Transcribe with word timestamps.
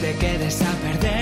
te 0.00 0.14
quedes 0.14 0.62
a 0.62 0.72
perdernos. 0.76 1.19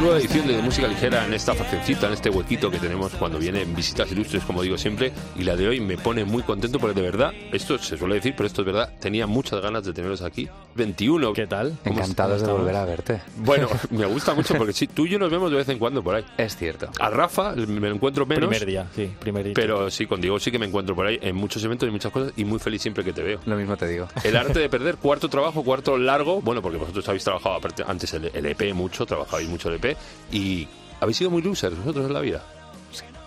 Nueva 0.00 0.16
edición 0.16 0.46
de 0.46 0.62
Música 0.62 0.88
Ligera 0.88 1.26
en 1.26 1.34
esta 1.34 1.54
faccioncita, 1.54 2.06
en 2.06 2.14
este 2.14 2.30
huequito 2.30 2.70
que 2.70 2.78
tenemos 2.78 3.12
cuando 3.12 3.38
vienen 3.38 3.74
visitas 3.76 4.10
ilustres, 4.10 4.42
como 4.44 4.62
digo 4.62 4.78
siempre. 4.78 5.12
Y 5.36 5.42
la 5.42 5.56
de 5.56 5.68
hoy 5.68 5.80
me 5.80 5.98
pone 5.98 6.24
muy 6.24 6.42
contento 6.42 6.78
porque 6.78 6.94
de 6.94 7.02
verdad, 7.02 7.32
esto 7.52 7.76
se 7.76 7.98
suele 7.98 8.14
decir, 8.14 8.32
pero 8.34 8.46
esto 8.46 8.62
es 8.62 8.66
verdad, 8.66 8.94
tenía 8.98 9.26
muchas 9.26 9.60
ganas 9.60 9.84
de 9.84 9.92
tenerlos 9.92 10.22
aquí. 10.22 10.48
21. 10.74 11.32
¿Qué 11.32 11.46
tal? 11.46 11.76
¿Cómo 11.84 11.98
Encantados 12.00 12.42
de 12.42 12.52
volver 12.52 12.76
a 12.76 12.84
verte. 12.84 13.20
Bueno, 13.36 13.68
me 13.90 14.06
gusta 14.06 14.34
mucho 14.34 14.54
porque 14.54 14.72
sí, 14.72 14.86
tú 14.86 15.06
y 15.06 15.10
yo 15.10 15.18
nos 15.18 15.30
vemos 15.30 15.50
de 15.50 15.56
vez 15.56 15.68
en 15.68 15.78
cuando 15.78 16.02
por 16.02 16.14
ahí. 16.14 16.24
Es 16.36 16.56
cierto. 16.56 16.90
A 16.98 17.10
Rafa 17.10 17.54
me 17.54 17.88
lo 17.88 17.94
encuentro 17.94 18.26
menos. 18.26 18.48
Primer 18.48 18.66
día, 18.66 18.86
sí, 18.94 19.12
primer 19.18 19.44
día. 19.44 19.54
Pero 19.54 19.90
sí, 19.90 20.06
con 20.06 20.20
Diego 20.20 20.38
sí 20.38 20.50
que 20.50 20.58
me 20.58 20.66
encuentro 20.66 20.94
por 20.94 21.06
ahí 21.06 21.18
en 21.20 21.36
muchos 21.36 21.62
eventos 21.64 21.88
y 21.88 21.92
muchas 21.92 22.12
cosas 22.12 22.32
y 22.36 22.44
muy 22.44 22.58
feliz 22.58 22.82
siempre 22.82 23.04
que 23.04 23.12
te 23.12 23.22
veo. 23.22 23.40
Lo 23.46 23.56
mismo 23.56 23.76
te 23.76 23.86
digo. 23.86 24.08
El 24.22 24.36
arte 24.36 24.58
de 24.58 24.68
perder, 24.70 24.96
cuarto 24.96 25.28
trabajo, 25.28 25.62
cuarto 25.62 25.96
largo. 25.98 26.40
Bueno, 26.40 26.62
porque 26.62 26.78
vosotros 26.78 27.06
habéis 27.08 27.24
trabajado 27.24 27.60
antes 27.86 28.14
el, 28.14 28.30
el 28.34 28.46
EP 28.46 28.74
mucho, 28.74 29.06
trabajabais 29.06 29.48
mucho 29.48 29.68
el 29.68 29.76
EP 29.82 29.96
y 30.32 30.68
habéis 31.00 31.16
sido 31.16 31.30
muy 31.30 31.42
losers 31.42 31.76
vosotros 31.76 32.06
en 32.06 32.12
la 32.12 32.20
vida. 32.20 32.42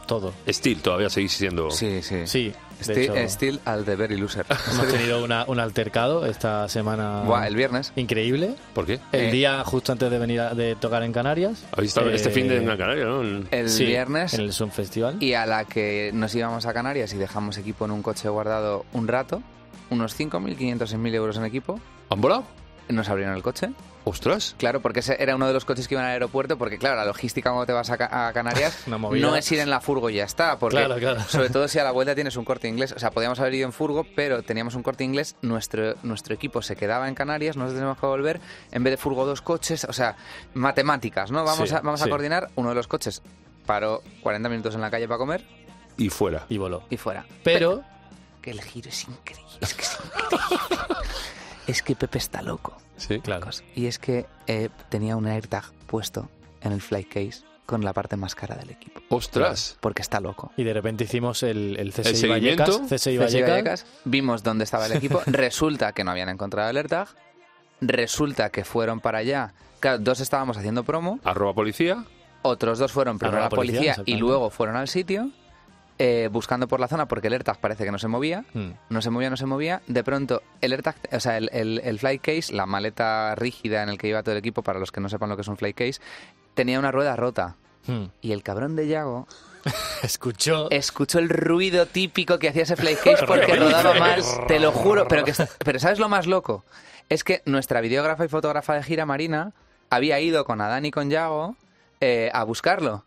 todo. 0.07 0.33
Steel, 0.47 0.81
todavía 0.81 1.09
seguís 1.09 1.33
siendo. 1.33 1.71
Sí, 1.71 2.01
sí. 2.01 2.27
Sí, 2.27 2.53
Still, 2.83 2.99
hecho, 3.17 3.29
still 3.29 3.59
al 3.65 3.85
de 3.85 3.95
very 3.95 4.17
loser. 4.17 4.45
hemos 4.71 4.87
tenido 4.87 5.23
una- 5.23 5.45
un 5.47 5.59
altercado 5.59 6.25
esta 6.25 6.67
semana 6.69 7.21
Buah, 7.25 7.47
el 7.47 7.55
viernes. 7.55 7.91
increíble. 7.95 8.55
¿Por 8.73 8.85
qué? 8.85 8.99
El 9.11 9.25
Eh, 9.25 9.31
día 9.31 9.63
justo 9.63 9.91
antes 9.91 10.09
de 10.11 10.19
venir 10.19 10.39
a, 10.41 10.53
de 10.53 10.75
tocar 10.75 11.03
en 11.03 11.11
Canarias. 11.13 11.63
Habéis 11.71 11.89
estado 11.91 12.09
Eh, 12.09 12.15
este 12.15 12.29
fin 12.29 12.47
de 12.47 12.57
en 12.57 12.65
Gran 12.65 12.77
Canaria, 12.77 13.05
¿no? 13.05 13.21
El 13.51 13.69
sí, 13.69 13.85
viernes. 13.85 14.33
En 14.33 14.41
el 14.41 14.53
Sun 14.53 14.71
Festival. 14.71 15.17
Y 15.21 15.33
a 15.33 15.45
la 15.45 15.65
que 15.65 16.11
nos 16.13 16.33
íbamos 16.35 16.65
a 16.65 16.73
Canarias 16.73 17.13
y 17.13 17.17
dejamos 17.17 17.57
equipo 17.57 17.85
en 17.85 17.91
un 17.91 18.01
coche 18.03 18.29
guardado 18.29 18.85
un 18.93 19.07
rato, 19.07 19.41
unos 19.89 20.17
5.500, 20.19 20.77
6.000 20.77 21.13
euros 21.15 21.37
en 21.37 21.45
equipo, 21.45 21.79
¿Han 22.09 22.21
volado? 22.21 22.43
Nos 22.89 23.09
abrieron 23.09 23.35
el 23.35 23.43
coche. 23.43 23.69
¡Ostras! 24.05 24.53
Claro, 24.57 24.81
porque 24.81 24.99
ese 24.99 25.15
era 25.23 25.33
uno 25.35 25.47
de 25.47 25.53
los 25.53 25.63
coches 25.63 25.87
que 25.87 25.95
iban 25.95 26.03
al 26.05 26.11
aeropuerto, 26.11 26.57
porque 26.57 26.77
claro, 26.77 26.97
la 26.97 27.05
logística 27.05 27.49
cuando 27.51 27.65
te 27.65 27.71
vas 27.71 27.89
a, 27.89 27.97
Ca- 27.97 28.27
a 28.27 28.33
Canarias 28.33 28.83
Una 28.87 28.97
movida. 28.97 29.25
no 29.25 29.35
es 29.37 29.49
ir 29.53 29.59
en 29.59 29.69
la 29.69 29.79
furgo 29.79 30.09
y 30.09 30.15
ya 30.15 30.25
está, 30.25 30.59
porque 30.59 30.75
Claro, 30.77 30.97
claro. 30.97 31.21
sobre 31.29 31.49
todo 31.49 31.69
si 31.69 31.79
a 31.79 31.85
la 31.85 31.91
vuelta 31.91 32.13
tienes 32.13 32.35
un 32.35 32.43
corte 32.43 32.67
inglés, 32.67 32.91
o 32.91 32.99
sea, 32.99 33.11
podíamos 33.11 33.39
haber 33.39 33.53
ido 33.53 33.65
en 33.65 33.71
furgo, 33.71 34.05
pero 34.15 34.43
teníamos 34.43 34.75
un 34.75 34.83
corte 34.83 35.05
inglés, 35.05 35.37
nuestro, 35.41 35.95
nuestro 36.03 36.35
equipo 36.35 36.61
se 36.61 36.75
quedaba 36.75 37.07
en 37.07 37.15
Canarias, 37.15 37.55
nosotros 37.55 37.77
tenemos 37.79 37.97
que 37.97 38.05
volver, 38.05 38.41
en 38.73 38.83
vez 38.83 38.91
de 38.91 38.97
furgo 38.97 39.25
dos 39.25 39.41
coches, 39.41 39.85
o 39.85 39.93
sea, 39.93 40.17
matemáticas, 40.53 41.31
¿no? 41.31 41.45
Vamos, 41.45 41.69
Sí, 41.69 41.75
a, 41.75 41.79
vamos 41.79 42.01
a 42.01 42.09
coordinar, 42.09 42.49
uno 42.55 42.69
de 42.69 42.75
los 42.75 42.87
coches 42.87 43.21
paró 43.65 44.01
40 44.21 44.49
minutos 44.49 44.75
en 44.75 44.81
la 44.81 44.91
calle 44.91 45.07
para 45.07 45.17
comer 45.17 45.45
Y 45.95 46.09
fuera. 46.09 46.45
Y 46.49 46.57
voló. 46.57 46.83
y 46.89 46.97
fuera. 46.97 47.25
Pero, 47.45 47.83
Que 48.41 48.51
el 48.51 48.61
giro 48.61 48.89
es 48.89 49.07
increíble, 49.07 49.47
es 49.61 49.73
que 49.73 49.83
es 49.83 49.97
increíble. 50.03 50.97
Es 51.67 51.81
que 51.81 51.95
Pepe 51.95 52.17
está 52.17 52.41
loco. 52.41 52.77
Sí. 52.97 53.19
claro. 53.19 53.47
Y 53.75 53.87
es 53.87 53.99
que 53.99 54.25
eh, 54.47 54.69
tenía 54.89 55.15
un 55.15 55.27
AirTag 55.27 55.71
puesto 55.87 56.29
en 56.61 56.71
el 56.71 56.81
flight 56.81 57.07
case 57.07 57.43
con 57.65 57.83
la 57.83 57.93
parte 57.93 58.17
más 58.17 58.35
cara 58.35 58.55
del 58.55 58.69
equipo. 58.69 59.01
¡Ostras! 59.09 59.77
Porque 59.79 60.01
está 60.01 60.19
loco. 60.19 60.51
Y 60.57 60.63
de 60.63 60.73
repente 60.73 61.05
hicimos 61.05 61.43
el, 61.43 61.77
el 61.79 61.91
CSI 61.91 62.09
¿El 62.09 62.15
seguimiento? 62.15 62.63
Vallecas. 62.63 62.81
CSI 62.87 62.95
CSI 62.95 63.17
Vallecas. 63.17 63.49
Vallecas, 63.49 63.85
vimos 64.05 64.43
dónde 64.43 64.63
estaba 64.65 64.85
el 64.85 64.93
equipo. 64.93 65.21
Resulta 65.25 65.93
que 65.93 66.03
no 66.03 66.11
habían 66.11 66.29
encontrado 66.29 66.69
el 66.69 66.77
AirTag. 66.77 67.07
Resulta 67.81 68.49
que 68.49 68.63
fueron 68.63 68.99
para 68.99 69.19
allá. 69.19 69.53
Claro, 69.79 69.99
dos 69.99 70.19
estábamos 70.19 70.57
haciendo 70.57 70.83
promo. 70.83 71.19
Arroba 71.23 71.53
policía. 71.53 72.05
Otros 72.41 72.79
dos 72.79 72.91
fueron 72.91 73.17
primero 73.19 73.39
a 73.39 73.43
la 73.43 73.49
policía, 73.49 73.95
policía 73.95 74.03
y 74.05 74.17
luego 74.17 74.49
fueron 74.49 74.75
al 74.75 74.89
sitio. 74.89 75.31
Eh, 75.99 76.29
buscando 76.31 76.67
por 76.67 76.79
la 76.79 76.87
zona 76.87 77.07
porque 77.07 77.27
el 77.27 77.33
AirTag 77.33 77.59
parece 77.59 77.85
que 77.85 77.91
no 77.91 77.99
se 77.99 78.07
movía. 78.07 78.45
Mm. 78.53 78.71
No 78.89 79.01
se 79.01 79.09
movía, 79.09 79.29
no 79.29 79.37
se 79.37 79.45
movía. 79.45 79.81
De 79.87 80.03
pronto, 80.03 80.41
el 80.61 80.73
AirTag, 80.73 80.95
o 81.11 81.19
sea, 81.19 81.37
el, 81.37 81.49
el, 81.53 81.81
el 81.83 81.99
flight 81.99 82.21
case, 82.21 82.53
la 82.53 82.65
maleta 82.65 83.35
rígida 83.35 83.83
en 83.83 83.89
el 83.89 83.97
que 83.97 84.07
iba 84.07 84.23
todo 84.23 84.33
el 84.33 84.39
equipo, 84.39 84.63
para 84.63 84.79
los 84.79 84.91
que 84.91 85.01
no 85.01 85.09
sepan 85.09 85.29
lo 85.29 85.35
que 85.35 85.41
es 85.43 85.47
un 85.47 85.57
flight 85.57 85.75
case, 85.77 86.01
tenía 86.53 86.79
una 86.79 86.91
rueda 86.91 87.15
rota. 87.15 87.55
Mm. 87.87 88.05
Y 88.21 88.31
el 88.31 88.43
cabrón 88.43 88.75
de 88.75 88.87
Yago 88.87 89.27
Escuchó. 90.03 90.69
escuchó 90.71 91.19
el 91.19 91.29
ruido 91.29 91.85
típico 91.85 92.39
que 92.39 92.49
hacía 92.49 92.63
ese 92.63 92.75
flight 92.75 92.99
case 92.99 93.25
porque 93.27 93.55
rodaba 93.55 93.93
mal, 93.93 94.21
te 94.47 94.59
lo 94.59 94.71
juro. 94.71 95.07
Pero, 95.07 95.23
que, 95.23 95.33
pero 95.63 95.79
¿sabes 95.79 95.99
lo 95.99 96.09
más 96.09 96.27
loco? 96.27 96.63
Es 97.09 97.23
que 97.23 97.41
nuestra 97.45 97.81
videógrafa 97.81 98.25
y 98.25 98.29
fotógrafa 98.29 98.75
de 98.75 98.83
gira, 98.83 99.05
Marina, 99.05 99.51
había 99.89 100.19
ido 100.19 100.45
con 100.45 100.61
Adán 100.61 100.85
y 100.85 100.91
con 100.91 101.09
Yago 101.09 101.55
eh, 102.01 102.29
a 102.33 102.43
buscarlo. 102.43 103.05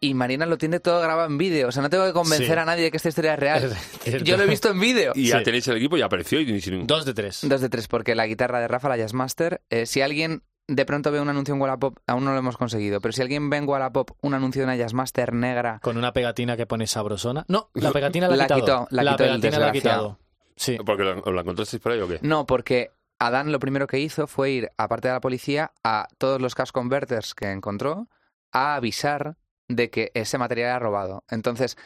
Y 0.00 0.14
Marina 0.14 0.46
lo 0.46 0.58
tiene 0.58 0.78
todo 0.80 1.00
grabado 1.00 1.26
en 1.28 1.38
vídeo. 1.38 1.68
O 1.68 1.72
sea, 1.72 1.82
no 1.82 1.90
tengo 1.90 2.04
que 2.06 2.12
convencer 2.12 2.46
Sí. 2.46 2.52
a 2.52 2.64
nadie 2.64 2.84
de 2.84 2.90
que 2.90 2.96
esta 2.98 3.08
historia 3.08 3.34
es 3.34 3.40
real. 3.40 3.76
Es. 4.04 4.22
Yo 4.22 4.36
lo 4.36 4.44
he 4.44 4.46
visto 4.46 4.70
en 4.70 4.78
vídeo. 4.80 5.12
Y 5.14 5.28
ya 5.28 5.38
Sí. 5.38 5.44
tenéis 5.44 5.66
el 5.68 5.76
equipo 5.76 5.96
y 5.96 6.02
apareció 6.02 6.40
y 6.40 6.46
ni 6.52 6.60
sin- 6.60 6.86
Dos 6.86 7.04
de 7.04 7.14
tres. 7.14 7.40
Dos 7.42 7.60
de 7.60 7.68
tres, 7.68 7.88
porque 7.88 8.14
la 8.14 8.26
guitarra 8.26 8.60
de 8.60 8.68
Rafa, 8.68 8.88
la 8.88 8.96
Jazzmaster, 8.96 9.60
eh, 9.70 9.86
si 9.86 10.00
alguien 10.00 10.42
de 10.68 10.84
pronto 10.84 11.10
ve 11.10 11.20
un 11.20 11.28
anuncio 11.30 11.54
en 11.54 11.60
Wallapop, 11.60 11.98
aún 12.06 12.24
no 12.24 12.32
lo 12.32 12.38
hemos 12.38 12.56
conseguido, 12.58 13.00
pero 13.00 13.12
si 13.12 13.22
alguien 13.22 13.48
ve 13.50 13.56
en 13.56 13.68
Wallapop 13.68 14.10
un 14.20 14.34
anuncio 14.34 14.60
de 14.60 14.64
una 14.66 14.76
Jazzmaster 14.76 15.32
negra, 15.32 15.80
Con 15.82 15.96
una 15.96 16.12
pegatina 16.12 16.56
que 16.56 16.66
pone 16.66 16.86
sabrosona. 16.86 17.44
No, 17.48 17.70
la 17.74 17.90
pegatina 17.92 18.28
la 18.28 18.34
ha 18.34 18.36
La 18.36 18.44
quitado. 18.44 18.60
quitó, 18.60 18.88
la 18.90 19.02
quitó 19.02 19.16
pegatina 19.16 19.58
la 19.58 19.68
ha 19.68 19.72
quitado. 19.72 20.18
Sí. 20.56 20.76
¿Porque 20.84 21.04
la, 21.04 21.12
os 21.18 21.34
la 21.34 21.40
encontrasteis 21.40 21.82
por 21.82 21.92
ahí 21.92 22.00
o 22.00 22.06
qué? 22.08 22.18
no, 22.22 22.44
porque 22.46 22.90
Adán 23.18 23.50
lo 23.50 23.58
primero 23.58 23.86
que 23.88 23.98
hizo 23.98 24.26
fue 24.28 24.50
ir, 24.50 24.70
aparte 24.76 25.08
de 25.08 25.14
la 25.14 25.20
policía, 25.20 25.72
a 25.82 26.06
todos 26.18 26.40
los 26.40 26.54
cash 26.54 26.70
converters 26.70 27.34
que 27.34 27.50
encontró 27.50 28.06
a 28.52 28.76
avisar 28.76 29.36
de 29.68 29.90
que 29.90 30.10
ese 30.14 30.38
material 30.38 30.68
era 30.70 30.78
robado. 30.78 31.24
Entonces, 31.28 31.76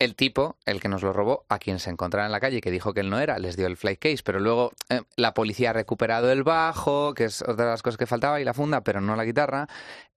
el 0.00 0.14
tipo, 0.16 0.56
el 0.64 0.80
que 0.80 0.88
nos 0.88 1.02
lo 1.02 1.12
robó, 1.12 1.44
a 1.50 1.58
quien 1.58 1.78
se 1.78 1.90
encontraba 1.90 2.24
en 2.24 2.32
la 2.32 2.40
calle 2.40 2.56
y 2.56 2.60
que 2.62 2.70
dijo 2.70 2.94
que 2.94 3.00
él 3.00 3.10
no 3.10 3.20
era, 3.20 3.38
les 3.38 3.56
dio 3.56 3.66
el 3.66 3.76
flight 3.76 4.00
case, 4.00 4.22
pero 4.24 4.40
luego 4.40 4.72
eh, 4.88 5.02
la 5.16 5.34
policía 5.34 5.70
ha 5.70 5.72
recuperado 5.74 6.32
el 6.32 6.42
bajo, 6.42 7.12
que 7.12 7.24
es 7.24 7.42
otra 7.42 7.66
de 7.66 7.70
las 7.72 7.82
cosas 7.82 7.98
que 7.98 8.06
faltaba, 8.06 8.40
y 8.40 8.44
la 8.44 8.54
funda, 8.54 8.80
pero 8.80 9.02
no 9.02 9.14
la 9.14 9.24
guitarra. 9.26 9.68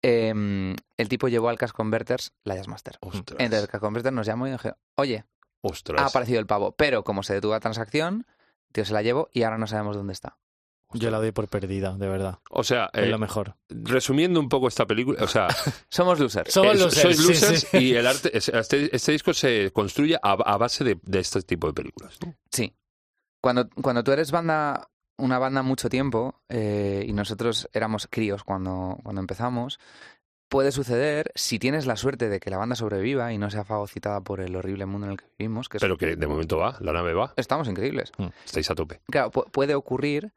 Eh, 0.01 0.73
el 0.97 1.09
tipo 1.09 1.27
llevó 1.27 1.49
al 1.49 1.57
cash 1.57 1.71
converters 1.71 2.31
la 2.45 2.55
Jazzmaster. 2.55 2.97
Ostras. 3.01 3.39
Entonces 3.39 3.63
el 3.63 3.79
cash 3.79 4.11
nos 4.13 4.25
llamó 4.25 4.47
y 4.47 4.51
dije, 4.51 4.73
oye, 4.95 5.25
Ostras. 5.61 6.01
ha 6.01 6.05
aparecido 6.05 6.39
el 6.39 6.47
pavo, 6.47 6.71
pero 6.71 7.03
como 7.03 7.21
se 7.23 7.33
detuvo 7.33 7.51
la 7.51 7.59
transacción, 7.59 8.25
tío, 8.71 8.85
se 8.85 8.93
la 8.93 9.01
llevo 9.01 9.29
y 9.33 9.43
ahora 9.43 9.57
no 9.57 9.67
sabemos 9.67 9.97
dónde 9.97 10.13
está. 10.13 10.37
Yo 10.93 11.11
la 11.11 11.17
doy 11.17 11.31
por 11.31 11.47
perdida, 11.47 11.95
de 11.97 12.07
verdad. 12.07 12.39
O 12.49 12.63
sea, 12.63 12.89
Es 12.93 13.03
eh, 13.03 13.07
lo 13.07 13.17
mejor. 13.19 13.55
resumiendo 13.69 14.39
un 14.39 14.49
poco 14.49 14.67
esta 14.67 14.85
película, 14.85 15.23
o 15.23 15.27
sea, 15.27 15.47
Somos 15.89 16.19
losers. 16.19 16.53
Somos 16.53 16.75
losers, 16.79 17.01
sois 17.01 17.19
losers 17.27 17.67
sí. 17.71 17.77
y 17.77 17.93
el 17.95 18.07
arte, 18.07 18.35
es- 18.37 18.49
este, 18.49 18.95
este 18.95 19.11
disco 19.11 19.33
se 19.33 19.71
construye 19.71 20.15
a, 20.15 20.31
a 20.33 20.57
base 20.57 20.83
de, 20.83 20.99
de 21.03 21.19
este 21.19 21.41
tipo 21.41 21.67
de 21.67 21.73
películas. 21.73 22.17
¿no? 22.25 22.35
Sí. 22.51 22.73
Cuando, 23.41 23.69
cuando 23.81 24.03
tú 24.03 24.11
eres 24.11 24.31
banda, 24.31 24.89
una 25.17 25.37
banda 25.39 25.61
mucho 25.63 25.89
tiempo, 25.89 26.41
eh, 26.49 27.03
y 27.07 27.13
nosotros 27.13 27.69
éramos 27.73 28.07
críos 28.09 28.43
cuando, 28.43 28.97
cuando 29.03 29.19
empezamos, 29.21 29.79
puede 30.49 30.71
suceder, 30.71 31.31
si 31.35 31.57
tienes 31.57 31.87
la 31.87 31.95
suerte 31.97 32.29
de 32.29 32.39
que 32.39 32.51
la 32.51 32.57
banda 32.57 32.75
sobreviva 32.75 33.33
y 33.33 33.39
no 33.39 33.49
sea 33.49 33.63
fagocitada 33.65 34.21
por 34.21 34.39
el 34.39 34.55
horrible 34.55 34.85
mundo 34.85 35.07
en 35.07 35.13
el 35.13 35.17
que 35.17 35.25
vivimos, 35.39 35.67
que 35.67 35.77
es- 35.77 35.81
Pero 35.81 35.97
que 35.97 36.15
de 36.15 36.27
momento 36.27 36.57
va, 36.57 36.77
la 36.79 36.93
nave 36.93 37.13
va, 37.13 37.33
estamos 37.37 37.67
increíbles. 37.67 38.11
estáis 38.45 38.69
a 38.69 38.75
tope. 38.75 39.01
Claro, 39.07 39.31
pu- 39.31 39.49
puede 39.51 39.73
ocurrir 39.75 40.31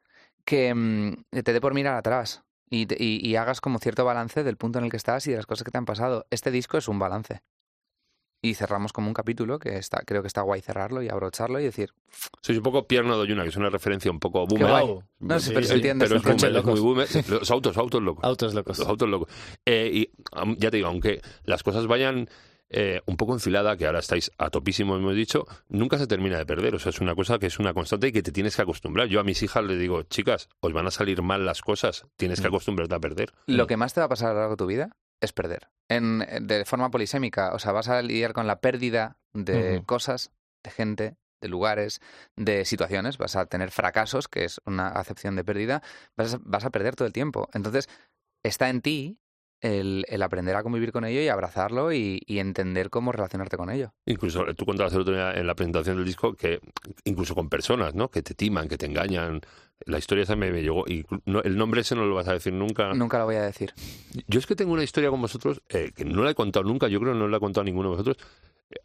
que 0.47 0.73
mm, 0.75 1.25
te 1.45 1.53
dé 1.53 1.61
por 1.61 1.75
mirar 1.75 1.97
atrás 1.97 2.43
y, 2.71 2.87
te- 2.87 2.97
y- 2.99 3.21
y 3.27 3.37
hagas 3.37 3.61
como 3.61 3.79
cierto 3.79 4.05
balance 4.07 4.43
del 4.45 4.57
punto 4.57 4.79
en 4.79 4.87
el 4.87 4.91
que 4.91 4.97
estás 4.97 5.27
y 5.27 5.31
de 5.33 5.37
las 5.37 5.47
cosas 5.47 5.65
que 5.65 5.71
te 5.71 5.77
han 5.79 5.85
pasado. 5.85 6.27
Este 6.31 6.51
disco 6.51 6.79
es 6.79 6.89
un 6.89 6.99
balance. 6.99 7.43
Y 8.43 8.55
cerramos 8.55 8.93
como 8.93 9.09
un 9.09 9.15
capítulo 9.15 9.59
que 9.59 9.77
está, 9.77 10.03
creo 10.07 10.23
que 10.23 10.29
está 10.29 10.43
guay 10.43 10.61
cerrarlo 10.61 11.03
y 11.03 11.09
abrocharlo 11.09 11.59
y 11.59 11.65
decir, 11.65 11.93
Sois 12.43 12.57
un 12.59 12.63
poco 12.63 12.87
Pierno 12.87 13.17
Doyuna, 13.17 13.43
que 13.43 13.49
es 13.49 13.57
una 13.57 13.71
referencia 13.71 14.11
un 14.11 14.21
poco 14.21 14.47
Qué 14.47 14.55
boomer. 14.55 14.71
guay. 14.71 14.99
No 15.21 15.41
sé, 15.41 15.53
pero 15.53 15.67
se 15.67 15.75
entiende, 15.75 16.05
Pero 16.07 16.17
es 16.19 16.23
se 16.23 16.31
entiende. 16.31 16.61
boomer, 16.61 16.77
es 16.77 16.81
muy 16.81 16.81
boomer. 16.81 17.09
Los 17.41 17.51
autos, 17.51 17.77
autos 17.77 18.03
locos. 18.03 18.25
Autos 18.25 18.55
locos. 18.55 18.79
Los 18.79 18.87
autos 18.89 19.09
locos. 19.09 19.29
Eh, 19.65 19.91
y 19.93 20.11
am, 20.33 20.55
ya 20.59 20.71
te 20.71 20.77
digo, 20.77 20.89
aunque 20.89 21.23
las 21.45 21.63
cosas 21.65 21.87
vayan 21.89 22.29
eh, 22.69 23.01
un 23.07 23.17
poco 23.17 23.33
enfilada, 23.35 23.77
que 23.77 23.87
ahora 23.87 24.01
estáis 24.01 24.31
a 24.39 24.51
topísimo, 24.51 24.97
hemos 24.97 25.15
dicho, 25.15 25.47
nunca 25.69 25.99
se 25.99 26.07
termina 26.07 26.37
de 26.39 26.47
perder. 26.47 26.75
O 26.75 26.79
sea, 26.79 26.91
es 26.91 27.01
una 27.01 27.15
cosa 27.15 27.39
que 27.39 27.47
es 27.47 27.59
una 27.59 27.73
constante 27.75 28.09
y 28.09 28.13
que 28.13 28.23
te 28.23 28.33
tienes 28.33 28.57
que 28.57 28.63
acostumbrar. 28.63 29.07
Yo 29.09 29.21
a 29.21 29.25
mis 29.25 29.43
hijas 29.43 29.65
les 29.65 29.79
digo, 29.79 30.03
chicas, 30.05 30.49
os 30.61 30.73
van 30.73 30.87
a 30.87 30.91
salir 30.91 31.23
mal 31.23 31.45
las 31.47 31.63
cosas, 31.63 32.07
tienes 32.17 32.41
que 32.41 32.47
Mm. 32.49 32.55
acostumbrarte 32.55 32.95
a 32.95 33.01
perder. 33.01 33.33
Lo 33.47 33.67
que 33.67 33.77
más 33.77 33.95
te 33.95 34.01
va 34.01 34.07
a 34.07 34.09
pasar 34.09 34.31
a 34.31 34.33
lo 34.35 34.39
largo 34.41 34.53
de 34.55 34.59
tu 34.59 34.67
vida 34.67 34.97
es 35.21 35.33
perder. 35.33 35.69
En, 35.89 36.19
de 36.47 36.65
forma 36.65 36.91
polisémica. 36.91 37.55
O 37.55 37.59
sea, 37.59 37.73
vas 37.73 37.89
a 37.89 38.03
lidiar 38.03 38.33
con 38.33 38.47
la 38.47 38.61
pérdida 38.61 39.17
de 39.33 39.83
cosas, 39.87 40.31
de 40.65 40.71
gente, 40.71 41.17
de 41.41 41.49
lugares, 41.49 42.01
de 42.35 42.65
situaciones. 42.65 43.17
Vas 43.19 43.37
a 43.37 43.47
tener 43.47 43.71
fracasos, 43.71 44.27
que 44.29 44.45
es 44.45 44.61
una 44.67 44.89
acepción 44.89 45.37
de 45.37 45.45
pérdida. 45.45 45.83
Vas 46.17 46.35
a, 46.35 46.39
vas 46.43 46.65
a 46.65 46.71
perder 46.71 46.97
todo 46.97 47.07
el 47.07 47.13
tiempo. 47.13 47.49
Entonces, 47.55 47.89
está 48.43 48.69
en 48.69 48.81
ti 48.83 49.19
el, 49.61 50.05
el 50.09 50.23
aprender 50.23 50.55
a 50.57 50.63
convivir 50.63 50.93
con 50.93 51.05
ello 51.05 51.21
y 51.21 51.29
abrazarlo 51.29 51.93
y, 51.93 52.21
y 52.27 52.39
entender 52.39 52.91
cómo 52.91 53.11
relacionarte 53.13 53.57
con 53.57 53.71
ello. 53.71 53.93
Incluso 54.05 54.47
eh, 54.49 54.55
tú 54.55 54.65
contabas 54.67 54.93
el 54.95 55.01
otro 55.01 55.15
día 55.15 55.33
en 55.33 55.47
la 55.47 55.55
presentación 55.55 55.97
del 55.97 56.05
disco 56.05 56.35
que 56.35 56.61
incluso 57.05 57.35
con 57.35 57.49
personas, 57.49 57.95
¿no? 57.95 58.09
Que 58.11 58.23
te 58.23 58.35
timan, 58.35 58.69
que 58.69 58.77
te 58.79 58.87
engañan. 58.87 59.41
La 59.85 59.99
historia 59.99 60.25
esa 60.25 60.37
me, 60.37 60.51
me 60.53 60.63
llegó. 60.63 60.85
Y 60.87 61.05
no- 61.27 61.43
el 61.43 61.57
nombre 61.57 61.81
ese 61.83 61.95
no 61.95 62.05
lo 62.07 62.15
vas 62.15 62.29
a 62.29 62.33
decir 62.33 62.53
nunca. 62.53 62.93
Nunca 62.95 63.19
lo 63.19 63.25
voy 63.27 63.37
a 63.37 63.43
decir. 63.43 63.73
Yo 64.27 64.39
es 64.39 64.47
que 64.47 64.57
tengo 64.57 64.73
una 64.73 64.83
historia 64.85 65.11
con 65.11 65.21
vosotros 65.21 65.63
eh, 65.69 65.93
que 65.95 66.05
no 66.05 66.23
la 66.23 66.31
he 66.31 66.35
contado 66.35 66.65
nunca. 66.65 66.89
Yo 66.89 67.01
creo 67.01 67.13
que 67.13 67.19
no 67.19 67.29
la 67.29 67.37
he 67.37 67.41
contado 67.41 67.63
a 67.63 67.65
ninguno 67.65 67.91
de 67.91 67.97
vosotros. 67.97 68.17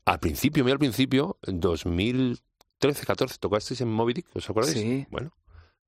Al 0.05 0.19
principio, 0.19 0.63
muy 0.63 0.71
al 0.71 0.79
principio, 0.79 1.37
en 1.43 1.59
2013, 1.59 3.05
14, 3.05 3.37
tocasteis 3.39 3.81
en 3.81 3.89
Moby 3.89 4.13
Dick, 4.13 4.27
¿os 4.35 4.49
acordáis? 4.49 4.73
Sí. 4.77 5.05
Bueno, 5.09 5.33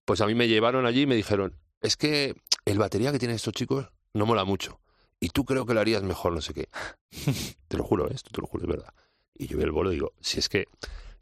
pues 0.05 0.21
a 0.21 0.25
mí 0.27 0.35
me 0.35 0.47
llevaron 0.47 0.85
allí 0.85 1.01
y 1.01 1.05
me 1.07 1.15
dijeron, 1.15 1.53
es 1.81 1.95
que 1.97 2.35
el 2.65 2.77
batería 2.79 3.11
que 3.11 3.19
tienen 3.19 3.35
estos 3.35 3.53
chicos 3.53 3.89
no 4.13 4.25
mola 4.25 4.43
mucho. 4.45 4.79
Y 5.19 5.29
tú 5.29 5.45
creo 5.45 5.65
que 5.65 5.73
lo 5.73 5.79
harías 5.79 6.03
mejor, 6.03 6.33
no 6.33 6.41
sé 6.41 6.53
qué. 6.53 6.67
te 7.67 7.77
lo 7.77 7.83
juro, 7.83 8.07
¿eh? 8.09 8.13
esto 8.13 8.29
te 8.31 8.41
lo 8.41 8.47
juro, 8.47 8.63
es 8.63 8.69
verdad. 8.69 8.93
Y 9.35 9.47
yo 9.47 9.57
vi 9.57 9.63
el 9.63 9.71
bolo 9.71 9.91
y 9.91 9.95
digo, 9.95 10.13
si 10.19 10.39
es 10.39 10.49
que 10.49 10.67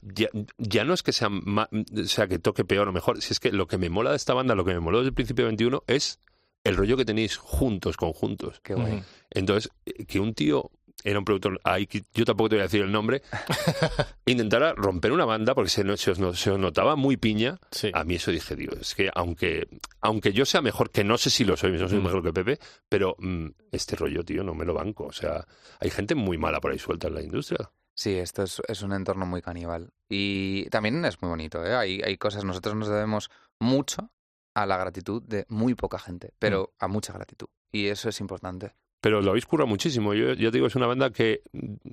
ya, 0.03 0.27
ya 0.57 0.83
no 0.83 0.93
es 0.93 1.03
que 1.03 1.13
sea, 1.13 1.29
ma- 1.29 1.69
o 1.71 2.03
sea 2.05 2.27
que 2.27 2.39
toque 2.39 2.65
peor 2.65 2.87
o 2.87 2.91
mejor, 2.91 3.21
si 3.21 3.33
es 3.33 3.39
que 3.39 3.51
lo 3.51 3.67
que 3.67 3.77
me 3.77 3.89
mola 3.89 4.09
de 4.09 4.15
esta 4.17 4.33
banda, 4.33 4.55
lo 4.55 4.65
que 4.65 4.73
me 4.73 4.79
moló 4.79 4.97
desde 4.99 5.09
el 5.09 5.13
principio 5.13 5.45
de 5.45 5.49
21 5.49 5.83
es 5.87 6.19
el 6.63 6.75
rollo 6.77 6.97
que 6.97 7.05
tenéis 7.05 7.37
juntos, 7.37 7.97
conjuntos. 7.97 8.59
Qué 8.61 8.73
guay. 8.73 8.93
Ujú. 8.95 9.03
Entonces, 9.31 9.71
eh, 9.85 10.05
que 10.05 10.19
un 10.19 10.33
tío 10.33 10.69
era 11.03 11.19
un 11.19 11.25
productor, 11.25 11.59
ahí 11.63 11.87
yo 12.13 12.25
tampoco 12.25 12.49
te 12.49 12.55
voy 12.55 12.61
a 12.61 12.63
decir 12.63 12.81
el 12.81 12.91
nombre, 12.91 13.21
intentara 14.25 14.73
romper 14.73 15.11
una 15.11 15.25
banda 15.25 15.53
porque 15.55 15.69
se, 15.69 15.81
os, 15.89 15.99
se 16.01 16.51
os 16.51 16.59
notaba 16.59 16.95
muy 16.95 17.17
piña. 17.17 17.59
Sí. 17.71 17.91
A 17.93 18.03
mí 18.03 18.15
eso 18.15 18.31
dije, 18.31 18.55
digo, 18.55 18.75
es 18.79 18.95
que 18.95 19.09
aunque, 19.13 19.67
aunque 20.01 20.33
yo 20.33 20.45
sea 20.45 20.61
mejor, 20.61 20.91
que 20.91 21.03
no 21.03 21.17
sé 21.17 21.29
si 21.29 21.43
lo 21.45 21.57
soy, 21.57 21.71
no 21.77 21.87
soy 21.89 21.99
Mm. 21.99 22.03
mejor 22.03 22.23
que 22.23 22.33
Pepe, 22.33 22.59
pero 22.89 23.15
mm, 23.19 23.47
este 23.71 23.95
rollo, 23.95 24.23
tío, 24.23 24.43
no 24.43 24.53
me 24.53 24.65
lo 24.65 24.73
banco. 24.73 25.05
O 25.05 25.11
sea, 25.11 25.45
hay 25.79 25.89
gente 25.89 26.15
muy 26.15 26.37
mala 26.37 26.59
por 26.61 26.71
ahí 26.71 26.79
suelta 26.79 27.07
en 27.07 27.15
la 27.15 27.21
industria. 27.21 27.71
Sí, 27.93 28.15
esto 28.15 28.43
es, 28.43 28.61
es 28.67 28.81
un 28.81 28.93
entorno 28.93 29.25
muy 29.25 29.41
caníbal. 29.41 29.89
Y 30.09 30.65
también 30.69 31.03
es 31.05 31.21
muy 31.21 31.29
bonito, 31.29 31.63
¿eh? 31.65 31.75
Hay, 31.75 32.01
hay 32.01 32.17
cosas, 32.17 32.43
nosotros 32.45 32.75
nos 32.75 32.87
debemos 32.87 33.29
mucho 33.59 34.11
a 34.55 34.65
la 34.65 34.77
gratitud 34.77 35.21
de 35.21 35.45
muy 35.49 35.75
poca 35.75 35.99
gente, 35.99 36.33
pero 36.39 36.73
a 36.79 36.87
mucha 36.87 37.13
gratitud. 37.13 37.47
Y 37.71 37.87
eso 37.87 38.09
es 38.09 38.19
importante. 38.19 38.73
Pero 39.01 39.21
lo 39.21 39.31
habéis 39.31 39.45
currado 39.45 39.67
muchísimo. 39.67 40.13
Yo 40.13 40.35
te 40.35 40.51
digo, 40.51 40.67
es 40.67 40.75
una 40.75 40.87
banda 40.87 41.09
que, 41.11 41.41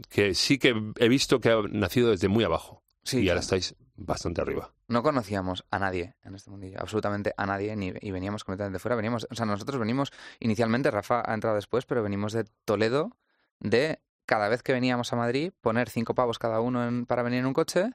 que 0.08 0.34
sí 0.34 0.58
que 0.58 0.74
he 0.98 1.08
visto 1.08 1.40
que 1.40 1.50
ha 1.50 1.62
nacido 1.70 2.10
desde 2.10 2.28
muy 2.28 2.44
abajo. 2.44 2.82
Sí, 3.02 3.20
y 3.22 3.28
ahora 3.30 3.40
estáis 3.40 3.74
bastante 3.96 4.42
arriba. 4.42 4.72
no 4.86 5.02
conocíamos 5.02 5.64
a 5.70 5.78
nadie 5.78 6.14
en 6.22 6.34
este 6.34 6.50
mundillo, 6.50 6.78
absolutamente 6.80 7.32
a 7.36 7.46
nadie, 7.46 7.74
ni, 7.74 7.92
y 8.00 8.10
veníamos 8.10 8.44
completamente 8.44 8.78
fuera. 8.78 8.94
Veníamos, 8.96 9.26
o 9.30 9.34
sea, 9.34 9.46
nosotros 9.46 9.80
venimos 9.80 10.12
inicialmente, 10.38 10.90
Rafa 10.90 11.22
ha 11.24 11.34
entrado 11.34 11.56
después, 11.56 11.86
pero 11.86 12.02
venimos 12.02 12.32
de 12.34 12.44
Toledo, 12.66 13.16
de 13.60 14.00
cada 14.26 14.48
vez 14.48 14.62
que 14.62 14.72
veníamos 14.74 15.10
a 15.12 15.16
Madrid, 15.16 15.52
poner 15.62 15.88
cinco 15.88 16.14
pavos 16.14 16.38
cada 16.38 16.60
uno 16.60 16.86
en- 16.86 17.06
para 17.06 17.22
venir 17.22 17.38
en 17.40 17.46
un 17.46 17.54
coche, 17.54 17.92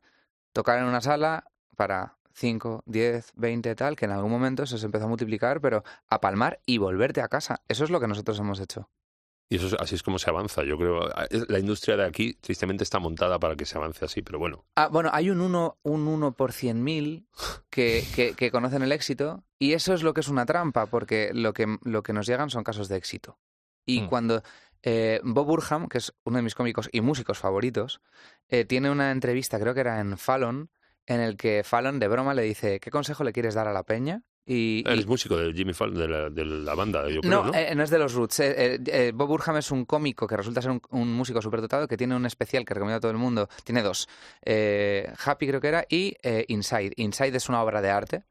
tocar 0.51 0.79
en 0.79 0.85
una 0.85 0.99
sala 1.01 1.45
para 1.77 2.17
5, 2.33 2.81
10, 2.87 3.31
20, 3.35 3.75
tal, 3.75 3.95
que 3.95 4.05
en 4.05 4.11
algún 4.11 4.31
momento 4.31 4.63
eso 4.63 4.79
se 4.79 4.85
empezó 4.87 5.05
a 5.05 5.09
multiplicar, 5.09 5.61
pero 5.61 5.83
a 6.09 6.19
palmar 6.19 6.59
y 6.65 6.79
volverte 6.79 7.21
a 7.21 7.27
casa. 7.27 7.61
Eso 7.67 7.83
es 7.83 7.91
lo 7.91 7.99
que 7.99 8.07
nosotros 8.07 8.39
hemos 8.39 8.59
hecho. 8.59 8.89
Y 9.49 9.57
eso 9.57 9.67
es- 9.67 9.75
así 9.79 9.95
es 9.95 10.03
como 10.03 10.17
se 10.19 10.29
avanza. 10.29 10.63
Yo 10.63 10.77
creo 10.77 11.09
la 11.47 11.59
industria 11.59 11.95
de 11.97 12.05
aquí 12.05 12.33
tristemente 12.35 12.83
está 12.83 12.99
montada 12.99 13.39
para 13.39 13.55
que 13.55 13.65
se 13.65 13.77
avance 13.77 14.03
así, 14.05 14.21
pero 14.21 14.39
bueno. 14.39 14.65
Ah, 14.75 14.87
bueno, 14.87 15.09
hay 15.13 15.29
un 15.29 15.41
1 15.41 15.77
un 15.83 16.07
uno 16.07 16.31
por 16.35 16.51
100.000 16.53 17.27
que, 17.69 18.03
que, 18.15 18.33
que 18.33 18.51
conocen 18.51 18.81
el 18.83 18.91
éxito 18.91 19.43
y 19.59 19.73
eso 19.73 19.93
es 19.93 20.01
lo 20.01 20.13
que 20.13 20.21
es 20.21 20.27
una 20.27 20.45
trampa, 20.45 20.87
porque 20.87 21.31
lo 21.33 21.53
que, 21.53 21.77
lo 21.83 22.01
que 22.03 22.13
nos 22.13 22.25
llegan 22.25 22.49
son 22.49 22.63
casos 22.63 22.87
de 22.87 22.97
éxito. 22.97 23.37
Y 23.85 24.01
Mm. 24.01 24.07
cuando 24.07 24.43
eh, 24.85 25.21
Bob 25.23 25.45
Burham, 25.47 25.87
que 25.87 25.97
es 25.99 26.13
uno 26.25 26.37
de 26.37 26.43
mis 26.43 26.55
cómicos 26.55 26.89
y 26.91 26.99
músicos 27.01 27.37
favoritos, 27.37 28.01
eh, 28.49 28.65
tiene 28.65 28.89
una 28.91 29.11
entrevista, 29.11 29.57
creo 29.59 29.73
que 29.73 29.79
era 29.79 29.99
en 30.01 30.17
Fallon, 30.17 30.69
en 31.05 31.19
el 31.21 31.37
que 31.37 31.63
Fallon 31.63 31.99
de 31.99 32.07
broma 32.09 32.33
le 32.33 32.41
dice, 32.43 32.79
¿qué 32.81 32.91
consejo 32.91 33.23
le 33.23 33.31
quieres 33.33 33.53
dar 33.53 33.67
a 33.67 33.73
la 33.73 33.83
peña? 33.83 34.23
Y, 34.45 34.83
y- 34.85 34.91
Eres 34.91 35.05
músico 35.07 35.37
de 35.37 35.53
Jimmy 35.53 35.73
Fallon, 35.73 35.95
de 35.95 36.07
la, 36.07 36.29
de 36.29 36.43
la 36.45 36.75
banda, 36.75 37.07
yo 37.09 37.21
creo, 37.21 37.31
no, 37.31 37.45
¿no? 37.45 37.53
eh, 37.53 37.73
no 37.75 37.83
es 37.83 37.89
de 37.89 37.97
los 37.99 38.13
Roots. 38.13 38.39
eh, 38.41 38.79
eh, 38.85 39.11
Bob 39.15 39.27
Burham 39.29 39.55
es 39.57 39.71
un 39.71 39.85
cómico 39.85 40.27
que 40.27 40.35
resulta 40.35 40.61
ser 40.61 40.71
un, 40.71 40.81
un 40.89 41.13
músico 41.13 41.41
superdotado 41.41 41.87
que 41.87 41.95
tiene 41.95 42.15
un 42.15 42.25
especial 42.25 42.65
que 42.65 42.73
recomiendo 42.73 42.97
a 42.97 42.99
todo 42.99 43.11
el 43.11 43.17
mundo. 43.17 43.47
Tiene 43.63 43.81
dos. 43.81 44.07
Happy 45.25 45.47
creo 45.47 45.61
que 45.61 45.67
era 45.67 45.85
y 45.89 46.15
Inside. 46.49 46.93
Inside 46.97 47.37
es 47.37 47.47
una 47.49 47.61
obra 47.63 47.81
de 47.81 47.89
arte. 47.89 48.23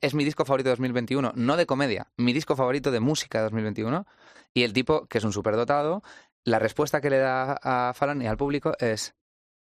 Es 0.00 0.14
mi 0.14 0.24
disco 0.24 0.44
favorito 0.44 0.68
de 0.68 0.72
2021, 0.72 1.32
no 1.34 1.56
de 1.56 1.64
comedia, 1.66 2.06
mi 2.18 2.34
disco 2.34 2.56
favorito 2.56 2.90
de 2.90 3.00
música 3.00 3.38
de 3.38 3.44
2021. 3.44 4.06
Y 4.54 4.64
el 4.64 4.72
tipo, 4.74 5.06
que 5.06 5.16
es 5.18 5.24
un 5.24 5.32
superdotado, 5.32 6.02
la 6.44 6.58
respuesta 6.58 7.00
que 7.00 7.08
le 7.08 7.18
da 7.18 7.58
a 7.62 7.94
Fallon 7.94 8.20
y 8.20 8.26
al 8.26 8.36
público 8.36 8.74
es 8.78 9.14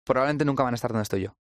probablemente 0.04 0.44
nunca 0.44 0.64
van 0.64 0.74
a 0.74 0.76
estar 0.76 0.92
donde 0.92 1.04
estoy 1.04 1.22
yo 1.22 1.36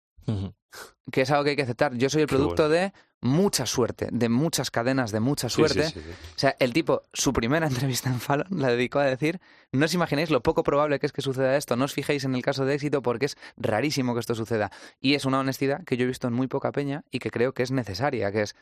Que 1.11 1.21
es 1.21 1.31
algo 1.31 1.45
que 1.45 1.51
hay 1.51 1.55
que 1.55 1.63
aceptar. 1.63 1.95
Yo 1.95 2.09
soy 2.09 2.21
el 2.21 2.27
Qué 2.27 2.35
producto 2.35 2.67
de 2.69 2.93
mucha 3.21 3.65
suerte, 3.65 4.09
de 4.11 4.29
muchas 4.29 4.69
cadenas, 4.69 5.11
de 5.11 5.19
mucha 5.19 5.49
suerte. 5.49 5.85
sí, 5.85 5.99
sí, 5.99 6.01
sí. 6.01 6.11
O 6.11 6.39
sea, 6.39 6.55
el 6.59 6.73
tipo, 6.73 7.03
su 7.13 7.33
primera 7.33 7.67
entrevista 7.67 8.09
en 8.09 8.19
Fallon 8.19 8.47
la 8.51 8.69
dedicó 8.69 8.99
a 8.99 9.05
decir, 9.05 9.39
no 9.71 9.85
os 9.85 9.93
imagináis 9.93 10.29
lo 10.29 10.43
poco 10.43 10.63
probable 10.63 10.99
que 10.99 11.05
es 11.05 11.13
que 11.13 11.21
suceda 11.21 11.55
esto, 11.57 11.75
no 11.75 11.85
os 11.85 11.93
fijéis 11.93 12.25
en 12.25 12.35
el 12.35 12.41
caso 12.41 12.65
de 12.65 12.75
éxito 12.75 13.01
porque 13.01 13.25
es 13.25 13.37
rarísimo 13.55 14.13
que 14.13 14.19
esto 14.19 14.35
suceda. 14.35 14.71
Y 14.99 15.15
es 15.15 15.25
una 15.25 15.39
honestidad 15.39 15.83
que 15.83 15.97
yo 15.97 16.03
he 16.03 16.07
visto 16.07 16.27
en 16.27 16.33
muy 16.33 16.47
poca 16.47 16.71
peña 16.71 17.03
y 17.09 17.19
que 17.19 17.31
creo 17.31 17.53
que 17.53 17.63
es 17.63 17.71
necesaria, 17.71 18.31
que 18.31 18.43
es, 18.43 18.55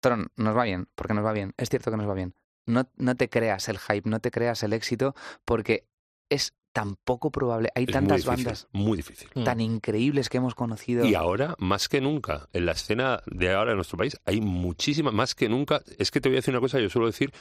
Tron, 0.00 0.30
nos 0.36 0.56
va 0.56 0.64
bien, 0.64 0.88
porque 0.94 1.14
nos 1.14 1.24
va 1.24 1.32
bien, 1.32 1.54
es 1.56 1.68
cierto 1.68 1.90
que 1.90 1.96
nos 1.96 2.08
va 2.08 2.14
bien. 2.14 2.34
No, 2.66 2.88
no 2.96 3.16
te 3.16 3.28
creas 3.28 3.68
el 3.68 3.78
hype, 3.78 4.08
no 4.08 4.20
te 4.20 4.30
creas 4.30 4.62
el 4.62 4.72
éxito, 4.72 5.14
porque 5.44 5.86
es 6.30 6.54
tan 6.72 6.94
poco 7.04 7.30
probable, 7.30 7.70
hay 7.74 7.84
Es 7.84 7.90
tantas 7.90 8.24
muy 8.26 8.34
difícil, 8.36 8.44
bandas 8.44 8.68
Muy 8.72 8.96
difícil. 8.96 9.28
Mm. 9.34 9.44
tan 9.44 9.60
increíbles 9.60 10.28
que 10.28 10.36
hemos 10.38 10.54
conocido. 10.54 11.04
Y 11.04 11.14
ahora, 11.14 11.54
más 11.58 11.88
que 11.88 12.00
nunca, 12.00 12.48
en 12.52 12.66
la 12.66 12.72
escena 12.72 13.22
de 13.26 13.52
ahora 13.52 13.72
en 13.72 13.76
nuestro 13.76 13.98
país, 13.98 14.16
hay 14.24 14.40
muchísima, 14.40 15.10
más 15.10 15.34
que 15.34 15.48
nunca. 15.48 15.82
Es 15.98 16.10
que 16.10 16.20
te 16.20 16.28
voy 16.28 16.36
a 16.36 16.40
decir 16.40 16.54
una 16.54 16.60
cosa, 16.60 16.78
yo 16.80 16.88
suelo 16.88 17.06
decir, 17.06 17.32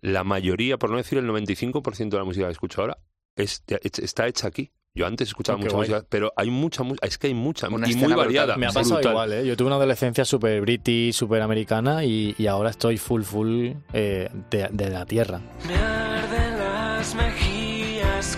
la 0.00 0.22
mayoría, 0.24 0.76
por 0.78 0.90
no 0.90 0.96
decir 0.98 1.18
el 1.18 1.26
95% 1.28 2.10
de 2.10 2.18
la 2.18 2.24
música 2.24 2.46
que 2.46 2.52
escucho 2.52 2.80
ahora, 2.82 2.98
es, 3.34 3.62
está 3.68 4.26
hecha 4.28 4.46
aquí. 4.48 4.70
Yo 4.94 5.06
antes 5.06 5.28
escuchaba 5.28 5.56
Oh, 5.56 5.60
qué 5.60 5.64
mucha 5.66 5.76
guay. 5.76 5.88
música, 5.90 6.06
pero 6.08 6.32
hay 6.36 6.48
mucha 6.50 6.82
música, 6.82 7.06
es 7.06 7.18
que 7.18 7.26
hay 7.26 7.34
mucha, 7.34 7.68
Una 7.68 7.86
y 7.86 7.94
muy 7.94 8.04
brutal. 8.06 8.16
variada. 8.18 8.56
Me 8.56 8.64
ha 8.66 8.70
pasado 8.70 8.94
brutal. 8.94 9.12
igual, 9.12 9.32
¿eh? 9.34 9.46
Yo 9.46 9.54
tuve 9.56 9.66
una 9.66 9.76
adolescencia 9.76 10.24
súper 10.24 10.60
british, 10.62 11.14
súper 11.14 11.42
americana 11.42 12.02
y, 12.04 12.34
y 12.38 12.46
ahora 12.46 12.70
estoy 12.70 12.96
full, 12.96 13.22
full 13.22 13.72
eh, 13.92 14.30
de, 14.50 14.68
de 14.72 14.88
la 14.90 15.04
tierra. 15.04 15.40
Me 15.66 15.74
arden 15.74 16.58
las 16.58 17.14
mejillas 17.14 17.75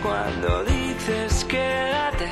cuando 0.03 0.65
dices 0.65 1.45
quédate. 1.45 2.29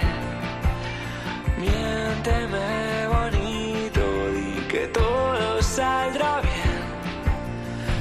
Miénteme 1.58 3.06
bonito, 3.06 4.02
di 4.34 4.66
que 4.68 4.88
todo 4.88 5.62
saldrá 5.62 6.40
bien. 6.40 6.82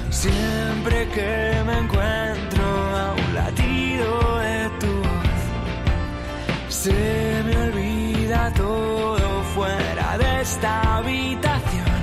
Siempre 0.10 1.08
que 1.10 1.64
me 1.68 1.78
encuentro 1.78 2.64
a 3.04 3.14
un 3.14 3.36
latido 3.36 4.40
de 4.40 4.70
tu 4.80 4.94
voz, 5.08 5.42
se 6.70 7.44
me 7.46 7.56
olvida 7.68 8.52
todo 8.54 9.44
fuera 9.54 10.18
de 10.18 10.42
esta 10.42 10.98
habitación. 10.98 12.00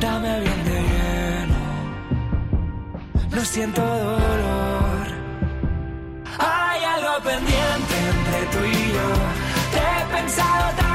Dame 0.00 0.40
bien 0.40 0.64
de 0.64 0.80
lleno 0.80 1.60
no 3.32 3.44
siento 3.44 3.80
dolor. 3.80 4.79
Pendiente 7.22 7.94
entre 8.12 8.46
tú 8.46 8.64
y 8.64 8.92
yo. 8.92 9.08
Te 9.72 9.78
he 9.78 10.20
pensado 10.20 10.74
tanto 10.76 10.89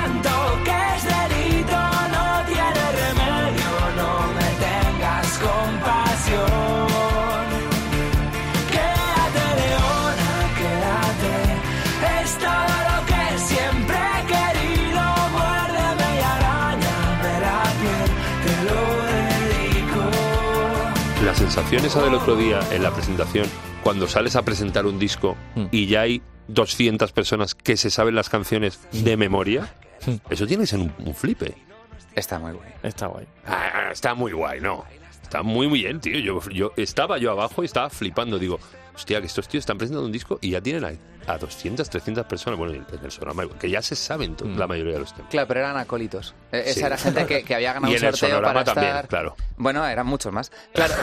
sensación 21.55 21.85
esa 21.85 22.03
del 22.03 22.13
otro 22.15 22.35
día 22.35 22.59
en 22.71 22.83
la 22.83 22.91
presentación, 22.91 23.47
cuando 23.81 24.09
sales 24.09 24.35
a 24.35 24.41
presentar 24.41 24.85
un 24.85 24.99
disco 24.99 25.37
Mm. 25.55 25.67
y 25.71 25.85
ya 25.87 26.01
hay 26.01 26.21
200 26.49 27.13
personas 27.13 27.55
que 27.55 27.77
se 27.77 27.89
saben 27.89 28.13
las 28.13 28.27
canciones 28.27 28.77
de 28.91 29.15
memoria, 29.15 29.73
eso 30.29 30.45
tiene 30.45 30.63
que 30.63 30.67
ser 30.67 30.79
un, 30.79 30.93
un 30.99 31.15
flipe. 31.15 31.55
Está 32.13 32.39
muy 32.39 32.51
guay. 32.51 32.71
Está 32.83 33.07
guay. 33.07 33.25
Ah, 33.47 33.89
está 33.89 34.13
muy 34.15 34.33
guay, 34.33 34.59
¿no? 34.59 34.83
Está 35.35 35.43
muy, 35.43 35.67
muy 35.67 35.79
bien, 35.81 35.99
tío. 35.99 36.17
Yo, 36.19 36.39
yo 36.49 36.71
estaba 36.77 37.17
yo 37.17 37.31
abajo 37.31 37.61
y 37.61 37.65
estaba 37.65 37.89
flipando. 37.89 38.39
Digo, 38.39 38.57
hostia, 38.95 39.19
que 39.19 39.27
estos 39.27 39.47
tíos 39.49 39.63
están 39.63 39.77
presentando 39.77 40.05
un 40.05 40.11
disco 40.13 40.39
y 40.41 40.51
ya 40.51 40.61
tienen 40.61 40.85
a, 40.85 41.31
a 41.33 41.37
200, 41.37 41.89
300 41.89 42.25
personas. 42.25 42.57
Bueno, 42.57 42.73
en 42.73 42.85
el 43.03 43.11
Sonorama, 43.11 43.43
que 43.59 43.69
ya 43.69 43.81
se 43.81 43.97
saben 43.97 44.37
Mm. 44.41 44.57
la 44.57 44.65
mayoría 44.67 44.93
de 44.93 44.99
los 44.99 45.13
temas. 45.13 45.29
Claro, 45.29 45.47
pero 45.47 45.59
eran 45.59 45.75
acólitos. 45.75 46.33
Eh, 46.53 46.63
Esa 46.67 46.87
era 46.87 46.97
gente 46.97 47.25
que, 47.25 47.43
que 47.43 47.53
había 47.53 47.73
ganado 47.73 47.91
Y 47.91 47.95
un 47.95 48.01
sorteo 48.01 48.29
Sonorama 48.29 48.53
para 48.53 48.59
estar... 48.61 48.75
también, 48.75 49.07
claro. 49.07 49.35
Bueno, 49.57 49.85
eran 49.85 50.07
muchos 50.07 50.31
más. 50.31 50.51
Claro. 50.73 50.93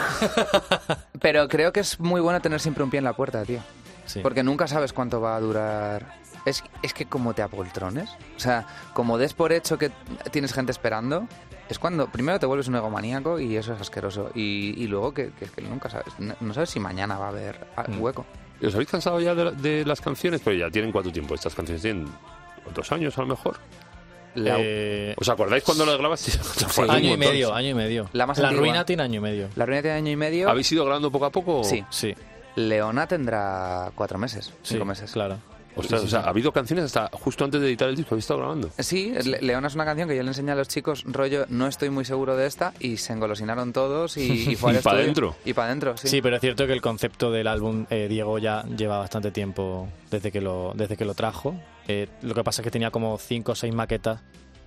pero 1.20 1.46
creo 1.48 1.72
que 1.74 1.80
es 1.80 2.00
muy 2.00 2.22
bueno 2.22 2.40
tener 2.40 2.58
siempre 2.58 2.82
un 2.84 2.88
pie 2.90 2.98
en 2.98 3.04
la 3.04 3.12
puerta, 3.12 3.44
tío. 3.44 3.60
Sí. 4.06 4.20
Porque 4.20 4.42
nunca 4.42 4.66
sabes 4.66 4.92
cuánto 4.94 5.20
va 5.20 5.36
a 5.36 5.40
durar. 5.40 6.22
Es, 6.46 6.64
es 6.82 6.92
que 6.94 7.04
como 7.06 7.34
te 7.34 7.42
apoltrones, 7.42 8.08
o 8.36 8.40
sea, 8.40 8.66
como 8.94 9.16
des 9.18 9.32
por 9.34 9.52
hecho 9.52 9.78
que 9.78 9.92
tienes 10.32 10.52
gente 10.52 10.72
esperando, 10.72 11.28
es 11.72 11.78
cuando 11.78 12.06
primero 12.06 12.38
te 12.38 12.46
vuelves 12.46 12.68
un 12.68 12.76
egomaníaco 12.76 13.40
y 13.40 13.56
eso 13.56 13.74
es 13.74 13.80
asqueroso. 13.80 14.30
Y, 14.34 14.74
y 14.76 14.86
luego 14.86 15.12
que, 15.12 15.30
que- 15.32 15.46
que 15.46 15.62
nunca 15.62 15.90
sabes, 15.90 16.14
no, 16.18 16.34
no 16.40 16.54
sabes 16.54 16.70
si 16.70 16.78
mañana 16.80 17.18
va 17.18 17.26
a 17.26 17.28
haber 17.30 17.66
Mm. 17.88 18.00
hueco. 18.00 18.24
¿Y 18.60 18.66
¿Os 18.66 18.74
habéis 18.74 18.88
cansado 18.90 19.20
ya 19.20 19.34
de, 19.34 19.44
la- 19.46 19.50
de 19.50 19.84
las 19.84 20.00
canciones? 20.00 20.40
Pero 20.44 20.56
ya 20.56 20.70
tienen 20.70 20.92
cuánto 20.92 21.10
tiempo. 21.10 21.34
Estas 21.34 21.54
canciones 21.54 21.82
tienen 21.82 22.06
dos 22.74 22.92
años 22.92 23.18
a 23.18 23.22
lo 23.22 23.26
mejor. 23.26 23.56
La, 24.34 24.56
Eh, 24.58 25.14
¿Os 25.18 25.28
acordáis 25.28 25.62
cuando 25.62 25.84
las 25.84 25.98
grabaste? 25.98 26.30
Fue 26.30 26.66
hace 26.66 26.82
un 26.84 26.90
año 26.90 27.14
y 27.14 27.16
medio, 27.18 27.52
año 27.52 27.68
y 27.70 27.74
medio. 27.74 28.08
La 28.12 28.26
más 28.26 28.38
la 28.38 28.48
antigua. 28.48 28.66
ruina 28.66 28.84
tiene 28.86 29.02
año 29.02 29.18
y 29.18 29.22
medio. 29.22 29.48
la 29.56 29.66
ruina 29.66 29.82
tiene 29.82 29.96
año 29.98 30.10
y 30.12 30.16
medio. 30.16 30.48
¿Habéis 30.48 30.70
ido 30.72 30.84
grabando 30.84 31.10
poco 31.10 31.26
a 31.26 31.30
poco? 31.30 31.64
Sí. 31.64 31.84
Sí, 31.90 32.14
Leona 32.56 33.06
tendrá 33.06 33.90
cuatro 33.94 34.18
meses, 34.18 34.46
sí, 34.62 34.74
cinco 34.74 34.84
meses. 34.86 35.10
claro. 35.12 35.36
Ostras, 35.76 36.00
Sí, 36.02 36.06
o 36.06 36.10
sea, 36.10 36.20
ha 36.20 36.28
habido 36.28 36.52
canciones 36.52 36.84
hasta 36.84 37.08
justo 37.16 37.44
antes 37.44 37.60
de 37.60 37.68
editar 37.68 37.88
el 37.88 37.96
disco. 37.96 38.14
¿Habéis 38.14 38.24
estado 38.24 38.40
grabando? 38.40 38.70
Sí, 38.78 39.12
Le- 39.24 39.40
Leona 39.42 39.68
es 39.68 39.74
una 39.74 39.84
canción 39.84 40.08
que 40.08 40.16
yo 40.16 40.22
le 40.22 40.28
enseñé 40.28 40.52
a 40.52 40.54
los 40.54 40.68
chicos, 40.68 41.04
rollo, 41.06 41.46
no 41.48 41.66
estoy 41.66 41.90
muy 41.90 42.04
seguro 42.04 42.36
de 42.36 42.46
esta, 42.46 42.72
y 42.80 42.96
se 42.98 43.12
engolosinaron 43.12 43.72
todos 43.72 44.16
y, 44.16 44.50
y 44.50 44.56
fue 44.56 44.70
al 44.72 44.76
Y 44.76 44.80
pa' 44.80 44.90
estudio. 44.90 45.04
dentro. 45.06 45.36
Y 45.44 45.52
para 45.54 45.66
adentro, 45.68 45.96
sí. 45.96 46.08
Sí, 46.08 46.22
pero 46.22 46.36
es 46.36 46.40
cierto 46.40 46.66
que 46.66 46.72
el 46.72 46.82
concepto 46.82 47.30
del 47.30 47.46
álbum 47.46 47.86
eh, 47.90 48.06
Diego 48.08 48.38
ya 48.38 48.64
lleva 48.64 48.98
bastante 48.98 49.30
tiempo 49.30 49.88
desde 50.10 50.30
que 50.30 50.40
lo, 50.40 50.72
desde 50.74 50.96
que 50.96 51.04
lo 51.04 51.14
trajo. 51.14 51.54
Eh, 51.88 52.08
lo 52.22 52.34
que 52.34 52.44
pasa 52.44 52.62
es 52.62 52.64
que 52.64 52.70
tenía 52.70 52.90
como 52.90 53.18
cinco 53.18 53.52
o 53.52 53.54
seis 53.54 53.74
maquetas 53.74 54.20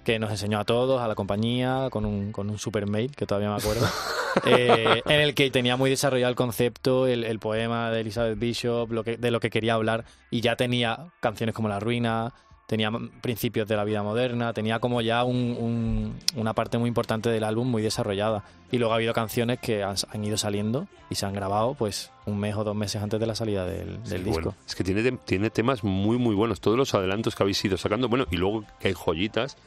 que 0.05 0.17
nos 0.19 0.31
enseñó 0.31 0.59
a 0.59 0.63
todos, 0.63 1.01
a 1.01 1.07
la 1.09 1.15
compañía, 1.15 1.89
con 1.91 2.05
un, 2.05 2.31
con 2.31 2.50
un 2.50 2.57
super 2.57 2.88
mail, 2.88 3.13
que 3.15 3.25
todavía 3.25 3.50
me 3.50 3.55
acuerdo, 3.57 3.85
eh, 4.45 5.01
en 5.05 5.19
el 5.19 5.33
que 5.33 5.50
tenía 5.51 5.75
muy 5.75 5.89
desarrollado 5.89 6.29
el 6.29 6.35
concepto, 6.35 7.07
el, 7.07 7.24
el 7.25 7.39
poema 7.39 7.91
de 7.91 8.01
Elizabeth 8.01 8.39
Bishop, 8.39 8.91
lo 8.91 9.03
que, 9.03 9.17
de 9.17 9.31
lo 9.31 9.39
que 9.41 9.50
quería 9.50 9.74
hablar, 9.74 10.05
y 10.31 10.41
ya 10.41 10.55
tenía 10.55 11.07
canciones 11.19 11.53
como 11.55 11.67
La 11.67 11.79
Ruina, 11.79 12.33
tenía 12.67 12.89
principios 13.21 13.67
de 13.67 13.75
la 13.75 13.83
vida 13.83 14.01
moderna, 14.01 14.51
tenía 14.53 14.79
como 14.79 15.00
ya 15.01 15.24
un- 15.24 15.55
un- 15.59 16.19
una 16.35 16.53
parte 16.53 16.77
muy 16.79 16.88
importante 16.88 17.29
del 17.29 17.43
álbum 17.43 17.69
muy 17.69 17.81
desarrollada. 17.83 18.43
Y 18.71 18.79
luego 18.79 18.93
ha 18.93 18.95
habido 18.95 19.13
canciones 19.13 19.59
que 19.59 19.83
han, 19.83 19.95
han 20.12 20.24
ido 20.25 20.35
saliendo 20.35 20.88
y 21.12 21.15
se 21.15 21.27
han 21.27 21.33
grabado 21.33 21.75
pues 21.75 22.12
un 22.25 22.39
mes 22.39 22.55
o 22.55 22.63
dos 22.63 22.75
meses 22.75 23.03
antes 23.03 23.19
de 23.19 23.27
la 23.27 23.35
salida 23.35 23.65
del, 23.65 24.01
del 24.03 24.19
Sí, 24.19 24.24
disco. 24.24 24.31
bueno, 24.31 24.55
es 24.67 24.74
que 24.75 24.83
tiene, 24.83 25.12
tiene 25.25 25.51
temas 25.51 25.83
muy, 25.83 26.17
muy 26.17 26.33
buenos. 26.33 26.59
Todos 26.59 26.75
los 26.75 26.93
adelantos 26.95 27.35
que 27.35 27.43
habéis 27.43 27.63
ido 27.63 27.77
sacando. 27.77 28.09
Bueno, 28.09 28.25
y 28.31 28.38
luego 28.38 28.63
que 28.79 28.88
hay 28.88 28.93
joyitas 28.95 29.57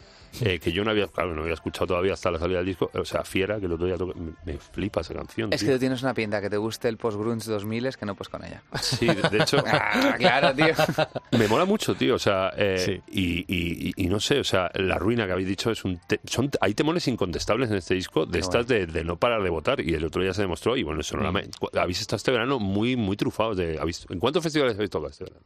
eh, 0.41 0.59
que 0.61 0.73
yo 0.73 0.85
no 0.85 0.91
había, 0.91 1.07
claro, 1.09 1.35
no 1.35 1.43
había 1.43 1.55
escuchado 1.55 1.87
todavía 1.89 2.13
hasta 2.15 2.31
la 2.31 2.39
salida 2.39 2.59
del 2.59 2.67
disco. 2.67 2.91
O 2.95 3.05
sea, 3.05 3.25
Fiera, 3.25 3.59
que 3.59 3.67
el 3.67 3.73
otro 3.73 3.87
día 3.87 3.97
toqué- 3.97 4.15
me, 4.15 4.33
me 4.53 4.59
flipa 4.59 5.01
esa 5.01 5.15
canción. 5.15 5.53
Es 5.53 5.63
que 5.65 5.73
tú 5.73 5.79
tienes 5.79 6.03
una 6.03 6.15
pinta 6.15 6.41
que 6.41 6.49
te 6.51 6.57
guste 6.57 6.89
el 6.89 6.97
post-grunge 6.97 7.51
2000 7.51 7.87
es 7.87 7.97
que 7.97 8.07
no 8.07 8.15
puedes 8.15 8.29
con 8.29 8.45
ella. 8.45 8.63
Sí, 8.81 9.07
de 9.07 9.15
de 9.29 9.39
hecho, 9.43 9.59
Ah, 9.67 10.15
claro, 10.19 10.55
tío. 10.55 10.75
me 11.39 11.49
mola 11.49 11.65
mucho, 11.65 11.95
tío. 11.95 12.15
O 12.15 12.19
sea, 12.19 12.53
eh, 12.57 12.79
Sí. 12.79 13.03
y, 13.11 13.93
y- 14.03 14.07
no 14.09 14.21
sé, 14.21 14.39
o 14.41 14.45
sea, 14.45 14.71
la 14.75 14.99
ruina 14.99 15.27
que 15.27 15.33
habéis 15.33 15.49
dicho 15.49 15.71
es 15.71 15.85
un. 15.85 15.99
te- 16.07 16.21
son, 16.25 16.51
hay 16.61 16.75
temones 16.75 17.07
incontestables 17.09 17.71
en 17.71 17.77
este 17.77 17.95
disco 17.95 18.25
de 18.27 18.33
Qué 18.33 18.39
estas 18.39 18.67
de, 18.67 18.87
de 18.87 19.05
no 19.05 19.17
parar 19.19 19.43
de 19.43 19.51
votar. 19.51 19.81
Y 19.81 19.93
el 19.95 20.05
otro 20.05 20.23
día 20.23 20.33
se 20.35 20.43
demostró. 20.43 20.77
Y 20.77 20.83
bueno, 20.83 21.01
eso 21.01 21.17
no 21.17 21.29
Mm. 21.33 21.39
Habéis 21.79 22.01
estado 22.01 22.17
este 22.17 22.31
verano 22.33 22.59
muy, 22.59 22.97
muy 22.97 23.17
trufados. 23.17 23.57
De, 23.57 23.79
habéis- 23.79 24.07
¿En 24.11 24.19
cuántos 24.19 24.43
festivales 24.43 24.75
habéis 24.75 24.91
tocado 24.91 25.11
este 25.11 25.25
verano? 25.25 25.43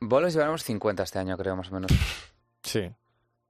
Bolos 0.00 0.34
llevamos 0.34 0.62
50 0.64 1.02
este 1.02 1.18
año, 1.18 1.36
creo, 1.36 1.56
más 1.56 1.70
o 1.70 1.74
menos. 1.74 1.90
Sí. 2.62 2.90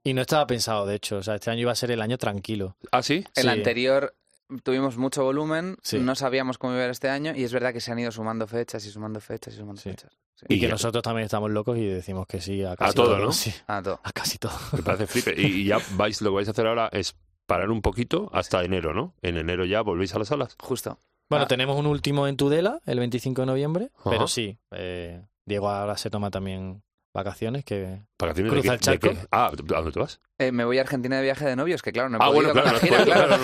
Y 0.07 0.13
no 0.13 0.21
estaba 0.21 0.47
pensado, 0.47 0.85
de 0.85 0.95
hecho. 0.95 1.17
O 1.17 1.23
sea, 1.23 1.35
este 1.35 1.51
año 1.51 1.61
iba 1.61 1.71
a 1.71 1.75
ser 1.75 1.91
el 1.91 2.01
año 2.01 2.17
tranquilo. 2.17 2.75
¿Ah, 2.91 3.03
sí? 3.03 3.25
El 3.35 3.43
Sí. 3.43 3.49
anterior 3.49 4.15
tuvimos 4.63 4.95
mucho 4.97 5.23
volumen, 5.23 5.75
Sí. 5.81 5.99
no 5.99 6.15
sabíamos 6.15 6.57
cómo 6.57 6.73
iba 6.73 6.83
a 6.83 6.85
ir 6.85 6.91
este 6.91 7.09
año 7.09 7.33
y 7.35 7.43
es 7.43 7.51
verdad 7.51 7.73
que 7.73 7.81
se 7.81 7.91
han 7.91 7.99
ido 7.99 8.11
sumando 8.11 8.47
fechas 8.47 8.85
y 8.85 8.89
sumando 8.91 9.19
fechas 9.19 9.53
y 9.53 9.57
sumando 9.57 9.81
Sí. 9.81 9.89
fechas. 9.89 10.13
Sí. 10.35 10.45
Y, 10.47 10.55
Y 10.55 10.59
que 10.61 10.67
ya- 10.67 10.71
nosotros 10.71 11.03
también 11.03 11.25
estamos 11.25 11.51
locos 11.51 11.77
y 11.77 11.85
decimos 11.85 12.25
que 12.27 12.39
sí 12.39 12.63
a 12.63 12.75
casi 12.77 12.95
todo, 12.95 13.17
¿no? 13.17 13.31
Sí, 13.33 13.53
Ah, 13.67 13.81
todo. 13.83 13.99
a 14.03 14.11
casi 14.13 14.37
todo. 14.37 14.53
Me 14.71 14.81
parece 14.83 15.07
flipe. 15.07 15.33
Y, 15.41 15.45
y 15.47 15.65
ya 15.65 15.79
vais, 15.95 16.21
lo 16.21 16.29
que 16.29 16.35
vais 16.35 16.47
a 16.47 16.51
hacer 16.51 16.67
ahora 16.67 16.89
es 16.93 17.15
parar 17.45 17.69
un 17.69 17.81
poquito 17.81 18.29
hasta 18.33 18.63
enero, 18.63 18.93
¿no? 18.93 19.13
En 19.21 19.35
enero 19.37 19.65
ya 19.65 19.81
volvéis 19.81 20.15
a 20.15 20.19
las 20.19 20.29
salas. 20.29 20.55
Justo. 20.59 20.99
Bueno, 21.29 21.43
Ah. 21.43 21.47
tenemos 21.49 21.77
un 21.77 21.85
último 21.87 22.27
en 22.27 22.37
Tudela, 22.37 22.79
el 22.85 22.99
25 22.99 23.41
de 23.41 23.45
noviembre, 23.47 23.89
Ajá. 23.97 24.09
pero 24.11 24.27
sí, 24.27 24.57
eh, 24.71 25.21
Diego 25.45 25.69
ahora 25.69 25.97
se 25.97 26.09
toma 26.09 26.29
también 26.31 26.83
vacaciones, 27.17 27.65
que 27.65 28.01
¿Vacaciones 28.19 28.51
Cruza 28.53 28.69
de, 28.71 28.75
el 28.93 28.99
qué- 28.99 29.09
charco. 29.09 29.27
Ah, 29.31 29.47
¿a 29.47 29.51
dónde 29.55 29.91
te 29.91 29.99
vas? 29.99 30.19
Eh, 30.39 30.51
me 30.51 30.63
voy 30.65 30.77
a 30.77 30.81
Argentina 30.81 31.17
de 31.17 31.23
viaje 31.23 31.45
de 31.45 31.55
novios, 31.55 31.81
que 31.81 31.91
claro, 31.91 32.09
no 32.09 32.17
he 32.17 32.21
ah, 32.21 32.27
podido 32.27 32.53
bueno, 32.53 32.61
claro, 32.61 32.79
gira, 32.79 33.03
claro. 33.03 33.35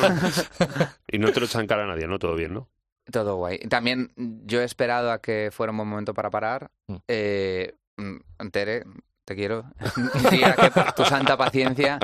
Y 1.07 1.17
no 1.19 1.31
te 1.31 1.39
lo 1.39 1.45
echan 1.45 1.67
cara 1.67 1.83
a 1.83 1.87
nadie, 1.87 2.07
¿no? 2.07 2.19
Todo 2.19 2.35
bien, 2.35 2.53
¿no? 2.53 2.69
Todo 3.11 3.35
guay. 3.35 3.57
También 3.69 4.11
yo 4.15 4.61
he 4.61 4.63
esperado 4.63 5.11
a 5.11 5.21
que 5.21 5.49
fuera 5.51 5.71
un 5.71 5.77
buen 5.77 5.89
momento 5.89 6.13
para 6.13 6.29
parar. 6.29 6.71
Mm. 6.87 6.95
Eh, 7.07 7.75
mm, 7.97 8.47
Tere, 8.51 8.83
te 9.25 9.35
quiero. 9.35 9.65
Tía, 10.29 10.55
que 10.55 10.71
por 10.71 10.93
tu 10.93 11.03
santa 11.05 11.35
paciencia 11.35 11.99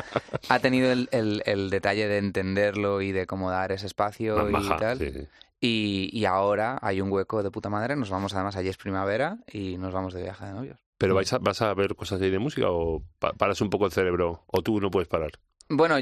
ha 0.50 0.60
tenido 0.60 0.92
el, 0.92 1.08
el- 1.12 1.42
el 1.46 1.70
detalle 1.70 2.08
de 2.08 2.18
entenderlo 2.18 3.02
y 3.02 3.12
de 3.14 3.26
cómo 3.28 3.50
dar 3.50 3.72
ese 3.72 3.86
espacio 3.86 4.36
Más 4.38 4.50
y 4.50 4.52
maja, 4.68 4.78
tal. 4.78 4.98
sí, 5.00 5.12
sí. 5.12 5.28
Y, 5.62 6.10
y 6.14 6.24
ahora 6.26 6.80
hay 6.82 7.02
un 7.02 7.12
hueco 7.12 7.44
de 7.44 7.52
puta 7.52 7.70
madre. 7.70 7.96
Nos 7.96 8.10
vamos, 8.10 8.34
además, 8.34 8.56
allí 8.56 8.70
es 8.70 8.78
primavera 8.78 9.38
y 9.52 9.78
nos 9.78 9.94
vamos 9.94 10.14
de 10.14 10.24
viaje 10.24 10.46
de 10.46 10.54
novios. 10.54 10.80
¿Pero 11.00 11.16
vais 11.16 11.32
a, 11.34 11.40
vas 11.40 11.62
a 11.62 11.74
ver 11.74 11.96
cosas 11.96 12.20
de 12.20 12.38
música 12.40 12.70
o 12.70 13.02
pa- 13.20 13.34
paras 13.34 13.62
un 13.62 13.70
poco 13.70 13.86
el 13.86 13.92
cerebro? 13.92 14.44
¿O 14.48 14.62
tú 14.62 14.80
no 14.80 14.92
puedes 14.92 15.08
parar? 15.08 15.32
Bueno, 15.70 15.96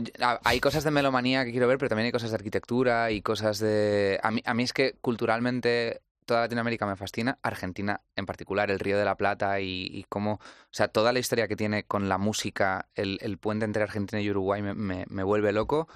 hay 0.44 0.60
cosas 0.60 0.84
de 0.84 0.92
melomanía 0.92 1.46
que 1.46 1.51
quiero 1.51 1.68
ver, 1.68 1.77
pero 1.77 1.89
también 1.89 2.08
hay 2.08 2.12
cosas 2.12 2.32
de 2.32 2.36
arquitectura 2.36 3.12
y 3.12 3.22
cosas 3.22 3.60
de... 3.60 4.20
A 4.24 4.32
mí, 4.32 4.42
a 4.44 4.54
mí 4.54 4.63
es 4.63 4.74
que 4.74 4.96
culturalmente 5.00 6.01
toda 6.25 6.42
Latinoamérica 6.42 6.88
me 6.88 6.96
fascina, 6.96 7.38
Argentina 7.44 8.01
en 8.16 8.25
particular, 8.25 8.72
el 8.72 8.80
Río 8.80 8.98
de 8.98 9.06
la 9.06 9.16
Plata 9.16 9.60
y, 9.60 9.88
y 9.92 10.06
cómo... 10.10 10.34
O 10.34 10.72
sea, 10.72 10.88
toda 10.88 11.13
la 11.13 11.20
historia 11.20 11.48
que 11.48 11.56
tiene 11.56 11.84
con 11.84 12.10
la 12.10 12.18
música, 12.18 12.88
el, 12.96 13.38
puente 13.39 13.66
entre 13.66 13.84
Argentina 13.84 14.20
y 14.20 14.30
Uruguay 14.32 14.62
me 14.63 15.24
vuelve 15.24 15.51
loco. 15.54 15.88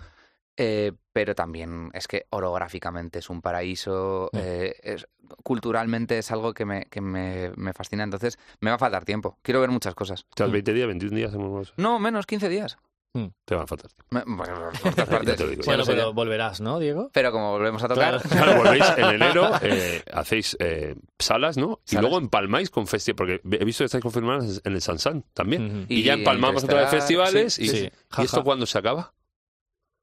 Eh, 0.57 0.91
pero 1.13 1.33
también 1.33 1.89
es 1.93 2.07
que 2.07 2.25
orográficamente 2.29 3.19
es 3.19 3.29
un 3.29 3.41
paraíso, 3.41 4.29
Mm. 4.33 4.37
eh, 4.41 4.75
es- 4.83 5.07
culturalmente 5.43 6.17
es 6.17 6.29
algo 6.31 6.53
que, 6.53 6.65
me, 6.65 6.85
que 6.85 6.99
me, 7.01 7.51
me 7.55 7.73
fascina, 7.73 8.03
entonces 8.03 8.37
me 8.59 8.69
va 8.69 8.75
a 8.75 8.79
faltar 8.79 9.05
tiempo. 9.05 9.37
Quiero 9.41 9.61
ver 9.61 9.69
muchas 9.69 9.95
cosas. 9.95 10.25
¿Te 10.35 10.43
das 10.43 10.49
Mm. 10.49 10.53
20 10.53 10.73
días, 10.73 10.87
21 10.87 11.15
días? 11.15 11.33
No, 11.77 11.99
menos 11.99 12.25
15 12.25 12.49
días. 12.49 12.77
Te 13.43 13.55
van 13.55 13.65
a 13.65 13.67
faltar. 13.67 13.91
Me- 14.11 14.23
Bueno, 14.25 14.71
por 14.81 14.93
todas 14.93 15.09
partes. 15.09 15.27
Ya 15.31 15.35
te 15.35 15.43
lo 15.43 15.49
digo. 15.49 15.63
Sí, 15.63 15.67
bueno, 15.67 15.79
lo 15.79 15.85
sé 15.85 15.91
pero 15.93 16.13
volverás, 16.13 16.61
¿no, 16.61 16.79
Diego? 16.79 17.09
Pero 17.11 17.31
como 17.33 17.51
volvemos 17.51 17.83
a 17.83 17.89
tocar, 17.89 18.21
Claro. 18.21 18.29
Claro, 18.29 18.57
volvéis 18.63 18.85
en 18.97 19.05
enero, 19.05 19.51
eh, 19.63 20.01
hacéis 20.13 20.55
eh, 20.59 20.95
salas, 21.19 21.57
¿no? 21.57 21.79
Y 21.85 21.89
Salas. 21.91 22.03
luego 22.03 22.17
empalmáis 22.19 22.69
con 22.69 22.87
festivales, 22.87 23.41
porque 23.41 23.57
he 23.61 23.65
visto 23.65 23.83
que 23.83 23.85
estáis 23.87 24.01
confirmados 24.01 24.61
en 24.63 24.73
el 24.73 24.81
Sansan 24.81 25.25
también. 25.33 25.85
Y, 25.89 25.99
Y 25.99 26.03
ya 26.03 26.13
empalmamos 26.13 26.63
otra 26.63 26.81
vez 26.81 26.89
festivales. 26.89 27.53
sí, 27.55 27.63
y, 27.63 27.67
sí. 27.67 27.91
¿Y 28.17 28.21
esto 28.21 28.43
cuándo 28.45 28.65
se 28.65 28.77
acaba? 28.77 29.13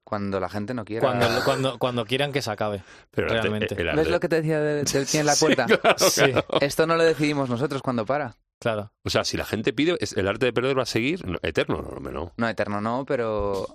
Cuando 0.08 0.40
la 0.40 0.48
gente 0.48 0.72
no 0.72 0.86
quiera. 0.86 1.06
Cuando, 1.06 1.26
cuando, 1.44 1.78
cuando 1.78 2.06
quieran 2.06 2.32
que 2.32 2.40
se 2.40 2.50
acabe. 2.50 2.82
Pero 3.10 3.28
Realmente. 3.28 3.74
el 3.78 3.94
¿Ves 3.94 4.08
lo 4.08 4.18
que 4.20 4.28
te 4.30 4.36
decía 4.36 4.58
de- 4.58 4.82
del 4.84 5.06
pie 5.06 5.20
en 5.20 5.26
la 5.26 5.34
puerta? 5.40 5.66
Claro, 5.66 5.98
Sí. 5.98 6.22
claro. 6.32 6.46
Esto 6.62 6.86
no 6.86 6.96
lo 6.96 7.04
decidimos 7.04 7.50
nosotros 7.50 7.82
cuando 7.82 8.06
para. 8.06 8.34
Claro. 8.58 8.90
O 9.04 9.10
sea, 9.10 9.24
si 9.24 9.36
la 9.36 9.44
gente 9.44 9.72
pide, 9.74 9.96
¿es- 10.00 10.16
¿el 10.16 10.26
arte 10.26 10.46
de 10.46 10.52
perder 10.54 10.78
va 10.78 10.84
a 10.84 10.86
seguir? 10.86 11.26
No, 11.26 11.38
eterno, 11.42 11.82
no, 11.82 12.00
no, 12.00 12.10
no. 12.10 12.32
No, 12.38 12.48
eterno 12.48 12.80
no, 12.80 13.04
pero 13.06 13.68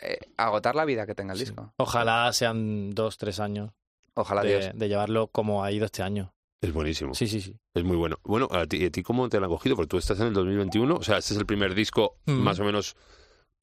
eh, 0.00 0.18
agotar 0.38 0.74
la 0.74 0.86
vida 0.86 1.04
que 1.06 1.14
tenga 1.14 1.34
el 1.34 1.38
disco. 1.38 1.72
Ojalá 1.76 2.32
sean 2.32 2.90
dos, 2.92 3.18
tres 3.18 3.38
años 3.38 3.70
Ojalá 4.14 4.42
Dios. 4.42 4.64
de, 4.66 4.72
de 4.72 4.88
llevarlo 4.88 5.26
como 5.28 5.64
ha 5.64 5.70
ido 5.70 5.84
este 5.84 6.02
año. 6.02 6.32
Es 6.62 6.72
buenísimo. 6.72 7.12
Sí, 7.14 7.26
sí, 7.28 7.42
sí. 7.42 7.54
Es 7.74 7.84
muy 7.84 7.96
bueno. 7.96 8.18
Bueno, 8.24 8.48
¿a 8.50 8.66
ti, 8.66 8.82
a 8.86 8.90
ti 8.90 9.02
cómo 9.02 9.28
te 9.28 9.38
lo 9.38 9.44
han 9.44 9.50
cogido? 9.52 9.76
Porque 9.76 9.88
tú 9.88 9.98
estás 9.98 10.18
en 10.20 10.28
el 10.28 10.32
2021, 10.32 10.94
o 10.96 11.02
sea, 11.02 11.18
este 11.18 11.34
es 11.34 11.38
el 11.40 11.44
primer 11.46 11.74
disco 11.74 12.16
Mm. 12.24 12.32
más 12.32 12.58
o 12.58 12.64
menos 12.64 12.96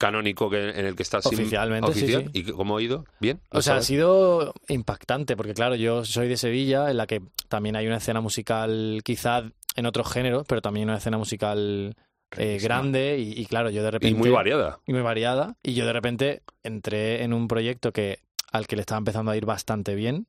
canónico 0.02 0.50
que, 0.50 0.70
en 0.70 0.84
el 0.86 0.96
que 0.96 1.02
estás 1.04 1.24
Oficialmente, 1.26 1.92
sí, 1.94 2.00
oficial. 2.00 2.24
sí. 2.32 2.40
¿Y 2.40 2.44
cómo 2.52 2.76
ha 2.76 2.82
ido? 2.82 3.04
¿Bien? 3.20 3.40
¿Lo 3.52 3.60
O 3.60 3.62
sea, 3.62 3.76
ha 3.76 3.82
sido 3.82 4.52
impactante, 4.68 5.36
porque 5.36 5.54
claro, 5.54 5.76
yo 5.76 6.04
soy 6.04 6.26
de 6.28 6.36
Sevilla, 6.36 6.90
en 6.90 6.96
la 6.96 7.06
que 7.06 7.22
también 7.48 7.76
hay 7.76 7.86
una 7.86 7.98
escena 7.98 8.20
musical, 8.20 9.00
quizás 9.04 9.44
en 9.76 9.86
otros 9.86 10.10
géneros, 10.12 10.44
pero 10.48 10.60
también 10.60 10.88
una 10.88 10.98
escena 10.98 11.18
musical 11.18 11.94
eh, 12.36 12.58
grande 12.60 13.18
y, 13.18 13.40
y 13.40 13.46
claro, 13.46 13.70
yo 13.70 13.82
de 13.82 13.88
Y 13.88 13.90
repente... 13.92 14.18
muy 14.18 14.30
variada. 14.30 14.80
y 14.86 14.92
muy 14.92 15.02
variada. 15.02 15.56
Y 15.62 15.74
yo 15.74 15.86
de 15.86 15.92
repente 15.92 16.42
entré 16.64 17.22
en 17.22 17.32
un 17.32 17.46
proyecto 17.46 17.92
que 17.92 18.18
al 18.50 18.66
que 18.66 18.76
le 18.76 18.80
estaba 18.82 18.98
empezando 18.98 19.30
a 19.30 19.36
ir 19.36 19.46
bastante 19.46 19.94
bien. 19.94 20.26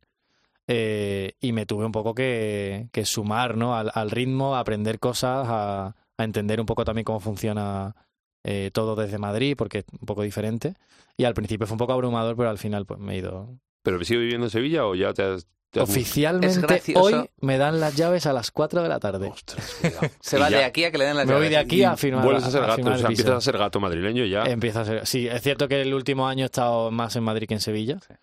eh, 0.68 1.34
y 1.42 1.52
me 1.52 1.66
tuve 1.66 1.86
un 1.86 1.92
poco 1.92 2.14
que, 2.14 2.88
que 2.94 3.06
sumar 3.06 3.58
¿no? 3.58 3.76
al, 3.76 3.92
al 3.94 4.12
ritmo, 4.12 4.56
a 4.56 4.60
aprender 4.60 5.00
cosas, 5.00 5.46
a, 5.50 5.96
a 6.18 6.24
entender 6.24 6.60
un 6.62 6.66
poco 6.66 6.86
también 6.86 7.04
cómo 7.04 7.20
funciona 7.20 7.96
eh, 8.44 8.72
todo 8.74 8.96
desde 8.96 9.18
Madrid, 9.18 9.56
porque 9.58 9.80
es 9.80 9.86
un 10.00 10.06
poco 10.06 10.22
diferente. 10.24 10.74
Y 11.18 11.26
al 11.26 11.34
principio 11.34 11.68
fue 11.68 11.76
un 11.76 11.80
poco 11.80 11.94
abrumador, 11.94 12.36
pero 12.36 12.50
al 12.50 12.58
final 12.58 12.86
pues 12.86 13.00
me 13.00 13.14
he 13.16 13.18
ido. 13.20 13.50
¿Pero 13.84 14.04
sigue 14.04 14.20
viviendo 14.22 14.48
en 14.48 14.52
Sevilla 14.52 14.86
o 14.86 14.96
ya 14.96 15.14
te 15.14 15.24
has...? 15.24 15.46
te 15.70 15.80
has- 15.82 15.90
Oficialmente 15.90 16.94
hoy 16.96 17.30
me 17.42 17.58
dan 17.58 17.80
las 17.80 17.96
llaves 17.96 18.26
a 18.28 18.34
las 18.34 18.52
4 18.52 18.84
de 18.84 18.90
la 18.90 19.00
tarde. 19.00 19.28
Ostras, 19.28 19.76
cuidado. 19.82 20.08
Se 20.22 20.38
va 20.38 20.50
ya 20.50 20.60
de 20.60 20.64
aquí 20.66 20.84
a 20.86 20.92
que 20.92 20.98
le 21.00 21.06
den 21.06 21.18
las 21.18 21.26
Me 21.26 21.34
voy 21.34 21.44
llaves. 21.46 21.52
de 21.52 21.58
aquí 21.58 21.84
a 21.84 21.98
firmar. 21.98 22.24
Vuelves 22.24 22.44
a 22.46 22.52
ser 22.52 22.64
a 22.64 22.68
gato, 22.68 22.82
o 22.82 22.98
sea, 22.98 23.08
empiezas 23.10 23.36
a 23.36 23.42
ser 23.42 23.58
gato 23.58 23.80
madrileño 23.80 24.26
ya. 24.26 24.44
Empieza 24.44 24.82
a 24.82 24.86
ser. 24.86 25.06
Sí, 25.08 25.28
es 25.28 25.42
cierto 25.42 25.68
que 25.68 25.82
el 25.82 25.94
último 25.94 26.28
año 26.28 26.44
he 26.44 26.46
estado 26.46 26.92
más 26.92 27.16
en 27.16 27.24
Madrid 27.24 27.48
que 27.48 27.56
en 27.56 27.60
Sevilla. 27.60 27.98
Sí. 28.08 28.14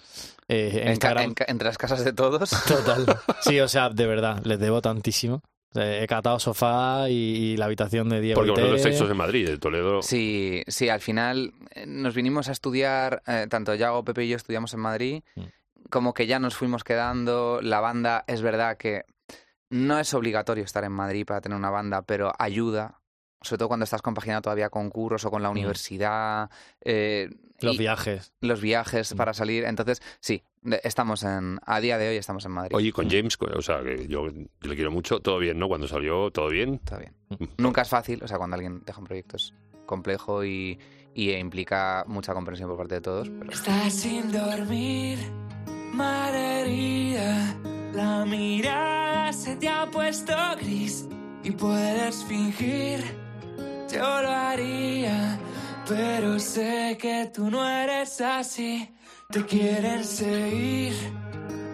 Eh, 0.49 0.81
en 0.85 0.89
En 0.89 1.19
en 1.31 1.35
entre 1.49 1.67
las 1.67 1.79
casas 1.79 2.05
de 2.05 2.13
todos. 2.13 2.51
Total. 2.67 3.05
Sí, 3.43 3.59
o 3.61 3.69
sea, 3.69 3.91
de 3.91 4.07
verdad, 4.07 4.41
les 4.45 4.59
debo 4.59 4.81
tantísimo. 4.81 5.43
He 5.75 6.07
catado 6.09 6.39
sofá 6.41 7.09
y, 7.09 7.13
y 7.15 7.57
la 7.57 7.67
habitación 7.67 8.09
de 8.09 8.21
Diego. 8.21 8.41
Porque 8.41 8.49
y 8.51 8.55
vosotros 8.55 8.83
Tere. 8.83 8.95
estáis 8.95 9.11
en 9.11 9.17
Madrid, 9.17 9.47
de 9.49 9.59
Toledo. 9.59 10.03
Sí, 10.03 10.63
sí, 10.67 10.89
al 10.89 11.01
final 11.01 11.53
eh, 11.75 11.85
nos 11.87 12.15
vinimos 12.15 12.49
a 12.49 12.53
estudiar, 12.53 13.23
eh, 13.27 13.47
tanto 13.49 13.75
Yago, 13.75 14.05
Pepe 14.05 14.25
y 14.25 14.29
yo 14.31 14.37
estudiamos 14.37 14.75
en 14.75 14.81
Madrid, 14.81 15.23
Mm. 15.37 15.43
como 15.91 16.13
que 16.15 16.27
ya 16.27 16.39
nos 16.41 16.57
fuimos 16.57 16.83
quedando, 16.85 17.61
la 17.63 17.81
banda 17.81 18.25
es 18.27 18.43
verdad 18.43 18.77
que 18.77 19.05
no 19.71 19.99
es 20.01 20.13
obligatorio 20.15 20.65
estar 20.65 20.83
en 20.85 20.93
Madrid 20.93 21.25
para 21.25 21.41
tener 21.41 21.57
una 21.57 21.71
banda, 21.71 22.03
pero 22.03 22.33
ayuda, 22.39 23.00
sobre 23.43 23.59
todo 23.59 23.69
cuando 23.69 23.85
estás 23.85 24.03
compaginado 24.03 24.43
todavía 24.43 24.69
con 24.71 24.91
curros 24.91 25.25
o 25.25 25.31
con 25.31 25.43
la 25.43 25.51
universidad, 25.51 26.51
eh, 26.83 27.31
Los 27.61 27.79
viajes. 27.79 28.33
los 28.41 28.61
viajes 28.61 29.15
Mm. 29.15 29.17
para 29.17 29.33
salir, 29.35 29.65
entonces 29.65 30.03
sí, 30.21 30.43
estamos 30.83 31.23
en, 31.23 31.59
a 31.65 31.81
día 31.81 31.97
de 31.99 32.09
hoy 32.11 32.17
estamos 32.17 32.45
en 32.45 32.53
Madrid. 32.53 32.77
Oye, 32.77 32.93
con 32.93 33.09
James, 33.11 33.37
o 33.41 33.63
sea, 33.63 33.83
que 33.83 34.07
yo, 34.09 34.29
yo 34.29 34.69
le 34.69 34.75
quiero 34.75 34.91
mucho, 34.91 35.21
todo 35.21 35.39
bien, 35.39 35.59
¿no? 35.59 35.69
Cuando 35.69 35.89
salió, 35.89 36.31
todo 36.31 36.49
bien. 36.49 36.75
Está 36.75 36.99
bien. 36.99 37.15
Nunca 37.59 37.83
es 37.83 37.89
fácil, 37.89 38.23
o 38.23 38.29
sea, 38.29 38.37
cuando 38.39 38.55
alguien 38.57 38.83
deja 38.85 38.99
un 38.99 39.07
proyecto 39.07 39.37
es 39.37 39.55
complejo 39.87 40.45
y, 40.45 40.79
y 41.15 41.33
implica 41.33 42.05
mucha 42.07 42.33
comprensión 42.35 42.69
por 42.69 42.79
parte 42.79 42.95
de 42.97 43.01
todos, 43.01 43.29
pero... 43.29 43.51
Estás 43.51 43.93
sin 43.95 44.31
dormir, 44.33 45.19
malherida. 45.93 47.57
La 47.95 48.25
mirada 48.25 49.33
se 49.33 49.57
te 49.57 49.69
ha 49.69 49.91
puesto 49.91 50.33
gris 50.61 51.09
y 51.43 51.51
puedes 51.51 52.25
fingir. 52.25 53.20
Yo 53.93 54.23
lo 54.23 54.31
haría, 54.31 55.37
pero 55.89 56.39
sé 56.39 56.97
que 57.01 57.29
tú 57.35 57.51
no 57.51 57.69
eres 57.69 58.21
así. 58.21 58.89
Te 59.31 59.45
quieren 59.45 60.05
seguir 60.05 60.93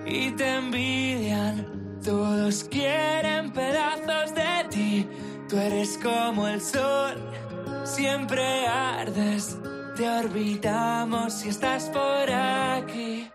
y 0.06 0.30
te 0.30 0.54
envidian. 0.54 2.00
Todos 2.02 2.64
quieren 2.64 3.52
pedazos 3.52 4.34
de 4.34 4.68
ti. 4.70 5.08
Tú 5.48 5.58
eres 5.58 5.98
como 6.02 6.48
el 6.48 6.62
sol, 6.62 7.20
siempre 7.84 8.66
ardes. 8.66 9.58
Te 9.96 10.08
orbitamos 10.08 11.34
si 11.34 11.50
estás 11.50 11.90
por 11.90 12.30
aquí. 12.30 13.30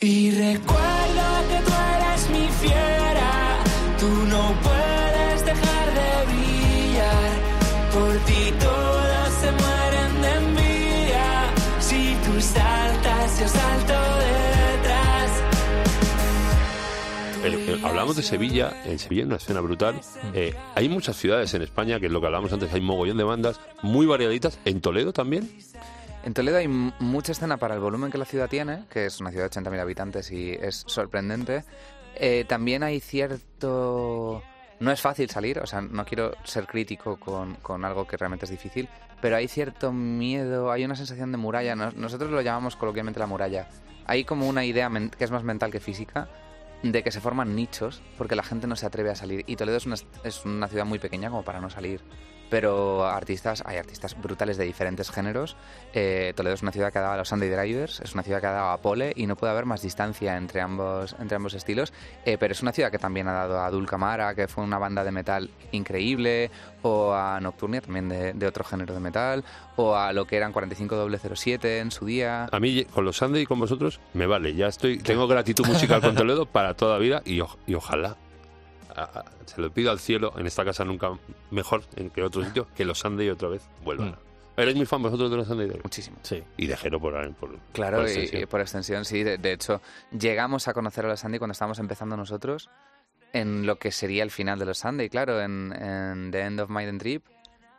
Y 0.00 0.30
recuerda 0.32 1.42
que 1.48 1.58
tú 1.64 1.72
eres 1.96 2.30
mi 2.30 2.48
fiera. 2.60 3.58
Tú 4.00 4.08
no 4.08 4.52
puedes 4.62 4.95
Por 7.96 8.14
ti 8.26 8.52
todos 8.60 9.28
se 9.40 9.50
mueren 9.52 10.20
de 10.20 10.30
envidia. 10.34 11.54
Si 11.80 12.14
tú 12.26 12.40
saltas, 12.42 13.40
yo 13.40 13.48
salto 13.48 13.94
detrás. 14.26 15.30
Hablamos 17.82 18.16
de 18.16 18.22
Sevilla, 18.22 18.82
en 18.84 18.98
Sevilla 18.98 19.22
hay 19.22 19.26
una 19.28 19.36
escena 19.36 19.60
brutal. 19.62 19.98
Eh, 20.34 20.54
hay 20.74 20.90
muchas 20.90 21.16
ciudades 21.16 21.54
en 21.54 21.62
España, 21.62 21.98
que 21.98 22.04
es 22.06 22.12
lo 22.12 22.20
que 22.20 22.26
hablábamos 22.26 22.52
antes, 22.52 22.70
hay 22.74 22.82
mogollón 22.82 23.16
de 23.16 23.24
bandas 23.24 23.60
muy 23.80 24.04
variaditas. 24.04 24.58
¿En 24.66 24.82
Toledo 24.82 25.14
también? 25.14 25.50
En 26.22 26.34
Toledo 26.34 26.58
hay 26.58 26.68
mucha 26.68 27.32
escena 27.32 27.56
para 27.56 27.76
el 27.76 27.80
volumen 27.80 28.10
que 28.10 28.18
la 28.18 28.26
ciudad 28.26 28.50
tiene, 28.50 28.84
que 28.90 29.06
es 29.06 29.20
una 29.22 29.30
ciudad 29.30 29.50
de 29.50 29.58
80.000 29.58 29.80
habitantes 29.80 30.30
y 30.30 30.50
es 30.52 30.84
sorprendente. 30.86 31.64
Eh, 32.16 32.44
también 32.46 32.82
hay 32.82 33.00
cierto... 33.00 34.42
No 34.78 34.90
es 34.92 35.00
fácil 35.00 35.30
salir, 35.30 35.58
o 35.58 35.66
sea, 35.66 35.80
no 35.80 36.04
quiero 36.04 36.32
ser 36.44 36.66
crítico 36.66 37.16
con, 37.18 37.54
con 37.56 37.84
algo 37.84 38.06
que 38.06 38.16
realmente 38.16 38.44
es 38.44 38.50
difícil, 38.50 38.88
pero 39.22 39.36
hay 39.36 39.48
cierto 39.48 39.90
miedo, 39.92 40.70
hay 40.70 40.84
una 40.84 40.94
sensación 40.96 41.32
de 41.32 41.38
muralla. 41.38 41.74
Nos- 41.74 41.94
nosotros 41.96 42.30
lo 42.30 42.42
llamamos 42.42 42.76
coloquialmente 42.76 43.18
la 43.18 43.26
muralla. 43.26 43.68
Hay 44.06 44.24
como 44.24 44.46
una 44.48 44.64
idea 44.64 44.90
que 45.16 45.24
es 45.24 45.30
más 45.30 45.42
mental 45.44 45.70
que 45.70 45.80
física 45.80 46.28
de 46.82 47.02
que 47.02 47.10
se 47.10 47.20
forman 47.22 47.56
nichos 47.56 48.02
porque 48.18 48.36
la 48.36 48.42
gente 48.42 48.66
no 48.66 48.76
se 48.76 48.84
atreve 48.86 49.10
a 49.10 49.14
salir. 49.14 49.44
Y 49.46 49.56
Toledo 49.56 49.78
es 49.78 49.86
una, 49.86 49.96
es 50.24 50.44
una 50.44 50.68
ciudad 50.68 50.84
muy 50.84 50.98
pequeña 50.98 51.30
como 51.30 51.42
para 51.42 51.60
no 51.60 51.70
salir. 51.70 52.02
Pero 52.48 53.06
artistas, 53.06 53.62
hay 53.66 53.76
artistas 53.76 54.20
brutales 54.20 54.56
de 54.56 54.64
diferentes 54.64 55.10
géneros. 55.10 55.56
Eh, 55.92 56.32
Toledo 56.36 56.54
es 56.54 56.62
una 56.62 56.72
ciudad 56.72 56.92
que 56.92 56.98
ha 56.98 57.02
dado 57.02 57.14
a 57.14 57.16
los 57.16 57.28
Sunday 57.28 57.48
Drivers, 57.48 58.00
es 58.00 58.14
una 58.14 58.22
ciudad 58.22 58.40
que 58.40 58.46
ha 58.46 58.52
dado 58.52 58.70
a 58.70 58.80
Pole 58.80 59.12
y 59.16 59.26
no 59.26 59.36
puede 59.36 59.52
haber 59.52 59.66
más 59.66 59.82
distancia 59.82 60.36
entre 60.36 60.60
ambos, 60.60 61.16
entre 61.18 61.36
ambos 61.36 61.54
estilos. 61.54 61.92
Eh, 62.24 62.36
pero 62.38 62.52
es 62.52 62.62
una 62.62 62.72
ciudad 62.72 62.90
que 62.90 62.98
también 62.98 63.28
ha 63.28 63.32
dado 63.32 63.60
a 63.60 63.70
Dulcamara, 63.70 64.34
que 64.34 64.48
fue 64.48 64.64
una 64.64 64.78
banda 64.78 65.02
de 65.04 65.10
metal 65.10 65.50
increíble, 65.72 66.50
o 66.82 67.12
a 67.12 67.40
Nocturnia, 67.40 67.80
también 67.80 68.08
de, 68.08 68.46
otro 68.46 68.64
género 68.64 68.94
de 68.94 69.00
metal, 69.00 69.44
o 69.76 69.96
a 69.96 70.12
lo 70.12 70.24
que 70.24 70.36
eran 70.36 70.52
45007 70.52 71.80
en 71.80 71.90
su 71.90 72.06
día. 72.06 72.48
A 72.52 72.60
mí, 72.60 72.84
con 72.84 73.04
los 73.04 73.16
Sunday 73.16 73.42
y 73.42 73.46
con 73.46 73.58
vosotros, 73.58 74.00
me 74.14 74.26
vale. 74.26 74.54
Ya 74.54 74.68
estoy, 74.68 74.98
tengo 74.98 75.26
gratitud 75.26 75.66
musical 75.66 76.00
con 76.00 76.14
Toledo 76.14 76.46
para 76.46 76.74
toda 76.74 76.98
vida 76.98 77.22
y 77.24 77.40
ojalá, 77.74 78.16
a- 78.94 79.02
a- 79.20 79.24
se 79.46 79.60
lo 79.60 79.70
pido 79.70 79.90
al 79.90 79.98
cielo, 79.98 80.32
en 80.36 80.46
esta 80.46 80.64
casa 80.64 80.84
nunca 80.84 81.10
mejor 81.50 81.82
en 81.96 82.10
que 82.10 82.22
otro 82.22 82.44
sitio, 82.44 82.66
que 82.74 82.84
los 82.84 82.98
Sunday 82.98 83.28
otra 83.30 83.48
vez 83.48 83.62
vuelvan. 83.84 84.10
Mm. 84.10 84.60
¿Eres 84.60 84.74
muy 84.74 84.86
fan 84.86 85.02
vosotros 85.02 85.30
de 85.30 85.36
los 85.36 85.46
Sunday? 85.46 85.70
Muchísimo. 85.82 86.16
Sí. 86.22 86.42
Y 86.56 86.66
de 86.66 86.76
Jero 86.78 86.98
por, 86.98 87.12
por 87.34 87.58
Claro, 87.72 87.98
por 87.98 88.06
y- 88.06 88.10
extensión. 88.12 88.42
y, 88.42 88.46
por 88.46 88.60
extensión, 88.62 89.04
sí. 89.04 89.22
De, 89.22 89.36
de 89.36 89.52
hecho, 89.52 89.82
llegamos 90.18 90.66
a 90.68 90.72
conocer 90.72 91.04
a 91.04 91.08
los 91.08 91.20
Sandy 91.20 91.38
cuando 91.38 91.52
estábamos 91.52 91.78
empezando 91.78 92.16
nosotros 92.16 92.70
en 93.34 93.66
lo 93.66 93.76
que 93.78 93.92
sería 93.92 94.22
el 94.22 94.30
final 94.30 94.58
de 94.58 94.64
los 94.64 94.78
Sunday, 94.78 95.10
claro, 95.10 95.42
en, 95.42 95.74
en 95.74 96.30
The 96.30 96.40
End 96.40 96.60
of 96.60 96.70
Maiden 96.70 96.98
Trip. 96.98 97.22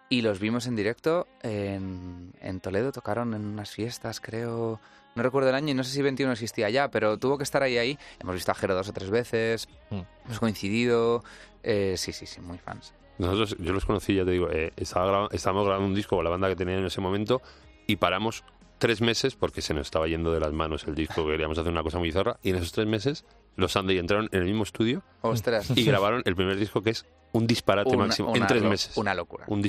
Y 0.09 0.21
los 0.21 0.39
vimos 0.39 0.67
en 0.67 0.75
directo 0.75 1.27
en, 1.41 2.31
en 2.39 2.59
Toledo, 2.61 2.91
tocaron 2.91 3.33
en 3.33 3.43
unas 3.45 3.71
fiestas, 3.71 4.21
creo. 4.21 4.79
No 5.17 5.23
recuerdo 5.23 5.49
el 5.49 5.55
año 5.55 5.71
y 5.71 5.73
no 5.73 5.83
sé 5.83 5.91
si 5.91 6.01
21 6.01 6.31
existía 6.31 6.69
ya, 6.69 6.89
pero 6.91 7.17
tuvo 7.17 7.37
que 7.37 7.43
estar 7.43 7.63
ahí 7.63 7.77
ahí. 7.77 7.97
Hemos 8.19 8.35
visto 8.35 8.51
a 8.51 8.55
Jero 8.55 8.75
dos 8.75 8.87
o 8.87 8.93
tres 8.93 9.09
veces, 9.09 9.67
Mm. 9.89 10.01
hemos 10.25 10.39
coincidido. 10.39 11.23
eh, 11.63 11.95
sí, 11.97 12.13
sí, 12.13 12.25
sí, 12.25 12.39
muy 12.39 12.59
fans. 12.59 12.93
Nosotros, 13.17 13.57
yo 13.59 13.73
los 13.73 13.83
conocí, 13.83 14.13
ya 14.15 14.23
te 14.23 14.31
digo, 14.31 14.49
eh, 14.51 14.71
estaba 14.77 15.07
graba- 15.07 15.29
estábamos 15.33 15.65
grabando 15.65 15.87
un 15.89 15.95
disco 15.95 16.15
con 16.15 16.23
la 16.23 16.29
banda 16.29 16.47
que 16.47 16.55
tenía 16.55 16.77
en 16.77 16.85
ese 16.85 17.01
momento 17.01 17.41
y 17.87 17.95
paramos 17.97 18.43
tres 18.77 19.01
meses 19.01 19.35
porque 19.35 19.61
se 19.61 19.73
nos 19.73 19.87
estaba 19.87 20.07
yendo 20.07 20.31
de 20.31 20.39
las 20.39 20.53
manos 20.53 20.85
el 20.87 20.93
disco, 20.95 21.25
queríamos 21.25 21.57
hacer 21.57 21.71
una 21.71 21.81
cosa 21.83 21.97
muy 21.97 22.09
bizarra 22.09 22.37
y 22.43 22.51
en 22.51 22.57
esos 22.57 22.71
tres 22.71 22.85
meses 22.87 23.25
los 23.57 23.73
Sunday 23.73 23.97
entraron 23.97 24.29
en 24.31 24.39
el 24.39 24.45
mismo 24.45 24.63
estudio 24.63 25.03
Ostras. 25.21 25.69
y 25.75 25.83
grabaron 25.83 26.21
el 26.25 26.35
primer 26.35 26.55
disco 26.57 26.81
que 26.81 26.91
es 26.91 27.05
un 27.33 27.45
disparate 27.45 27.89
Una- 27.93 28.05
máximo 28.05 28.33
en 28.35 28.47
tres 28.47 28.63
meses. 28.63 28.95
Una 28.97 29.13
locura. 29.13 29.45
Un, 29.49 29.61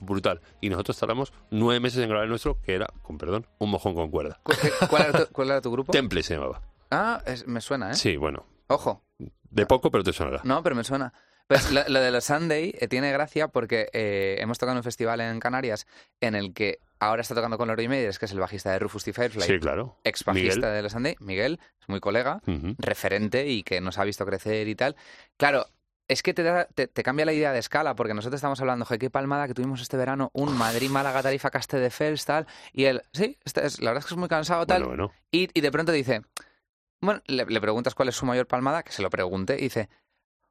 brutal. 0.00 0.40
Y 0.60 0.68
nosotros 0.70 0.96
tardamos 0.98 1.32
nueve 1.50 1.80
meses 1.80 2.00
en 2.02 2.08
grabar 2.08 2.24
el 2.24 2.30
nuestro, 2.30 2.60
que 2.62 2.74
era, 2.74 2.86
con 3.02 3.18
perdón, 3.18 3.46
un 3.58 3.70
mojón 3.70 3.94
con 3.94 4.10
cuerda. 4.10 4.38
¿Cu- 4.44 4.52
qué- 4.60 4.86
¿Cuál 4.88 5.02
era 5.08 5.24
tu, 5.26 5.32
cuál 5.32 5.48
era 5.50 5.60
tu 5.60 5.70
grupo? 5.72 5.92
Temple 5.92 6.22
se 6.22 6.34
llamaba. 6.34 6.62
Ah, 6.90 7.20
es- 7.26 7.46
me 7.46 7.60
suena, 7.60 7.90
¿eh? 7.90 7.94
Sí, 7.94 8.16
bueno. 8.16 8.46
Ojo. 8.68 9.02
De 9.50 9.66
poco, 9.66 9.90
pero 9.90 10.04
te 10.04 10.12
sonará. 10.12 10.40
No, 10.44 10.62
pero 10.62 10.76
me 10.76 10.84
suena. 10.84 11.12
Pues 11.52 11.70
lo, 11.70 11.82
lo 11.86 12.00
de 12.00 12.10
los 12.10 12.24
Sunday 12.24 12.74
eh, 12.78 12.88
tiene 12.88 13.12
gracia 13.12 13.48
porque 13.48 13.90
eh, 13.92 14.36
hemos 14.40 14.58
tocado 14.58 14.72
en 14.72 14.78
un 14.78 14.82
festival 14.84 15.20
en 15.20 15.38
Canarias 15.38 15.86
en 16.22 16.34
el 16.34 16.54
que 16.54 16.78
ahora 16.98 17.20
está 17.20 17.34
tocando 17.34 17.58
con 17.58 17.68
Lori 17.68 17.88
Meyers, 17.88 18.18
que 18.18 18.24
es 18.24 18.32
el 18.32 18.40
bajista 18.40 18.70
de 18.72 18.78
Rufus 18.78 19.04
T. 19.04 19.12
Firefly, 19.12 19.42
Sí, 19.42 19.58
claro. 19.58 19.98
ex 20.02 20.24
bajista 20.24 20.54
Miguel. 20.56 20.74
de 20.76 20.82
los 20.82 20.92
Sunday, 20.92 21.16
Miguel, 21.20 21.60
es 21.78 21.88
muy 21.90 22.00
colega, 22.00 22.40
referente 22.78 23.46
y 23.48 23.64
que 23.64 23.82
nos 23.82 23.98
ha 23.98 24.04
visto 24.04 24.24
crecer 24.24 24.66
y 24.66 24.74
tal. 24.74 24.96
Claro, 25.36 25.66
es 26.08 26.22
que 26.22 26.32
te, 26.32 26.42
da- 26.42 26.66
te, 26.74 26.86
te 26.88 27.02
cambia 27.02 27.26
la 27.26 27.34
idea 27.34 27.52
de 27.52 27.58
escala, 27.58 27.94
porque 27.96 28.14
nosotros 28.14 28.38
estamos 28.38 28.58
hablando, 28.60 28.86
qué 28.86 29.10
palmada 29.10 29.46
que 29.46 29.52
tuvimos 29.52 29.82
este 29.82 29.98
verano, 29.98 30.30
un 30.32 30.56
Madrid, 30.56 30.88
Málaga, 30.88 31.22
Tarifa, 31.22 31.50
Caste 31.50 31.78
de 31.78 31.90
Fels, 31.90 32.24
tal, 32.24 32.46
y 32.72 32.84
él, 32.84 33.02
sí, 33.12 33.36
esta 33.44 33.60
es- 33.62 33.80
la 33.80 33.90
verdad 33.90 34.04
es 34.04 34.06
que 34.06 34.14
es 34.14 34.18
muy 34.18 34.28
cansado, 34.28 34.64
tal, 34.66 34.84
Bueno, 34.84 35.08
bueno. 35.08 35.14
y, 35.30 35.50
y 35.52 35.60
de 35.60 35.70
pronto 35.70 35.92
dice, 35.92 36.22
bueno, 37.00 37.20
le, 37.26 37.44
le 37.44 37.60
preguntas 37.60 37.94
cuál 37.94 38.08
es 38.08 38.14
su 38.16 38.24
mayor 38.26 38.46
palmada, 38.46 38.82
que 38.84 38.92
se 38.92 39.02
lo 39.02 39.10
pregunte, 39.10 39.56
y 39.58 39.62
dice, 39.64 39.88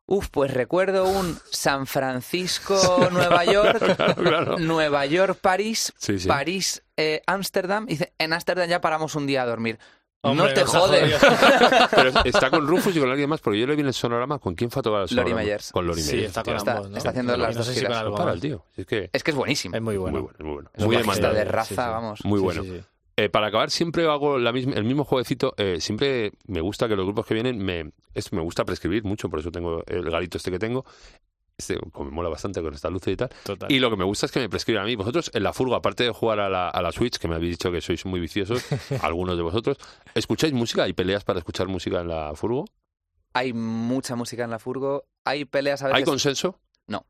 uf, 0.06 0.30
pues 0.30 0.54
recuerdo 0.54 1.06
un 1.08 1.38
San 1.52 1.88
Francisco, 1.88 3.10
Nueva 3.12 3.46
York, 3.52 3.96
Claro, 3.96 4.16
claro. 4.24 4.60
Nueva 4.60 5.06
York, 5.06 5.38
París, 5.42 5.94
Sí, 5.98 6.20
sí. 6.20 6.28
París, 6.28 6.84
eh, 6.98 7.22
Ámsterdam, 7.28 7.86
y 7.86 7.92
dice, 7.92 8.14
en 8.18 8.34
Ámsterdam 8.34 8.68
ya 8.70 8.82
paramos 8.82 9.16
un 9.16 9.28
día 9.28 9.44
a 9.44 9.46
dormir. 9.46 9.80
Hombre, 10.24 10.50
no 10.50 10.54
te 10.54 10.64
jodes. 10.66 11.20
Pero 11.96 12.12
está 12.26 12.52
con 12.52 12.68
Rufus 12.68 12.96
y 12.96 13.00
con 13.00 13.10
alguien 13.10 13.28
más, 13.28 13.42
porque 13.42 13.60
yo 13.60 13.66
le 13.66 13.74
vi 13.76 13.82
en 13.82 13.88
el 13.88 13.94
sonorama. 13.96 14.38
¿Con 14.38 14.54
quién 14.54 14.70
fue 14.70 14.82
a 14.82 14.84
tocar 14.84 15.00
el 15.02 15.16
Lori 15.16 15.30
sonorama? 15.32 15.36
Meyers. 15.42 15.72
Con 15.72 15.88
Lori 15.88 16.02
Sí, 16.04 16.12
Meyers. 16.12 16.28
está 16.28 16.44
con 16.44 16.56
hostia. 16.58 16.74
ambos, 16.74 16.90
¿no? 16.92 16.98
está 16.98 17.10
haciendo 17.10 17.32
No 17.38 17.44
las 17.44 17.56
dos 17.56 17.66
sé 17.66 17.74
si 17.74 17.80
con 17.80 17.88
giras. 17.88 18.02
algo 18.02 18.12
No 18.12 18.18
para 18.18 18.26
más. 18.28 18.36
el 18.36 18.42
tío. 18.42 18.66
Es 18.78 18.86
que 18.86 19.10
Es 19.12 19.24
que 19.24 19.32
es 19.32 19.38
buenísimo. 19.38 19.76
Es 19.76 19.82
muy 19.82 19.98
bueno. 19.98 20.20
muy 20.20 20.22
bueno, 20.28 20.38
muy 20.44 20.54
bueno. 20.54 20.70
Es 20.76 20.86
Muy 20.86 20.96
de 20.98 21.04
Sí, 21.04 21.44
raza, 21.50 21.68
sí. 21.70 21.76
vamos. 21.76 22.20
Muy 22.24 22.38
Sí, 22.38 22.44
bueno. 22.44 22.62
sí, 22.64 22.70
sí. 22.70 22.84
Eh, 23.22 23.30
para 23.30 23.48
acabar, 23.48 23.70
siempre 23.70 24.08
hago 24.08 24.40
la 24.40 24.52
misma, 24.52 24.74
el 24.74 24.84
mismo 24.84 25.04
jueguecito. 25.04 25.54
eh, 25.58 25.80
siempre 25.80 26.32
me 26.48 26.60
gusta 26.60 26.88
que 26.88 26.96
los 26.96 27.06
grupos 27.06 27.28
que 27.28 27.36
vienen, 27.36 27.60
me, 27.60 27.92
es, 28.16 28.34
me 28.34 28.42
gusta 28.42 28.66
prescribir 28.66 29.04
mucho, 29.04 29.30
por 29.30 29.40
eso 29.40 29.52
tengo 29.52 29.84
el 29.86 30.10
garito 30.10 30.38
este 30.38 30.50
que 30.50 30.58
tengo. 30.58 30.86
Este, 31.56 31.78
como 31.92 32.10
me 32.10 32.16
mola 32.16 32.30
bastante 32.30 32.64
con 32.64 32.74
esta 32.74 32.90
luz 32.90 33.08
y 33.08 33.16
tal. 33.16 33.30
Total. 33.44 33.72
Y 33.72 33.78
lo 33.78 33.92
que 33.92 33.96
me 33.96 34.06
gusta 34.06 34.26
es 34.26 34.32
que 34.32 34.40
me 34.40 34.50
prescriban 34.50 34.84
a 34.84 34.86
mí. 34.88 34.96
Vosotros, 34.96 35.30
en 35.36 35.44
la 35.44 35.54
furgo, 35.54 35.76
aparte 35.76 36.04
de 36.04 36.10
jugar 36.10 36.40
a 36.40 36.50
la, 36.50 36.70
a 36.70 36.82
la 36.82 36.92
Switch, 36.92 37.20
que 37.20 37.28
me 37.28 37.36
habéis 37.36 37.52
dicho 37.52 37.72
que 37.72 37.80
sois 37.80 38.04
muy 38.08 38.20
viciosos, 38.20 38.66
algunos 39.04 39.38
de 39.38 39.44
vosotros, 39.44 39.78
¿escucháis 40.16 40.54
música? 40.54 40.84
¿Hay 40.84 40.94
peleas 40.94 41.24
para 41.24 41.38
escuchar 41.38 41.68
música 41.68 42.02
en 42.02 42.08
la 42.08 42.34
furgo? 42.34 42.66
Hay 43.34 43.54
mucha 43.54 44.16
música 44.16 44.46
en 44.46 44.50
la 44.50 44.58
furgo, 44.58 45.06
hay 45.26 45.46
peleas 45.46 45.84
a 45.84 45.90
veces... 45.90 46.00
¿Hay 46.00 46.04
consenso? 46.04 46.58
No, 46.88 47.06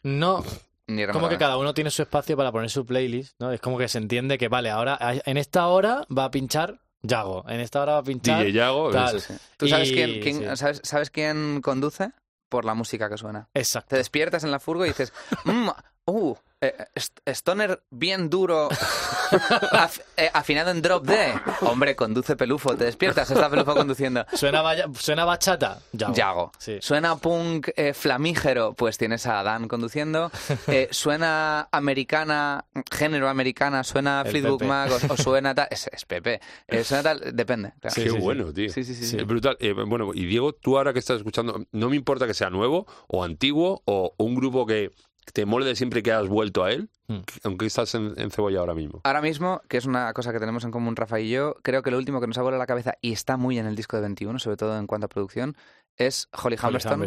ni 0.95 1.01
como 1.03 1.05
que 1.05 1.13
remotamente. 1.13 1.37
cada 1.39 1.57
uno 1.57 1.73
tiene 1.73 1.89
su 1.91 2.01
espacio 2.01 2.35
para 2.37 2.51
poner 2.51 2.69
su 2.69 2.85
playlist, 2.85 3.35
¿no? 3.39 3.51
Es 3.51 3.59
como 3.61 3.77
que 3.77 3.87
se 3.87 3.97
entiende 3.97 4.37
que, 4.37 4.47
vale, 4.47 4.69
ahora 4.69 4.97
en 5.01 5.37
esta 5.37 5.67
hora 5.67 6.05
va 6.15 6.25
a 6.25 6.31
pinchar 6.31 6.79
Yago, 7.03 7.43
en 7.49 7.59
esta 7.59 7.81
hora 7.81 7.93
va 7.93 7.99
a 7.99 8.03
pinchar 8.03 8.39
DJ 8.45 8.51
Yago. 8.53 8.91
tal. 8.91 9.15
es-. 9.17 9.33
¿Tú 9.57 9.67
sabes, 9.67 9.89
Y- 9.91 9.93
quién, 9.95 10.19
quién- 10.21 10.49
sí. 10.51 10.57
sabes, 10.57 10.81
sabes 10.83 11.09
quién 11.09 11.61
conduce? 11.61 12.11
Por 12.49 12.65
la 12.65 12.73
música 12.73 13.09
que 13.09 13.17
suena. 13.17 13.47
Exacto. 13.53 13.89
Te 13.91 13.95
despiertas 13.97 14.43
en 14.43 14.51
la 14.51 14.59
furgo 14.59 14.85
y 14.85 14.89
dices, 14.89 15.13
"Mm, 15.45 15.69
uh, 16.05 16.35
eh, 16.61 16.75
st- 16.95 17.21
Stoner 17.33 17.81
bien 17.89 18.29
duro, 18.29 18.69
af- 19.71 20.01
eh, 20.17 20.29
afinado 20.33 20.71
en 20.71 20.81
drop 20.81 21.05
D. 21.05 21.33
Hombre, 21.61 21.95
conduce 21.95 22.35
Pelufo, 22.35 22.75
te 22.75 22.85
despiertas, 22.85 23.29
está 23.31 23.49
Pelufo 23.49 23.73
conduciendo. 23.75 24.25
Suena, 24.33 24.61
vaya- 24.61 24.85
suena 24.97 25.25
bachata, 25.25 25.79
Yago. 25.91 26.13
Yago. 26.13 26.51
Sí. 26.57 26.77
Suena 26.81 27.15
punk 27.17 27.69
eh, 27.75 27.93
flamígero, 27.93 28.73
pues 28.73 28.97
tienes 28.97 29.25
a 29.25 29.43
Dan 29.43 29.67
conduciendo. 29.67 30.31
Eh, 30.67 30.87
suena 30.91 31.67
americana, 31.71 32.65
género 32.91 33.27
americana, 33.27 33.83
suena 33.83 34.21
El 34.21 34.31
Fleetwood 34.31 34.59
Pepe. 34.59 34.69
Mac 34.69 34.91
o, 35.09 35.13
o 35.13 35.17
suena 35.21 35.53
tal. 35.55 35.67
Es, 35.71 35.89
es 35.91 36.05
Pepe. 36.05 36.39
Eh, 36.67 36.83
suena 36.83 37.03
tal, 37.03 37.35
depende. 37.35 37.73
claro. 37.79 37.93
Sí, 37.95 38.03
Qué 38.03 38.09
sí, 38.09 38.15
sí. 38.15 38.21
bueno, 38.21 38.53
tío. 38.53 38.69
Sí, 38.69 38.83
sí, 38.83 38.93
sí, 38.95 39.05
sí. 39.05 39.17
Es 39.17 39.25
brutal. 39.25 39.57
Eh, 39.59 39.73
bueno, 39.73 40.11
y 40.13 40.25
Diego, 40.25 40.53
tú 40.53 40.77
ahora 40.77 40.93
que 40.93 40.99
estás 40.99 41.17
escuchando, 41.17 41.65
no 41.71 41.89
me 41.89 41.95
importa 41.95 42.27
que 42.27 42.33
sea 42.33 42.49
nuevo 42.49 42.85
o 43.07 43.23
antiguo 43.23 43.81
o 43.85 44.13
un 44.17 44.35
grupo 44.35 44.65
que 44.65 44.91
te 45.33 45.45
mole 45.45 45.65
de 45.65 45.75
siempre 45.75 46.01
que 46.03 46.11
has 46.11 46.27
vuelto 46.27 46.63
a 46.63 46.71
él, 46.71 46.89
Mm. 47.07 47.19
aunque 47.43 47.65
estás 47.65 47.93
en, 47.95 48.13
en 48.17 48.31
cebolla 48.31 48.59
ahora 48.59 48.73
mismo. 48.73 49.01
Ahora 49.03 49.21
mismo, 49.21 49.61
que 49.67 49.77
es 49.77 49.85
una 49.85 50.13
cosa 50.13 50.31
que 50.31 50.39
tenemos 50.39 50.63
en 50.63 50.71
común 50.71 50.95
Rafa 50.95 51.19
y 51.19 51.29
yo, 51.29 51.55
creo 51.61 51.83
que 51.83 51.91
lo 51.91 51.97
último 51.97 52.21
que 52.21 52.27
nos 52.27 52.37
ha 52.37 52.41
volado 52.41 52.59
la 52.59 52.67
cabeza 52.67 52.93
y 53.01 53.11
está 53.11 53.35
muy 53.37 53.59
en 53.59 53.65
el 53.65 53.75
disco 53.75 53.97
de 53.97 54.03
21, 54.03 54.39
sobre 54.39 54.55
todo 54.57 54.77
en 54.77 54.87
cuanto 54.87 55.05
a 55.05 55.09
producción, 55.09 55.55
es 55.97 56.29
Holly 56.31 56.57
Humberstone, 56.63 57.05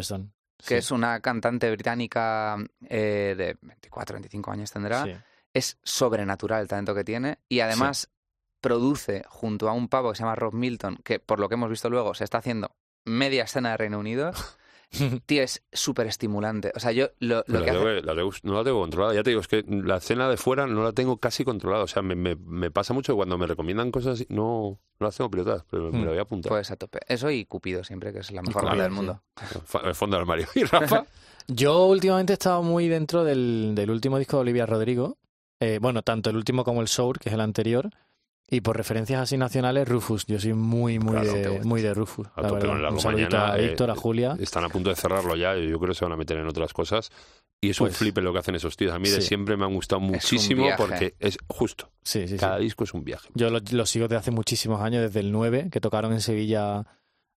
que 0.59 0.65
Sí, 0.67 0.73
es 0.75 0.91
una 0.91 1.19
cantante 1.21 1.69
británica 1.71 2.55
eh, 2.87 3.33
de 3.37 3.57
24, 3.61 4.13
25 4.15 4.51
años 4.51 4.71
tendrá. 4.71 5.03
sí. 5.05 5.11
Es 5.53 5.77
sobrenatural 5.83 6.61
el 6.61 6.67
talento 6.67 6.93
que 6.93 7.03
tiene 7.03 7.39
y 7.49 7.61
además 7.61 8.09
produce 8.61 9.23
junto 9.27 9.69
a 9.69 9.73
un 9.73 9.87
pavo 9.87 10.11
que 10.11 10.17
se 10.17 10.23
llama 10.23 10.35
Rob 10.35 10.53
Milton, 10.53 10.97
que 11.03 11.19
por 11.19 11.39
lo 11.39 11.47
que 11.49 11.55
hemos 11.55 11.69
visto 11.69 11.89
luego 11.89 12.13
se 12.13 12.23
está 12.23 12.39
haciendo 12.39 12.71
media 13.05 13.43
escena 13.43 13.71
de 13.71 13.77
Reino 13.77 13.99
Unido. 13.99 14.31
Tío, 15.25 15.43
es 15.43 15.63
súper 15.71 16.07
estimulante. 16.07 16.71
O 16.75 16.79
sea, 16.79 16.91
yo 16.91 17.07
lo, 17.19 17.43
que 17.43 17.51
la 17.53 17.59
hace... 17.59 17.71
tengo- 17.71 17.85
la 17.89 18.15
tengo- 18.15 18.31
no 18.43 18.53
la 18.53 18.63
tengo 18.63 18.79
controlada. 18.81 19.13
Ya 19.13 19.23
te 19.23 19.29
digo, 19.31 19.41
es 19.41 19.47
que 19.47 19.63
la 19.67 19.97
escena 19.97 20.29
de 20.29 20.37
fuera 20.37 20.67
no 20.67 20.83
la 20.83 20.91
tengo 20.93 21.17
casi 21.17 21.43
controlada. 21.43 21.83
O 21.83 21.87
sea, 21.87 22.01
me, 22.01 22.15
me- 22.15 22.35
me 22.35 22.71
pasa 22.71 22.93
mucho 22.93 23.13
que 23.13 23.17
cuando 23.17 23.37
me 23.37 23.47
recomiendan 23.47 23.91
cosas 23.91 24.13
así, 24.15 24.25
no, 24.29 24.79
no 24.99 25.07
las 25.07 25.15
tengo 25.17 25.29
pilotadas, 25.31 25.63
pero 25.69 25.91
me 25.91 25.99
Hmm. 25.99 26.03
la 26.03 26.09
voy 26.09 26.19
a 26.19 26.21
apuntar. 26.21 26.49
Pues 26.49 26.71
a 26.71 26.75
tope. 26.75 26.99
Eso 27.07 27.29
y 27.31 27.45
Cupido 27.45 27.83
siempre, 27.83 28.13
que 28.13 28.19
es 28.19 28.31
la 28.31 28.41
mejor 28.41 28.65
banda 28.65 28.83
del 28.83 28.91
mundo. 28.93 29.21
El 29.83 29.95
fondo 29.95 30.15
del 30.17 30.21
armario. 30.21 30.47
¿Y 30.55 30.63
Rafa? 30.63 31.05
Yo 31.47 31.85
últimamente 31.85 32.33
he 32.33 32.35
estado 32.35 32.63
muy 32.63 32.87
dentro 32.87 33.23
del, 33.23 33.73
del 33.75 33.91
último 33.91 34.17
disco 34.17 34.37
de 34.37 34.41
Olivia 34.41 34.65
Rodrigo. 34.65 35.17
Eh, 35.59 35.79
bueno, 35.81 36.01
tanto 36.01 36.29
el 36.29 36.35
último 36.35 36.63
como 36.63 36.81
el 36.81 36.87
Sour, 36.87 37.19
que 37.19 37.29
es 37.29 37.33
el 37.35 37.41
anterior. 37.41 37.89
Y 38.49 38.61
por 38.61 38.77
referencias 38.77 39.19
así 39.21 39.37
nacionales, 39.37 39.87
Rufus. 39.87 40.25
Yo 40.27 40.39
soy 40.39 40.53
muy, 40.53 40.99
muy, 40.99 41.13
Claro, 41.13 41.33
de, 41.33 41.59
muy 41.63 41.81
de 41.81 41.93
Rufus. 41.95 42.27
A 42.35 42.41
la 42.41 42.49
tope 42.49 42.67
con 42.67 42.81
largo 42.81 42.97
Un 42.97 43.03
mañana, 43.03 43.53
a 43.53 43.57
eh, 43.59 43.67
Víctor, 43.69 43.89
a 43.89 43.95
Julia. 43.95 44.35
Están 44.39 44.63
a 44.63 44.69
punto 44.69 44.89
de 44.91 44.95
cerrarlo 44.95 45.35
ya. 45.35 45.55
Yo 45.55 45.79
creo 45.79 45.89
que 45.89 45.95
se 45.95 46.05
van 46.05 46.11
a 46.13 46.17
meter 46.17 46.37
en 46.37 46.47
otras 46.47 46.71
cosas. 46.71 47.09
Y 47.59 47.71
es 47.71 47.81
un 47.81 47.87
Pues- 47.87 47.97
flipe 47.97 48.21
lo 48.21 48.31
que 48.33 48.39
hacen 48.39 48.53
esos 48.53 48.77
tíos. 48.77 48.93
A 48.93 48.99
mí 48.99 49.09
de 49.09 49.21
siempre 49.21 49.57
me 49.57 49.65
han 49.65 49.73
gustado 49.73 49.99
un 50.01 50.07
muchísimo 50.07 50.63
viaje. 50.65 50.77
porque 50.77 51.15
es 51.19 51.39
justo. 51.47 51.89
Sí, 52.03 52.21
sí, 52.27 52.35
sí. 52.35 52.37
Cada 52.37 52.59
disco 52.59 52.83
es 52.83 52.93
un 52.93 53.03
viaje. 53.03 53.29
Yo 53.33 53.49
lo, 53.49 53.59
lo 53.71 53.85
sigo 53.87 54.07
desde 54.07 54.17
hace 54.17 54.31
muchísimos 54.31 54.79
años, 54.81 55.01
desde 55.01 55.21
el 55.21 55.31
9, 55.31 55.69
que 55.71 55.81
tocaron 55.81 56.13
en 56.13 56.21
Sevilla. 56.21 56.85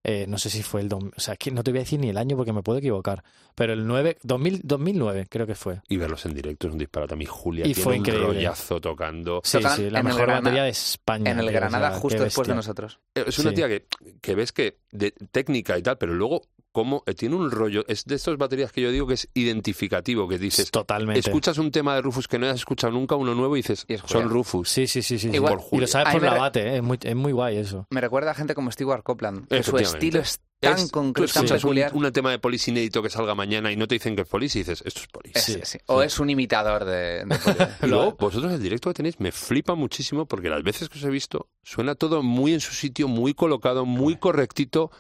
Eh, 0.07 0.25
no 0.27 0.37
sé 0.37 0.49
si 0.49 0.61
fue 0.63 0.81
el. 0.81 0.89
dom- 0.89 1.11
O 1.17 1.19
sea, 1.19 1.35
que 1.35 1.49
no 1.51 1.63
te 1.63 1.71
voy 1.71 1.79
a 1.79 1.83
decir 1.83 1.99
ni 1.99 2.09
el 2.09 2.17
año 2.17 2.37
porque 2.37 2.53
me 2.53 2.61
puedo 2.63 2.77
equivocar. 2.79 3.23
Pero 3.55 3.73
el 3.73 3.87
9, 3.87 4.17
2000, 4.23 4.61
2009, 4.63 5.25
creo 5.29 5.47
que 5.47 5.55
fue. 5.55 5.81
Y 5.89 5.97
verlos 5.97 6.25
en 6.25 6.33
directo 6.33 6.67
es 6.67 6.73
un 6.73 6.79
disparate. 6.79 7.13
A 7.15 7.17
mí 7.17 7.25
Julia 7.25 7.65
Y 7.65 7.73
tiene 7.73 7.83
fue 7.83 7.93
un 7.93 7.99
increíble. 7.99 8.27
rollazo 8.27 8.79
tocando. 8.79 9.41
Sí, 9.43 9.57
Tocan 9.57 9.75
sí, 9.77 9.89
la 9.89 10.03
mejor 10.03 10.21
Granada- 10.21 10.41
batería 10.41 10.63
de 10.63 10.69
España. 10.69 11.31
En 11.31 11.39
el 11.39 11.45
tío, 11.45 11.51
o 11.51 11.59
Granada, 11.59 11.89
sea, 11.91 11.99
justo 11.99 12.23
después 12.23 12.47
de 12.47 12.55
nosotros. 12.55 12.99
Es 13.15 13.39
una 13.39 13.49
Sí. 13.49 13.55
tía 13.55 13.67
que, 13.67 13.85
que 14.21 14.35
ves 14.35 14.51
que 14.51 14.77
de 14.91 15.11
técnica 15.31 15.77
y 15.77 15.81
tal, 15.81 15.97
pero 15.97 16.13
luego 16.13 16.41
como 16.75 17.03
eh, 17.05 17.13
tiene 17.13 17.35
un 17.37 17.49
rollo, 17.51 17.85
es 17.87 18.03
de 18.03 18.15
estas 18.15 18.35
baterías 18.37 18.73
que 18.73 18.81
yo 18.81 18.91
digo 18.91 19.07
que 19.07 19.13
es 19.13 19.29
identificativo, 19.33 20.27
que 20.27 20.37
dices, 20.37 20.69
Totalmente. 20.71 21.21
escuchas 21.21 21.57
un 21.57 21.71
tema 21.71 21.95
de 21.95 22.01
Rufus 22.01 22.27
que 22.27 22.37
no 22.37 22.47
has 22.47 22.55
escuchado 22.55 22.91
nunca, 22.91 23.15
uno 23.15 23.33
nuevo 23.33 23.55
y 23.55 23.59
dices, 23.59 23.85
Y 23.87 23.95
son. 24.05 24.29
Rufus. 24.29 24.67
Sí, 24.69 24.85
sí, 24.85 25.01
sí. 25.01 25.15
Igual- 25.31 25.55
por 25.57 25.63
y 25.71 25.77
lo 25.81 25.87
sabes 25.87 26.11
por 26.13 26.21
la 26.21 26.33
bate, 26.33 26.67
¿eh? 26.67 26.75
es, 26.77 26.83
muy, 26.83 26.99
es 27.01 27.15
muy 27.15 27.31
guay 27.31 27.55
eso. 27.57 27.87
Me 27.91 28.01
recuerda 28.01 28.31
a 28.31 28.33
gente 28.33 28.53
como 28.53 28.69
Stewart 28.71 29.03
Copeland, 29.03 29.47
que 29.47 29.63
su 29.63 29.77
estilo 29.77 30.19
es 30.19 30.41
tan 30.59 30.73
Es- 30.77 30.91
concreto, 30.91 31.31
tan 31.33 31.43
un, 31.43 31.49
peculiar. 31.49 31.91
un 31.93 32.11
tema 32.11 32.31
de 32.31 32.39
Polis 32.39 32.67
inédito 32.67 33.01
que 33.01 33.09
salga 33.09 33.35
mañana 33.35 33.71
y 33.71 33.77
no 33.77 33.87
te 33.87 33.95
dicen 33.95 34.15
que 34.15 34.23
es 34.23 34.27
Polis 34.27 34.55
y 34.55 34.59
dices, 34.59 34.83
esto 34.85 34.99
es 34.99 35.07
Polis. 35.07 35.35
Es- 35.35 35.43
Sí, 35.45 35.59
sí. 35.63 35.77
O 35.85 36.01
es 36.03 36.19
un 36.19 36.29
imitador 36.29 36.83
de... 36.83 37.23
de 37.25 37.25
Polis. 37.79 37.89
Luego, 37.89 38.17
vosotros 38.19 38.51
el 38.51 38.61
directo 38.61 38.89
que 38.89 38.95
tenéis 38.95 39.19
me 39.21 39.31
flipa 39.31 39.75
muchísimo 39.75 40.25
porque 40.25 40.49
las 40.49 40.61
veces 40.63 40.89
que 40.89 40.97
os 40.97 41.03
he 41.05 41.09
visto 41.09 41.47
suena 41.63 41.95
todo 41.95 42.21
muy 42.21 42.53
en 42.53 42.59
su 42.59 42.73
sitio, 42.73 43.07
muy 43.07 43.33
colocado, 43.33 43.85
muy 43.85 44.17
correctito. 44.17 44.91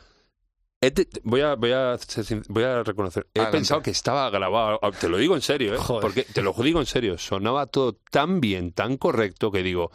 Voy, 1.23 1.41
a, 1.41 1.55
voy, 1.55 1.71
a, 1.71 1.97
voy 2.49 2.63
a 2.63 2.83
reconocer, 2.83 3.25
he 3.33 3.39
Adelante. 3.39 3.57
pensado 3.57 3.81
que 3.81 3.89
estaba 3.89 4.29
grabado, 4.29 4.79
ah, 4.83 4.91
te 4.91 5.09
lo 5.09 5.17
digo 5.17 5.33
en 5.35 5.41
serio, 5.41 5.73
¿eh? 5.73 5.77
Joder. 5.77 6.01
porque 6.01 6.23
te 6.23 6.43
lo 6.43 6.53
digo 6.53 6.79
en 6.79 6.85
serio, 6.85 7.17
sonaba 7.17 7.65
todo 7.65 7.93
tan 8.11 8.39
bien, 8.39 8.71
tan 8.71 8.97
correcto 8.97 9.51
que 9.51 9.63
digo, 9.63 9.89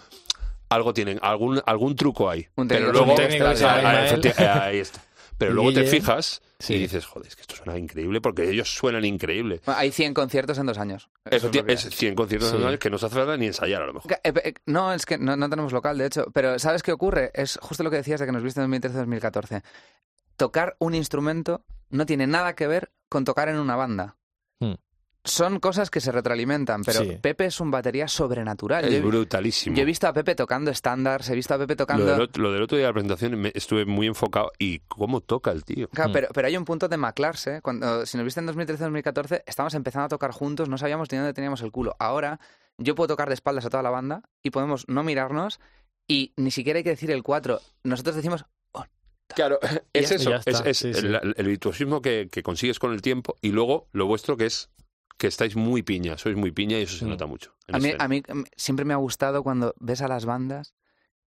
algo 0.68 0.92
tienen, 0.92 1.20
algún, 1.22 1.62
algún 1.64 1.94
truco 1.94 2.28
hay. 2.28 2.48
Un 2.56 2.66
pero 2.66 2.90
luego, 2.92 3.14
Ah, 3.16 3.80
ah, 3.84 4.08
ah, 4.38 4.64
ahí 4.64 4.78
está. 4.78 5.00
Pero 5.38 5.54
luego 5.54 5.72
te 5.72 5.84
fijas 5.84 6.42
Sí. 6.58 6.74
y 6.74 6.78
dices, 6.80 7.06
joder, 7.06 7.28
es 7.28 7.36
que 7.36 7.40
esto 7.42 7.56
suena 7.56 7.78
increíble 7.78 8.20
porque 8.20 8.50
ellos 8.50 8.70
suenan 8.74 9.04
increíble. 9.06 9.62
Bueno, 9.64 9.80
Hay 9.80 9.90
100 9.92 10.12
conciertos 10.12 10.58
en 10.58 10.66
dos 10.66 10.76
años. 10.76 11.08
Eso 11.24 11.48
es 11.50 11.86
es 11.86 11.96
100 11.96 12.14
conciertos 12.14 12.50
Sí. 12.50 12.56
anuales 12.56 12.78
que 12.78 12.90
no 12.90 12.98
se 12.98 13.06
hace 13.06 13.14
falta 13.14 13.36
ni 13.38 13.46
ensayar 13.46 13.80
a 13.82 13.86
lo 13.86 13.94
mejor. 13.94 14.12
Eh, 14.12 14.18
eh, 14.44 14.54
No, 14.66 14.92
es 14.92 15.06
que 15.06 15.16
no, 15.16 15.36
no 15.36 15.48
tenemos 15.48 15.72
local, 15.72 15.96
de 15.96 16.06
hecho. 16.06 16.26
Pero 16.34 16.58
¿sabes 16.58 16.82
qué 16.82 16.92
ocurre? 16.92 17.30
Es 17.32 17.58
justo 17.62 17.82
lo 17.82 17.90
que 17.90 17.96
decías 17.96 18.20
de 18.20 18.26
que 18.26 18.32
nos 18.32 18.42
viste 18.42 18.60
en 18.60 18.70
2013-2014. 18.70 19.62
Tocar 20.40 20.74
un 20.78 20.94
instrumento 20.94 21.64
no 21.90 22.06
tiene 22.06 22.26
nada 22.26 22.54
que 22.54 22.66
ver 22.66 22.90
con 23.10 23.26
tocar 23.26 23.50
en 23.50 23.58
una 23.58 23.76
banda. 23.76 24.16
Hmm. 24.58 24.74
Son 25.22 25.60
cosas 25.60 25.90
que 25.90 26.00
se 26.00 26.12
retroalimentan, 26.12 26.82
pero 26.82 27.00
Sí. 27.04 27.18
Pepe 27.20 27.44
es 27.44 27.60
un 27.60 27.70
batería 27.70 28.08
sobrenatural. 28.08 28.86
Es 28.86 29.02
Yo, 29.02 29.06
brutalísimo. 29.06 29.76
yo 29.76 29.82
he 29.82 29.84
visto 29.84 30.08
a 30.08 30.14
Pepe 30.14 30.34
tocando 30.34 30.70
estándares, 30.70 31.28
he 31.28 31.34
visto 31.34 31.52
a 31.52 31.58
Pepe 31.58 31.74
Lo 31.74 31.76
tocando... 31.76 32.06
del, 32.06 32.30
lo 32.36 32.52
del 32.52 32.62
otro 32.62 32.78
día 32.78 32.86
de 32.86 32.90
la 32.90 32.94
presentación 32.94 33.38
me- 33.38 33.52
estuve 33.54 33.84
muy 33.84 34.06
enfocado 34.06 34.50
y 34.58 34.78
cómo 34.88 35.20
toca 35.20 35.50
el 35.50 35.62
tío. 35.62 35.88
Claro, 35.90 36.08
Hmm. 36.08 36.12
pero, 36.14 36.28
pero 36.32 36.48
hay 36.48 36.56
un 36.56 36.64
punto 36.64 36.88
de 36.88 36.96
maclarse. 36.96 37.60
Cuando, 37.60 38.06
si 38.06 38.16
nos 38.16 38.24
viste 38.24 38.40
en 38.40 38.46
2013-2014, 38.46 39.42
estábamos 39.44 39.74
empezando 39.74 40.06
a 40.06 40.08
tocar 40.08 40.30
juntos, 40.30 40.70
no 40.70 40.78
sabíamos 40.78 41.12
ni 41.12 41.18
dónde 41.18 41.34
teníamos 41.34 41.60
el 41.60 41.70
culo. 41.70 41.94
Ahora, 41.98 42.40
yo 42.78 42.94
puedo 42.94 43.08
tocar 43.08 43.28
de 43.28 43.34
espaldas 43.34 43.66
a 43.66 43.68
toda 43.68 43.82
la 43.82 43.90
banda 43.90 44.22
y 44.42 44.48
podemos 44.48 44.86
no 44.88 45.02
mirarnos 45.02 45.60
y 46.08 46.32
ni 46.38 46.50
siquiera 46.50 46.78
hay 46.78 46.82
que 46.84 46.90
decir 46.96 47.10
el 47.10 47.22
4. 47.22 47.60
Nosotros 47.84 48.16
decimos, 48.16 48.46
Claro, 49.34 49.58
es 49.92 50.10
ya- 50.10 50.16
eso, 50.16 50.34
es, 50.46 50.60
es 50.66 50.78
sí, 50.78 50.92
sí. 50.94 51.06
El, 51.06 51.34
el 51.36 51.46
virtuosismo 51.46 52.02
que, 52.02 52.28
que 52.30 52.42
consigues 52.42 52.78
con 52.78 52.92
el 52.92 53.02
tiempo 53.02 53.36
y 53.40 53.50
luego 53.52 53.88
lo 53.92 54.06
vuestro 54.06 54.36
que 54.36 54.46
es 54.46 54.70
que 55.18 55.26
estáis 55.26 55.54
muy 55.54 55.82
piña, 55.82 56.16
sois 56.16 56.36
muy 56.36 56.50
piña 56.50 56.78
y 56.78 56.82
eso 56.82 56.96
se 56.96 57.04
Mm. 57.04 57.08
nota 57.10 57.26
mucho. 57.26 57.54
a 57.68 57.78
mí, 57.78 57.88
escena. 57.88 58.04
a 58.04 58.08
mí 58.08 58.22
mm, 58.26 58.42
siempre 58.56 58.84
me 58.84 58.94
ha 58.94 58.96
gustado 58.96 59.42
cuando 59.42 59.74
ves 59.78 60.00
a 60.02 60.08
las 60.08 60.24
bandas 60.24 60.72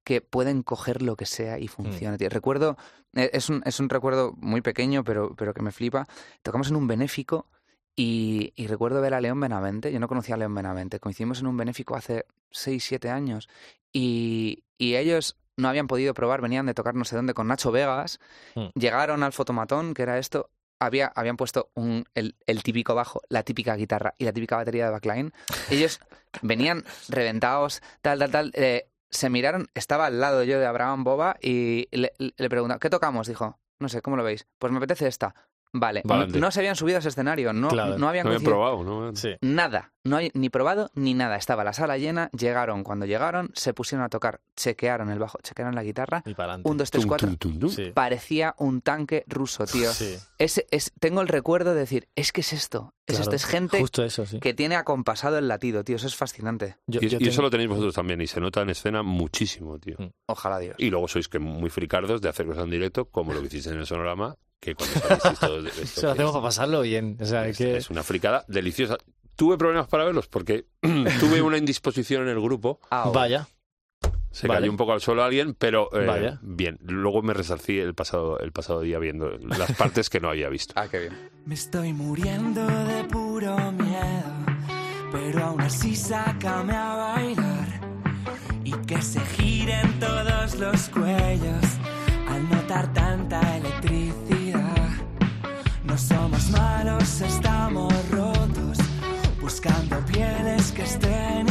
que 0.04 0.22
pueden 0.22 0.64
coger 0.64 1.02
lo 1.02 1.16
que 1.16 1.26
sea 1.26 1.60
y 1.60 1.68
funciona. 1.68 2.18
tío. 2.18 2.30
Recuerdo, 2.30 2.78
eh, 3.16 3.30
es 3.34 3.50
un, 3.50 3.62
es 3.66 3.80
un 3.80 3.90
recuerdo 3.90 4.34
muy 4.38 4.62
pequeño, 4.62 5.04
pero, 5.04 5.36
pero 5.36 5.54
que 5.54 5.62
me 5.62 5.72
flipa. 5.72 6.08
Tocamos 6.42 6.70
en 6.70 6.76
un 6.78 6.88
benéfico 6.88 7.48
y, 7.96 8.54
y 8.56 8.68
recuerdo 8.68 9.02
ver 9.02 9.14
a 9.14 9.22
León 9.22 9.40
Benavente. 9.40 9.92
Yo 9.92 10.00
no 10.00 10.08
conocía 10.08 10.36
a 10.36 10.38
León 10.38 10.56
Benavente. 10.56 11.00
Coincidimos 11.00 11.42
en 11.42 11.48
un 11.48 11.58
benéfico 11.58 11.96
hace 11.96 12.26
6, 12.52 12.84
7 12.84 13.10
años. 13.10 13.50
Y, 13.92 14.64
y 14.78 14.96
ellos 14.96 15.36
no 15.60 15.70
habían 15.70 15.88
podido 15.88 16.14
probar, 16.14 16.42
venían 16.42 16.66
de 16.66 16.74
tocar 16.74 16.96
no 16.96 17.06
sé 17.06 17.16
dónde 17.16 17.34
con 17.34 17.48
Nacho 17.48 17.72
Vegas. 17.72 18.20
Mm. 18.56 18.68
Llegaron 18.76 19.24
al 19.24 19.34
fotomatón, 19.34 19.94
que 19.94 20.02
era 20.04 20.18
esto. 20.18 20.50
Había, 20.80 21.12
habían 21.14 21.36
puesto 21.36 21.72
un, 21.76 22.06
el, 22.14 22.38
el 22.46 22.64
típico 22.64 22.96
bajo, 22.96 23.22
la 23.28 23.44
típica 23.44 23.76
guitarra 23.76 24.16
y 24.18 24.24
la 24.24 24.32
típica 24.32 24.56
batería 24.56 24.86
de 24.86 24.92
backline. 24.92 25.34
Ellos 25.70 26.00
venían 26.42 26.86
reventados, 27.10 27.82
tal, 28.02 28.20
tal, 28.20 28.32
tal. 28.32 28.52
eh, 28.56 28.90
se 29.10 29.30
miraron, 29.30 29.68
estaba 29.74 30.06
al 30.06 30.22
lado 30.22 30.44
yo 30.44 30.60
de 30.60 30.66
Abraham 30.66 31.04
Boba 31.04 31.36
y 31.42 31.88
le, 31.92 32.14
le 32.18 32.50
preguntaba, 32.50 32.80
¿qué 32.80 32.90
tocamos? 32.90 33.28
Dijo, 33.28 33.60
no 33.80 33.90
sé, 33.90 34.02
¿cómo 34.02 34.16
lo 34.16 34.24
veis? 34.24 34.48
Pues 34.58 34.72
me 34.72 34.78
apetece 34.78 35.08
esta. 35.08 35.36
Vale, 35.72 36.02
no 36.06 36.50
se 36.52 36.60
habían 36.62 36.76
subido 36.76 36.98
a 36.98 37.00
ese 37.00 37.10
escenario, 37.10 37.54
no, 37.54 37.68
Claro. 37.70 37.98
no 37.98 38.08
habían 38.10 38.26
No 38.26 38.32
habían 38.32 38.44
probado, 38.44 38.84
¿no? 38.84 39.16
Sí. 39.16 39.36
Nada, 39.42 39.92
no 40.04 40.18
hay 40.18 40.32
ni 40.34 40.50
probado 40.50 40.90
ni 40.96 41.14
nada. 41.14 41.36
Estaba 41.36 41.64
la 41.64 41.74
sala 41.74 41.98
llena, 42.00 42.30
llegaron 42.32 42.84
cuando 42.84 43.06
llegaron, 43.06 43.52
se 43.54 43.74
pusieron 43.76 44.04
a 44.04 44.10
tocar, 44.10 44.42
chequearon 44.56 45.12
el 45.12 45.20
bajo, 45.20 45.38
chequearon 45.44 45.76
la 45.76 45.84
guitarra. 45.84 46.24
Y. 46.26 46.34
Un, 46.64 46.78
dos, 46.78 46.90
tres, 46.90 47.04
Tum, 47.04 47.08
cuatro. 47.10 47.28
tum, 47.30 47.38
tum, 47.38 47.60
tum. 47.60 47.70
Sí. 47.70 47.92
Parecía 47.94 48.56
un 48.58 48.82
tanque 48.82 49.24
ruso, 49.28 49.66
tío. 49.66 49.92
Sí, 49.94 50.16
Ese, 50.40 50.66
es, 50.72 50.92
tengo 51.00 51.22
el 51.22 51.28
recuerdo 51.28 51.74
de 51.76 51.82
decir, 51.82 52.08
es 52.16 52.32
que 52.32 52.42
es 52.42 52.52
esto. 52.54 52.96
Es 53.06 53.16
claro. 53.18 53.24
esto, 53.24 53.36
es 53.36 53.46
gente 53.46 53.80
Justo 53.80 54.04
eso, 54.04 54.26
sí. 54.26 54.40
que 54.40 54.54
tiene 54.56 54.76
acompasado 54.76 55.38
el 55.38 55.48
latido, 55.48 55.84
tío. 55.84 55.96
Eso 55.98 56.08
es 56.08 56.16
fascinante. 56.16 56.78
Yo- 56.88 57.00
Y, 57.02 57.10
yo 57.10 57.18
y 57.22 57.28
eso 57.28 57.42
lo 57.42 57.50
tenéis 57.50 57.70
vosotros 57.70 57.94
también, 57.96 58.22
y 58.22 58.28
se 58.28 58.40
nota 58.40 58.62
en 58.62 58.70
escena 58.72 59.02
muchísimo, 59.04 59.78
tío. 59.80 59.96
Mm. 60.00 60.10
Ojalá 60.28 60.60
Dios. 60.60 60.76
Y 60.80 60.90
luego 60.90 61.08
sois 61.08 61.28
que 61.28 61.40
muy 61.40 61.70
fricardos 61.70 62.22
de 62.22 62.30
hacer 62.30 62.46
cosas 62.48 62.64
en 62.66 62.72
directo, 62.72 63.06
como 63.06 63.34
lo 63.34 63.40
que 63.42 63.48
hicisteis 63.48 63.74
en 63.74 63.80
el 63.82 63.86
sonorama, 63.88 64.36
que 64.60 64.76
cuando 64.76 65.00
salisteis 65.00 65.40
todos 65.40 65.64
de 65.64 65.70
esto, 65.84 66.02
Se 66.02 66.06
lo 66.06 66.12
hacemos 66.12 66.30
es- 66.30 66.34
para 66.34 66.44
pasarlo 66.44 66.82
bien. 66.82 67.18
O 67.22 67.26
sea, 67.26 67.48
es, 67.48 67.58
que... 67.58 67.78
es 67.78 67.90
una 67.90 68.04
fricada 68.04 68.46
deliciosa. 68.48 68.98
Tuve 69.36 69.58
problemas 69.58 69.88
para 69.88 70.04
verlos 70.06 70.28
porque 70.28 70.66
tuve 70.82 71.42
una 71.42 71.58
indisposición 71.58 72.24
en 72.24 72.30
el 72.30 72.42
grupo. 72.42 72.80
Ah, 72.92 73.10
Vaya. 73.14 73.48
Se 74.32 74.48
Vale. 74.48 74.60
cayó 74.62 74.72
un 74.72 74.78
poco 74.78 74.94
al 74.94 75.02
suelo 75.02 75.24
alguien, 75.24 75.56
pero 75.56 75.90
eh, 76.00 76.06
Vaya. 76.06 76.40
bien. 76.44 76.78
Luego 76.84 77.24
me 77.24 77.34
resarcí 77.34 77.80
el 77.80 77.96
pasado, 77.96 78.40
el 78.40 78.52
pasado 78.52 78.82
día 78.82 79.00
viendo 79.00 79.30
las 79.40 79.72
partes 79.72 80.08
que 80.10 80.20
no 80.20 80.30
había 80.30 80.50
visto. 80.50 80.74
Ah, 80.78 80.88
qué 80.88 81.00
bien. 81.00 81.18
Me 81.46 81.56
estoy 81.56 81.94
muriendo 81.94 82.64
de 82.68 83.04
puro 83.06 83.56
miedo, 83.72 84.34
pero 85.12 85.46
aún 85.46 85.62
así 85.62 85.96
sácame 85.96 86.74
a 86.76 86.94
bailar 86.96 87.82
y 88.64 88.72
que 88.86 89.02
se 89.02 89.20
giren 89.22 90.00
todos 90.00 90.56
los 90.60 90.90
cuellos 90.90 91.66
al 92.28 92.48
notar 92.50 92.94
tanta 92.94 93.58
electricidad. 93.58 94.29
No 95.90 95.98
somos 95.98 96.52
malos, 96.52 97.20
estamos 97.22 97.92
rotos, 98.12 98.78
buscando 99.42 99.98
pieles 100.06 100.72
que 100.72 100.84
estén 100.84 101.49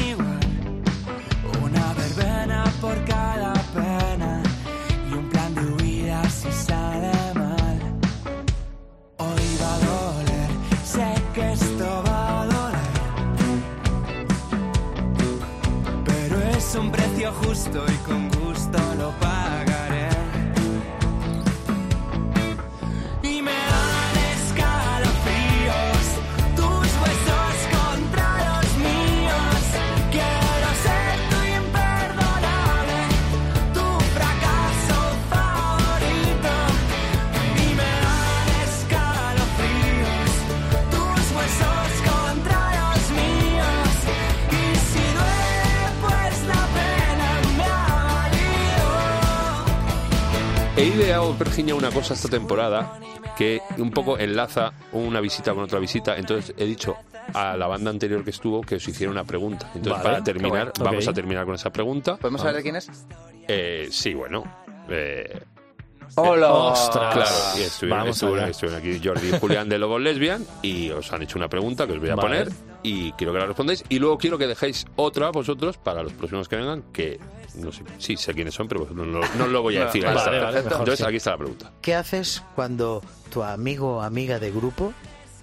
Virginia, 51.39 51.75
una 51.75 51.91
cosa 51.91 52.15
esta 52.15 52.29
temporada 52.29 52.99
que 53.37 53.61
un 53.79 53.91
poco 53.91 54.19
enlaza 54.19 54.73
una 54.93 55.21
visita 55.21 55.55
con 55.55 55.63
otra 55.65 55.79
visita. 55.79 56.17
Entonces 56.17 56.55
he 56.57 56.65
dicho 56.65 56.97
a 57.35 57.57
la 57.57 57.67
banda 57.67 57.91
anterior 57.91 58.25
que 58.25 58.31
estuvo 58.31 58.61
que 58.63 58.77
os 58.77 58.89
hiciera 58.89 59.11
una 59.13 59.25
pregunta. 59.25 59.67
Entonces, 59.75 59.93
Vale, 59.93 60.03
para 60.05 60.25
terminar, 60.25 60.73
bueno. 60.77 60.91
vamos 60.91 61.07
a 61.09 61.13
terminar 61.13 61.45
con 61.45 61.55
esa 61.55 61.71
pregunta. 61.71 62.17
¿Podemos 62.17 62.41
saber 62.41 62.57
de 62.57 62.63
quién 62.63 62.77
es? 62.77 62.91
Eh, 63.47 63.89
sí, 63.91 64.15
bueno. 64.15 64.45
eh, 64.89 65.41
¡Hola! 66.17 66.53
¡Ostras! 66.53 67.13
Claro, 67.15 67.31
y 67.59 67.63
estuvieron, 67.63 68.75
aquí 68.75 69.01
Jordi 69.05 69.29
y 69.29 69.39
Julián 69.39 69.69
de 69.69 69.79
Lobos 69.79 70.01
Lesbian 70.01 70.45
y 70.63 70.91
os 70.91 71.13
han 71.13 71.23
hecho 71.23 71.39
una 71.39 71.49
pregunta 71.49 71.87
que 71.87 71.93
os 71.93 72.01
voy 72.01 72.09
a 72.09 72.15
Vale. 72.17 72.45
poner 72.45 72.68
y 72.83 73.13
quiero 73.13 73.33
que 73.33 73.39
la 73.41 73.47
respondáis 73.47 73.85
y 73.89 73.99
luego 73.99 74.19
quiero 74.19 74.39
que 74.39 74.47
dejéis 74.47 74.87
otra 74.97 75.31
vosotros 75.31 75.77
para 75.79 76.03
los 76.03 76.13
próximos 76.13 76.49
que 76.49 76.57
vengan 76.57 76.83
que 76.93 77.19
no 77.57 77.73
sé, 77.73 77.83
sí 77.99 78.17
sé 78.17 78.35
quiénes 78.35 78.55
son 78.55 78.69
pero 78.69 78.87
no, 78.93 79.05
lo- 79.05 79.27
no 79.37 79.47
lo 79.49 79.63
voy 79.63 79.77
a 79.79 79.85
decir. 79.87 80.05
Vale, 80.05 80.39
vale, 80.41 80.63
mejor, 80.63 80.73
Entonces 80.81 80.99
sí. 80.99 81.05
aquí 81.05 81.17
está 81.17 81.31
la 81.33 81.39
pregunta. 81.39 81.73
¿Qué 81.83 81.95
haces 81.95 82.43
cuando 82.55 83.03
tu 83.33 83.43
amigo 83.43 83.97
o 83.97 84.03
amiga 84.03 84.39
de 84.39 84.51
grupo 84.51 84.93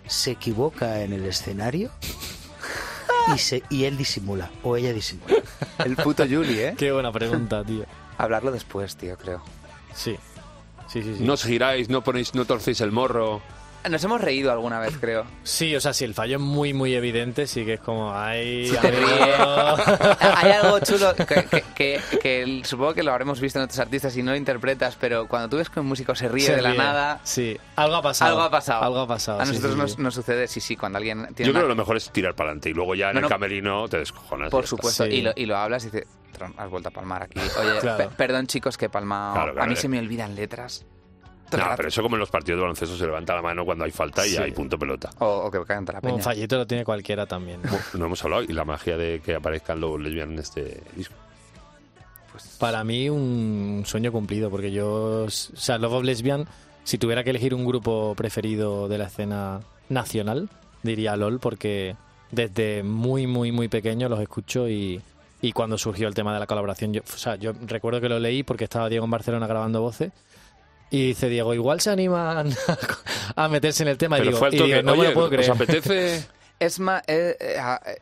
se 0.08 0.32
equivoca 0.32 1.02
en 1.02 1.14
el 1.14 1.26
escenario 1.26 1.92
y, 3.36 3.38
se, 3.38 3.64
y 3.70 3.86
él 3.86 3.98
disimula 3.98 4.50
o 4.64 4.78
ella 4.78 4.94
disimula? 4.94 5.36
El 5.84 5.96
puto 5.98 6.24
Juli, 6.28 6.60
¿eh? 6.60 6.76
Qué 6.78 6.92
buena 6.92 7.12
pregunta, 7.12 7.64
tío. 7.64 7.84
Hablarlo 8.18 8.52
después, 8.52 8.96
tío, 8.96 9.18
creo. 9.18 9.42
Sí. 9.94 10.16
Sí, 10.88 11.02
sí, 11.02 11.16
sí. 11.18 11.24
No 11.24 11.34
os 11.34 11.44
giráis, 11.44 11.90
no 11.90 12.02
ponéis, 12.04 12.34
no 12.36 12.46
torcéis 12.46 12.80
el 12.82 12.92
morro. 12.92 13.42
Nos 13.90 14.04
hemos 14.04 14.22
reído 14.22 14.52
alguna 14.52 14.80
vez, 14.80 14.98
creo. 15.00 15.26
Sí, 15.44 15.76
o 15.76 15.80
sea, 15.82 15.94
si 15.94 16.04
el 16.06 16.14
fallo 16.14 16.38
es 16.38 16.42
muy, 16.42 16.74
muy 16.74 16.96
evidente, 16.96 17.48
sí 17.48 17.64
que 17.66 17.74
es 17.74 17.80
como, 17.80 18.14
ay, 18.14 18.68
Si 18.68 18.78
te. 18.78 18.88
Hay 20.36 20.52
algo 20.52 20.80
chulo 20.80 21.16
que, 21.16 21.26
que- 21.26 21.64
que- 21.76 22.02
que 22.22 22.42
el- 22.42 22.66
supongo 22.66 22.94
que 22.94 23.04
lo 23.04 23.12
habremos 23.12 23.40
visto 23.40 23.60
en 23.60 23.66
otros 23.66 23.80
artistas 23.80 24.16
y 24.18 24.24
no 24.24 24.32
lo 24.32 24.38
interpretas, 24.38 24.96
pero 25.00 25.28
cuando 25.28 25.50
tú 25.50 25.58
ves 25.58 25.70
que 25.70 25.80
un 25.80 25.86
músico 25.88 26.16
se 26.16 26.28
ríe 26.28 26.46
Se 26.46 26.56
de 26.56 26.62
la 26.62 26.74
nada, 26.74 27.20
Sí, 27.24 27.58
algo 27.76 27.96
ha 27.96 28.02
pasado. 28.02 28.32
algo 28.32 28.44
ha 28.44 28.50
pasado. 28.52 28.84
Algo 28.84 29.00
ha 29.02 29.08
pasado. 29.08 29.40
A 29.40 29.46
sí, 29.46 29.52
nosotros 29.52 29.74
sí, 29.74 29.80
nos, 29.80 29.92
sí. 29.94 30.02
nos 30.02 30.14
sucede, 30.16 30.48
sí, 30.48 30.60
sí, 30.60 30.76
cuando 30.76 30.98
alguien 30.98 31.28
tiene 31.36 31.48
Yo 31.48 31.52
una- 31.52 31.60
creo 31.60 31.64
que 31.68 31.70
lo 31.70 31.76
mejor 31.76 31.98
es 31.98 32.10
tirar 32.12 32.34
para 32.36 32.50
adelante 32.50 32.70
y 32.70 32.74
luego 32.74 32.96
ya 32.96 33.10
en 33.10 33.14
No, 33.16 33.20
el 33.20 33.24
no. 33.24 33.30
camerino 33.30 33.88
te 33.88 33.98
descojonas. 33.98 34.50
Por 34.50 34.66
supuesto, 34.68 35.06
Sí. 35.06 35.12
y, 35.12 35.22
lo, 35.22 35.32
y 35.36 35.46
lo 35.46 35.58
hablas 35.58 35.84
y 35.84 35.92
dices, 35.92 36.08
"Tron, 36.32 36.54
has 36.58 36.70
vuelto 36.70 36.90
a 36.90 36.92
palmar 36.92 37.24
aquí. 37.24 37.40
Oye, 37.40 37.80
Claro. 37.82 38.10
perdón 38.18 38.48
chicos 38.48 38.78
que 38.78 38.86
he 38.86 38.90
palmado. 38.90 39.34
Claro, 39.36 39.52
claro, 39.54 39.64
a 39.66 39.68
mí 39.68 39.74
eh. 39.74 39.78
se 39.78 39.88
me 39.88 40.00
olvidan 40.00 40.36
letras. 40.36 40.86
No, 41.58 41.64
Todo 41.64 41.64
el 41.64 41.70
rato. 41.70 41.78
pero 41.78 41.90
eso 41.90 42.02
como 42.02 42.16
en 42.16 42.20
los 42.20 42.30
partidos 42.30 42.58
de 42.58 42.62
baloncesto 42.62 42.96
se 42.98 43.06
levanta 43.06 43.34
la 43.36 43.42
mano 43.42 43.66
cuando 43.66 43.84
hay 43.86 43.92
falta 43.92 44.26
y 44.26 44.32
Sí. 44.32 44.38
hay 44.38 44.52
punto 44.52 44.78
pelota. 44.78 45.10
O, 45.20 45.26
o 45.46 45.52
que 45.52 45.64
canta 45.66 45.94
la 45.94 46.02
peña. 46.02 46.14
Un 46.16 46.22
fallito 46.22 46.58
lo 46.58 46.66
tiene 46.68 46.84
cualquiera 46.86 47.26
también. 47.26 47.62
No 47.94 48.06
hemos 48.06 48.24
hablado 48.24 48.44
y 48.44 48.48
la 48.54 48.66
magia 48.66 48.98
de 48.98 49.22
que 49.24 49.36
aparezcan 49.36 49.80
los 49.80 50.00
lesbianos 50.00 50.34
en 50.34 50.40
este 50.40 50.82
disco. 50.96 51.16
Para 52.60 52.84
mí 52.84 53.10
un 53.10 53.84
sueño 53.86 54.12
cumplido, 54.12 54.50
porque 54.50 54.72
yo, 54.72 55.24
o 55.26 55.30
sea, 55.30 55.78
Love 55.78 55.94
of 55.94 56.04
Lesbian, 56.04 56.46
si 56.84 56.98
tuviera 56.98 57.24
que 57.24 57.30
elegir 57.30 57.54
un 57.54 57.66
grupo 57.66 58.14
preferido 58.16 58.88
de 58.90 58.98
la 58.98 59.06
escena 59.06 59.62
nacional, 59.90 60.50
diría 60.84 61.16
LOL, 61.16 61.40
porque 61.40 61.96
desde 62.32 62.84
muy, 62.84 63.26
muy, 63.28 63.52
muy 63.54 63.70
pequeño 63.70 64.10
los 64.10 64.20
escucho 64.20 64.68
y, 64.68 65.02
y 65.42 65.52
cuando 65.54 65.78
surgió 65.78 66.08
el 66.10 66.14
tema 66.14 66.34
de 66.34 66.40
la 66.42 66.48
colaboración, 66.48 66.92
yo, 66.94 67.02
o 67.02 67.18
sea, 67.18 67.36
yo 67.38 67.54
recuerdo 67.68 68.02
que 68.02 68.10
lo 68.10 68.20
leí 68.20 68.44
porque 68.44 68.66
estaba 68.66 68.90
Diego 68.90 69.06
en 69.06 69.12
Barcelona 69.12 69.48
grabando 69.48 69.82
voces 69.82 70.12
y 70.90 71.08
dice 71.08 71.30
Diego, 71.30 71.54
igual 71.54 71.82
se 71.82 71.90
animan 71.92 72.50
a 73.36 73.48
meterse 73.50 73.84
en 73.84 73.90
el 73.90 73.98
tema 73.98 74.18
y 74.18 74.22
Pero 74.22 74.32
digo, 74.32 74.40
fue 74.40 74.48
el 74.50 74.54
y 74.56 74.58
digo, 74.64 74.82
no 74.84 74.96
me 74.96 75.04
lo 75.06 75.14
puedo 75.14 75.28
¿os 75.28 75.32
creer. 75.34 75.52
apetece? 75.52 76.28
Es 76.58 76.80
más, 76.80 77.04
eh, 77.08 77.36
eh, 77.38 77.58
ah, 77.60 77.82
eh, 77.86 78.00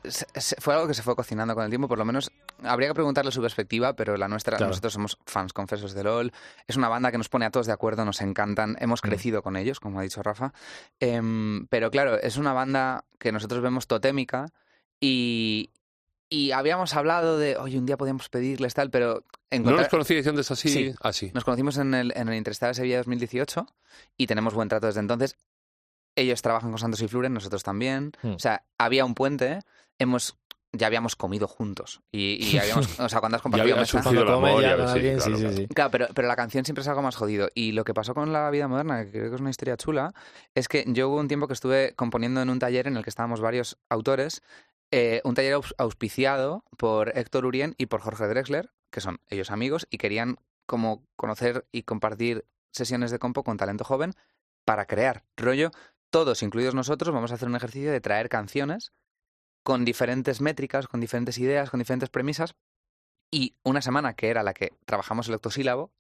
fue 0.60 0.76
algo 0.76 0.88
que 0.88 0.94
se 0.94 1.02
fue 1.02 1.16
cocinando 1.16 1.56
con 1.56 1.64
el 1.64 1.72
tiempo, 1.72 1.88
por 1.88 1.98
lo 1.98 2.06
menos 2.06 2.30
habría 2.62 2.88
que 2.90 2.94
preguntarle 2.94 3.32
su 3.32 3.42
perspectiva, 3.42 3.94
pero 3.96 4.16
la 4.16 4.28
nuestra, 4.28 4.58
Claro. 4.58 4.70
nosotros 4.70 4.94
somos 4.94 5.18
fans 5.26 5.54
confesos 5.54 5.94
de 5.96 6.04
LOL, 6.04 6.32
es 6.68 6.76
una 6.76 6.88
banda 6.88 7.12
que 7.12 7.18
nos 7.18 7.30
pone 7.30 7.46
a 7.46 7.50
todos 7.50 7.66
de 7.66 7.74
acuerdo, 7.74 8.06
nos 8.06 8.22
encantan, 8.22 8.78
hemos 8.80 9.00
Mm. 9.04 9.08
crecido 9.08 9.42
con 9.42 9.56
ellos, 9.58 9.80
como 9.80 10.00
ha 10.00 10.04
dicho 10.04 10.22
Rafa, 10.22 10.54
Em, 11.00 11.66
pero 11.66 11.90
claro, 11.90 12.20
es 12.22 12.38
una 12.38 12.54
banda 12.54 13.06
que 13.18 13.32
nosotros 13.32 13.60
vemos 13.64 13.88
totémica 13.88 14.46
y, 15.02 15.72
y 16.34 16.52
habíamos 16.52 16.96
hablado 16.96 17.38
de, 17.38 17.58
oye, 17.58 17.78
un 17.78 17.86
día 17.86 17.98
podíamos 17.98 18.30
pedirles 18.30 18.74
tal, 18.74 18.90
pero 18.90 19.24
¿No 19.52 19.58
encontrar- 19.58 19.80
los 19.82 19.88
conocíais 19.90 20.26
antes 20.28 20.50
así? 20.52 20.70
Sí. 20.70 20.94
Así. 21.02 21.32
nos 21.34 21.44
conocimos 21.44 21.78
en 21.78 21.94
el, 21.94 22.12
en 22.16 22.28
el 22.30 22.36
Interestar 22.36 22.70
de 22.70 22.74
Sevilla 22.76 22.98
2018 22.98 23.68
y 24.18 24.28
tenemos 24.28 24.54
buen 24.54 24.68
trato 24.70 24.88
desde 24.88 25.00
entonces. 25.00 25.38
Ellos 26.16 26.42
trabajan 26.42 26.70
con 26.72 26.80
Santos 26.80 27.02
y 27.02 27.08
Fluren, 27.08 27.34
nosotros 27.34 27.64
también. 27.64 28.12
Hmm. 28.22 28.34
O 28.34 28.40
sea, 28.40 28.64
había 28.78 29.04
un 29.06 29.16
puente, 29.16 29.60
hemos 30.00 30.38
ya 30.76 30.88
habíamos 30.88 31.16
comido 31.16 31.48
juntos. 31.48 32.02
Y, 32.12 32.44
y 32.44 32.58
habíamos, 32.60 33.00
o 33.00 33.08
sea, 33.08 33.20
cuando 33.20 33.36
has 33.36 33.42
compartido 33.44 33.78
mesa- 33.78 34.02
Cuando 34.02 34.60
ya 34.60 34.74
alguien, 34.74 35.18
claro, 35.20 35.38
sí, 35.38 35.48
sí, 35.50 35.56
sí. 35.56 35.68
Claro, 35.68 35.92
pero, 35.92 36.08
pero 36.16 36.28
la 36.28 36.36
canción 36.36 36.66
siempre 36.66 36.82
es 36.82 36.88
algo 36.88 37.04
más 37.04 37.16
jodido. 37.16 37.50
Y 37.54 37.74
lo 37.74 37.84
que 37.84 37.94
pasó 37.94 38.16
con 38.16 38.34
la 38.34 38.50
vida 38.50 38.68
moderna, 38.68 39.06
que 39.06 39.12
creo 39.12 39.30
que 39.30 39.36
es 39.36 39.42
una 39.42 39.52
historia 39.52 39.78
chula, 39.78 40.14
es 40.56 40.68
que 40.68 40.84
yo 40.88 41.10
hubo 41.10 41.20
un 41.20 41.28
tiempo 41.28 41.46
que 41.48 41.54
estuve 41.54 41.94
componiendo 41.96 42.42
en 42.42 42.50
un 42.50 42.58
taller 42.58 42.88
en 42.88 42.98
el 42.98 43.04
que 43.04 43.12
estábamos 43.12 43.40
varios 43.40 43.78
autores, 43.90 44.42
eh, 44.96 45.22
un 45.24 45.34
taller 45.34 45.56
aus- 45.56 45.74
auspiciado 45.80 46.64
por 46.78 47.18
Héctor 47.18 47.48
Urien 47.48 47.74
y 47.80 47.88
por 47.88 48.02
Jorge 48.02 48.28
Drexler, 48.28 48.72
que 48.92 49.02
son 49.02 49.20
ellos 49.28 49.50
amigos, 49.50 49.88
y 49.90 49.98
querían 49.98 50.38
como 50.68 51.04
conocer 51.16 51.66
y 51.72 51.82
compartir 51.82 52.46
sesiones 52.72 53.10
de 53.10 53.18
compo 53.18 53.44
con 53.44 53.58
talento 53.58 53.84
joven 53.84 54.14
para 54.66 54.86
crear 54.86 55.26
rollo. 55.36 55.72
Todos, 56.12 56.44
incluidos 56.44 56.76
nosotros, 56.76 57.12
vamos 57.12 57.32
a 57.32 57.36
hacer 57.36 57.48
un 57.48 57.56
ejercicio 57.56 57.92
de 57.92 58.02
traer 58.02 58.30
canciones 58.30 58.94
con 59.64 59.84
diferentes 59.84 60.42
métricas, 60.42 60.88
con 60.88 61.00
diferentes 61.00 61.40
ideas, 61.40 61.72
con 61.72 61.80
diferentes 61.80 62.10
premisas. 62.10 62.54
Y 63.32 63.56
una 63.64 63.82
semana 63.82 64.14
que 64.14 64.30
era 64.30 64.44
la 64.44 64.54
que 64.54 64.74
trabajamos 64.86 65.28
el 65.28 65.34
octosílabo. 65.34 65.92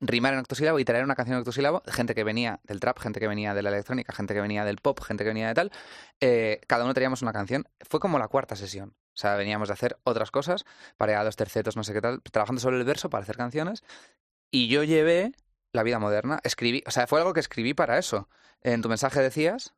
Rimar 0.00 0.34
en 0.34 0.40
octosílabo 0.40 0.78
y 0.78 0.84
traer 0.84 1.04
una 1.04 1.14
canción 1.14 1.34
en 1.34 1.40
octosílabo, 1.40 1.82
gente 1.86 2.14
que 2.14 2.24
venía 2.24 2.60
del 2.64 2.80
trap, 2.80 2.98
gente 2.98 3.20
que 3.20 3.28
venía 3.28 3.54
de 3.54 3.62
la 3.62 3.70
electrónica, 3.70 4.12
gente 4.12 4.34
que 4.34 4.40
venía 4.40 4.64
del 4.64 4.78
pop, 4.78 5.00
gente 5.02 5.24
que 5.24 5.28
venía 5.28 5.48
de 5.48 5.54
tal, 5.54 5.72
eh, 6.20 6.60
cada 6.66 6.84
uno 6.84 6.94
teníamos 6.94 7.22
una 7.22 7.32
canción. 7.32 7.66
Fue 7.80 8.00
como 8.00 8.18
la 8.18 8.28
cuarta 8.28 8.56
sesión. 8.56 8.94
O 9.14 9.18
sea, 9.20 9.36
veníamos 9.36 9.68
de 9.68 9.74
hacer 9.74 9.98
otras 10.04 10.30
cosas, 10.30 10.64
pareados, 10.96 11.36
tercetos, 11.36 11.76
no 11.76 11.84
sé 11.84 11.92
qué 11.92 12.00
tal, 12.00 12.22
trabajando 12.22 12.60
sobre 12.60 12.78
el 12.78 12.84
verso 12.84 13.10
para 13.10 13.22
hacer 13.22 13.36
canciones. 13.36 13.82
Y 14.50 14.68
yo 14.68 14.82
llevé 14.82 15.32
la 15.72 15.82
vida 15.82 15.98
moderna, 15.98 16.40
escribí, 16.42 16.82
o 16.86 16.90
sea, 16.90 17.06
fue 17.06 17.20
algo 17.20 17.32
que 17.32 17.40
escribí 17.40 17.74
para 17.74 17.98
eso. 17.98 18.28
En 18.62 18.82
tu 18.82 18.88
mensaje 18.88 19.20
decías, 19.20 19.74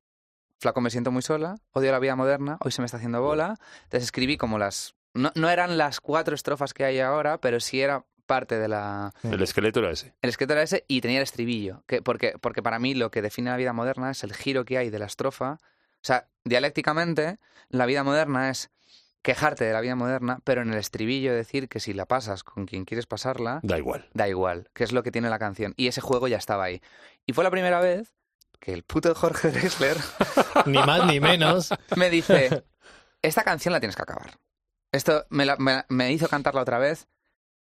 flaco 0.59 0.81
me 0.81 0.91
siento 0.91 1.11
muy 1.11 1.23
sola, 1.23 1.57
odio 1.73 1.93
la 1.93 1.99
vida 1.99 2.17
moderna, 2.17 2.57
hoy 2.61 2.73
se 2.73 2.81
me 2.81 2.87
está 2.87 2.97
haciendo 2.97 3.21
bola. 3.21 3.59
Entonces 3.85 4.05
escribí 4.05 4.37
como 4.37 4.59
las... 4.59 4.95
No, 5.15 5.31
no 5.35 5.51
eran 5.51 5.77
las 5.77 6.01
cuatro 6.01 6.35
estrofas 6.35 6.73
que 6.73 6.85
hay 6.85 7.01
ahora, 7.01 7.39
pero 7.39 7.61
sí 7.61 7.83
era 7.83 8.07
parte 8.27 8.59
de 8.59 8.69
la... 8.69 9.13
El 9.23 9.43
esqueleto 9.43 9.81
era 9.81 9.91
ese. 9.91 10.15
El 10.23 10.31
esqueleto 10.31 10.55
era 10.55 10.63
ese 10.63 10.85
y 10.89 11.01
tenía 11.01 11.19
el 11.19 11.25
estribillo. 11.25 11.83
Que, 11.87 12.03
porque, 12.03 12.35
porque 12.41 12.63
para 12.63 12.79
mí 12.79 12.95
lo 12.95 13.11
que 13.11 13.23
define 13.23 13.51
la 13.51 13.57
vida 13.57 13.73
moderna 13.73 14.11
es 14.11 14.23
el 14.25 14.33
giro 14.35 14.65
que 14.65 14.79
hay 14.79 14.91
de 14.91 14.99
la 14.99 15.07
estrofa. 15.07 15.59
O 15.61 16.05
sea, 16.05 16.29
dialécticamente, 16.45 17.39
la 17.69 17.87
vida 17.87 18.05
moderna 18.05 18.51
es 18.51 18.71
quejarte 19.23 19.65
de 19.65 19.73
la 19.73 19.81
vida 19.81 19.95
moderna, 19.95 20.41
pero 20.45 20.63
en 20.63 20.73
el 20.73 20.79
estribillo 20.79 21.33
decir 21.35 21.69
que 21.69 21.79
si 21.81 21.93
la 21.93 22.07
pasas 22.07 22.43
con 22.43 22.67
quien 22.67 22.85
quieres 22.85 23.07
pasarla, 23.07 23.61
Da 23.63 23.79
igual. 23.79 24.09
da 24.15 24.29
igual, 24.29 24.69
que 24.75 24.83
es 24.85 24.93
lo 24.93 25.03
que 25.03 25.13
tiene 25.13 25.31
la 25.31 25.39
canción. 25.39 25.75
Y 25.77 25.87
ese 25.87 26.01
juego 26.01 26.27
ya 26.29 26.39
estaba 26.39 26.65
ahí. 26.65 26.83
Y 27.27 27.33
fue 27.33 27.45
la 27.45 27.51
primera 27.51 27.81
vez 27.81 28.15
que 28.59 28.73
el 28.73 28.83
puto 28.83 29.15
Jorge 29.15 29.51
Drexler 29.51 29.97
Ni 30.67 30.79
más 30.79 31.07
ni 31.07 31.21
menos. 31.21 31.71
me 31.97 32.11
dice, 32.11 32.65
esta 33.23 33.43
canción 33.45 33.73
la 33.73 33.81
tienes 33.81 33.95
que 33.97 34.03
acabar. 34.03 34.39
Esto 34.91 35.25
me, 35.31 35.45
la- 35.47 35.57
me- 35.57 35.85
me 35.89 36.13
hizo 36.13 36.29
cantarla 36.29 36.63
otra 36.63 36.79
vez 36.79 37.07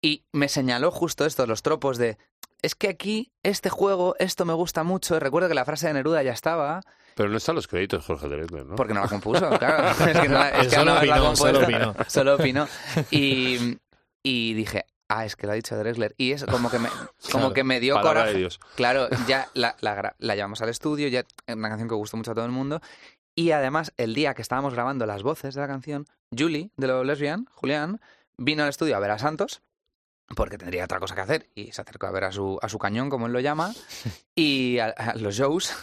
y 0.01 0.23
me 0.31 0.47
señaló 0.49 0.91
justo 0.91 1.25
esto, 1.25 1.45
los 1.45 1.61
tropos 1.61 1.97
de, 1.97 2.17
es 2.61 2.75
que 2.75 2.89
aquí, 2.89 3.31
este 3.43 3.69
juego, 3.69 4.15
esto 4.19 4.45
me 4.45 4.53
gusta 4.53 4.83
mucho. 4.83 5.19
Recuerdo 5.19 5.47
que 5.49 5.55
la 5.55 5.65
frase 5.65 5.87
de 5.87 5.93
Neruda 5.93 6.23
ya 6.23 6.31
estaba, 6.33 6.81
Pero 7.15 7.29
no 7.29 7.37
están 7.37 7.55
los 7.55 7.67
créditos, 7.67 8.05
Jorge 8.05 8.27
Drexler, 8.27 8.65
¿no? 8.65 8.75
porque 8.75 8.93
no 8.93 9.01
la 9.01 9.07
compuso, 9.07 9.49
claro. 9.59 9.89
Es 10.09 10.19
que, 10.19 10.27
no 10.29 10.35
la- 10.39 10.49
es 10.49 10.59
Él 10.65 10.69
que 10.69 10.75
solo 10.75 10.93
no 10.93 10.97
opinó, 10.99 11.35
solo 11.35 11.63
opinó. 11.63 11.95
solo 12.07 12.35
opinó. 12.35 12.67
Y, 13.11 13.77
y 14.23 14.53
dije, 14.53 14.85
ah, 15.09 15.25
es 15.25 15.35
que 15.35 15.45
lo 15.47 15.53
ha 15.53 15.55
dicho 15.55 15.75
Drexler. 15.77 16.13
Y 16.17 16.31
es 16.31 16.45
como 16.45 16.69
que 16.69 16.79
me, 16.79 16.89
como 16.89 17.09
Claro. 17.31 17.53
que 17.53 17.63
me 17.63 17.79
dio 17.79 17.99
coraje. 18.01 18.33
de 18.33 18.39
Dios. 18.39 18.59
Claro, 18.75 19.07
ya 19.27 19.49
la, 19.53 19.75
la, 19.81 20.15
la 20.17 20.35
llevamos 20.35 20.61
al 20.61 20.69
estudio, 20.69 21.07
ya 21.09 21.19
es 21.47 21.55
una 21.55 21.69
canción 21.69 21.89
que 21.89 21.95
gustó 21.95 22.17
mucho 22.17 22.31
a 22.31 22.35
todo 22.35 22.45
el 22.45 22.51
mundo. 22.51 22.81
Y 23.35 23.51
además, 23.51 23.93
el 23.97 24.13
día 24.13 24.33
que 24.33 24.41
estábamos 24.41 24.73
grabando 24.73 25.05
las 25.05 25.23
voces 25.23 25.55
de 25.55 25.61
la 25.61 25.67
canción, 25.67 26.05
Julie, 26.37 26.69
de 26.77 26.87
los 26.87 27.05
Lesbian, 27.05 27.45
Julián, 27.53 28.01
vino 28.37 28.63
al 28.63 28.69
estudio 28.69 28.95
a 28.95 28.99
ver 28.99 29.11
a 29.11 29.19
Santos, 29.19 29.61
porque 30.35 30.57
tendría 30.57 30.85
otra 30.85 30.99
cosa 30.99 31.15
que 31.15 31.21
hacer, 31.21 31.49
y 31.55 31.71
se 31.71 31.81
acercó 31.81 32.07
a 32.07 32.11
ver 32.11 32.25
a 32.25 32.31
su, 32.31 32.59
a 32.61 32.69
su 32.69 32.77
cañón, 32.77 33.09
como 33.09 33.27
él 33.27 33.33
lo 33.33 33.39
llama, 33.39 33.73
y 34.35 34.79
a, 34.79 34.87
a 34.87 35.15
los 35.15 35.35
shows. 35.35 35.73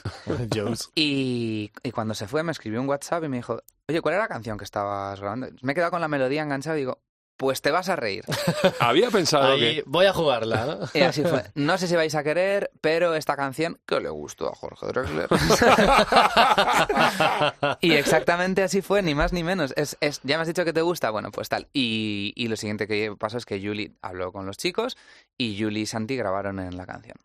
Y, 0.95 1.71
y 1.83 1.91
cuando 1.91 2.15
se 2.15 2.27
fue 2.27 2.43
me 2.43 2.53
escribió 2.53 2.81
un 2.81 2.89
WhatsApp 2.89 3.25
y 3.25 3.29
me 3.29 3.39
dijo, 3.39 3.63
oye, 3.89 4.01
¿cuál 4.01 4.15
era 4.15 4.25
la 4.25 4.29
canción 4.29 4.59
que 4.59 4.65
estabas 4.65 5.21
grabando? 5.21 5.49
Me 5.63 5.73
he 5.73 5.75
quedado 5.75 5.91
con 5.91 6.01
la 6.01 6.09
melodía 6.09 6.43
enganchada 6.43 6.77
y 6.77 6.81
digo, 6.81 6.99
pues 7.39 7.63
te 7.63 7.71
vas 7.71 7.89
a 7.89 7.97
reír. 7.97 8.25
Había 8.81 9.11
pensado 9.11 9.53
Ahí 9.53 9.77
que... 9.77 9.85
voy 9.87 10.07
a 10.07 10.13
jugarla, 10.13 10.67
¿no? 10.67 10.79
Y 10.95 11.01
así 11.01 11.23
fue. 11.23 11.45
No 11.55 11.79
sé 11.79 11.87
si 11.87 11.95
vais 11.95 12.15
a 12.15 12.23
querer, 12.23 12.71
pero 12.83 13.15
esta 13.15 13.37
canción 13.37 13.79
que 13.87 14.01
le 14.01 14.11
gustó 14.11 14.51
a 14.51 14.55
Jorge 14.55 14.87
Drexler. 14.89 15.29
y 17.81 17.93
exactamente 17.93 18.63
así 18.63 18.83
fue, 18.83 19.03
ni 19.03 19.15
más 19.15 19.33
ni 19.33 19.45
menos. 19.45 19.73
Es, 19.77 19.97
es, 20.01 20.21
ya 20.25 20.37
me 20.37 20.43
has 20.43 20.49
dicho 20.49 20.65
que 20.65 20.73
te 20.73 20.83
gusta, 20.83 21.11
bueno, 21.11 21.31
pues 21.31 21.49
tal. 21.49 21.69
Y, 21.73 22.33
y 22.37 22.49
lo 22.49 22.57
siguiente 22.57 22.89
que 22.89 23.15
pasó 23.17 23.39
es 23.39 23.47
que 23.47 23.61
Julie 23.61 23.93
habló 24.03 24.33
con 24.33 24.45
los 24.45 24.57
chicos 24.57 24.97
y 25.39 25.63
Julie 25.63 25.83
y 25.83 25.87
Santi 25.87 26.17
grabaron 26.17 26.59
en 26.59 26.77
la 26.77 26.87
canción. 26.87 27.17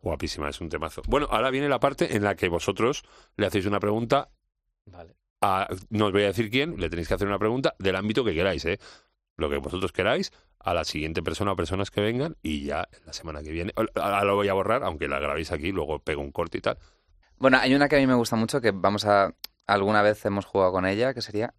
Guapísima, 0.00 0.48
es 0.48 0.60
un 0.60 0.68
temazo. 0.68 1.02
Bueno, 1.08 1.26
ahora 1.30 1.50
viene 1.50 1.68
la 1.68 1.80
parte 1.80 2.16
en 2.16 2.22
la 2.22 2.36
que 2.36 2.48
vosotros 2.48 3.02
le 3.36 3.46
hacéis 3.46 3.66
una 3.66 3.80
pregunta 3.80 4.30
Vale. 4.86 5.16
a... 5.40 5.66
No 5.90 6.06
os 6.06 6.12
voy 6.12 6.22
a 6.22 6.26
decir 6.26 6.48
quién, 6.48 6.76
le 6.78 6.88
tenéis 6.88 7.08
que 7.08 7.14
hacer 7.14 7.26
una 7.26 7.40
pregunta 7.40 7.74
del 7.80 7.96
ámbito 7.96 8.24
que 8.24 8.34
queráis, 8.34 8.64
¿eh? 8.66 8.78
Lo 9.38 9.48
que 9.48 9.56
vosotros 9.56 9.92
queráis 9.92 10.32
a 10.58 10.74
la 10.74 10.84
siguiente 10.84 11.22
persona 11.22 11.52
o 11.52 11.56
personas 11.56 11.90
que 11.90 12.00
vengan 12.00 12.36
y 12.42 12.64
ya 12.64 12.88
la 13.06 13.12
semana 13.12 13.40
que 13.42 13.52
viene... 13.52 13.72
Ahora 13.94 14.24
lo 14.24 14.34
voy 14.34 14.48
a 14.48 14.52
borrar, 14.52 14.82
aunque 14.82 15.08
la 15.08 15.20
grabéis 15.20 15.52
aquí, 15.52 15.72
luego 15.72 16.00
pego 16.00 16.20
un 16.20 16.32
corte 16.32 16.58
y 16.58 16.60
tal. 16.60 16.76
Bueno, 17.38 17.58
hay 17.60 17.72
una 17.72 17.88
que 17.88 17.96
a 17.96 17.98
mí 18.00 18.06
me 18.06 18.14
gusta 18.14 18.34
mucho 18.34 18.60
que 18.60 18.72
vamos 18.72 19.06
a. 19.06 19.32
Alguna 19.68 20.02
vez 20.02 20.24
hemos 20.26 20.44
jugado 20.44 20.72
con 20.72 20.86
ella, 20.86 21.14
que 21.14 21.22
sería. 21.22 21.54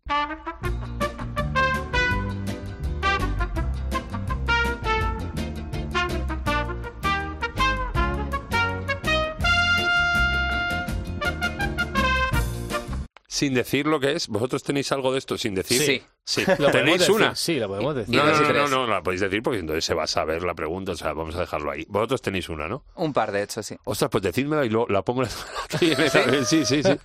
Sin 13.39 13.53
decir 13.53 13.87
lo 13.87 14.01
que 14.01 14.11
es, 14.11 14.27
¿vosotros 14.27 14.63
tenéis 14.63 14.91
algo 14.91 15.13
de 15.13 15.19
esto 15.19 15.37
sin 15.37 15.55
decir? 15.55 15.81
Sí. 15.81 16.03
Sí. 16.25 16.41
¿Lo 16.41 16.45
podemos 16.57 16.71
¿Tenéis 16.73 16.99
decir? 16.99 17.15
una? 17.15 17.35
Sí, 17.37 17.57
lo 17.57 17.69
podemos 17.69 17.95
decir. 17.95 18.13
No, 18.13 18.25
no, 18.25 18.31
no, 18.33 18.41
no, 18.41 18.47
tres. 18.49 18.69
no, 18.69 18.85
la 18.85 19.01
podéis 19.01 19.21
decir 19.21 19.41
porque 19.41 19.59
entonces 19.59 19.85
se 19.85 19.93
va 19.93 20.03
a 20.03 20.07
saber 20.07 20.43
la 20.43 20.53
pregunta, 20.53 20.91
o 20.91 20.95
sea, 20.97 21.13
vamos 21.13 21.37
a 21.37 21.39
dejarlo 21.39 21.71
ahí. 21.71 21.85
Vosotros 21.87 22.21
tenéis 22.21 22.49
una, 22.49 22.67
¿no? 22.67 22.83
Un 22.95 23.13
par, 23.13 23.31
de 23.31 23.43
hecho, 23.43 23.63
sí. 23.63 23.77
Ostras, 23.85 24.09
pues 24.11 24.23
decídmela 24.25 24.65
y 24.65 24.69
luego 24.69 24.87
la 24.89 25.03
pongo 25.03 25.21
la 25.23 25.29
viene. 25.79 26.09
Sí, 26.43 26.65
sí, 26.65 26.83
sí. 26.83 26.99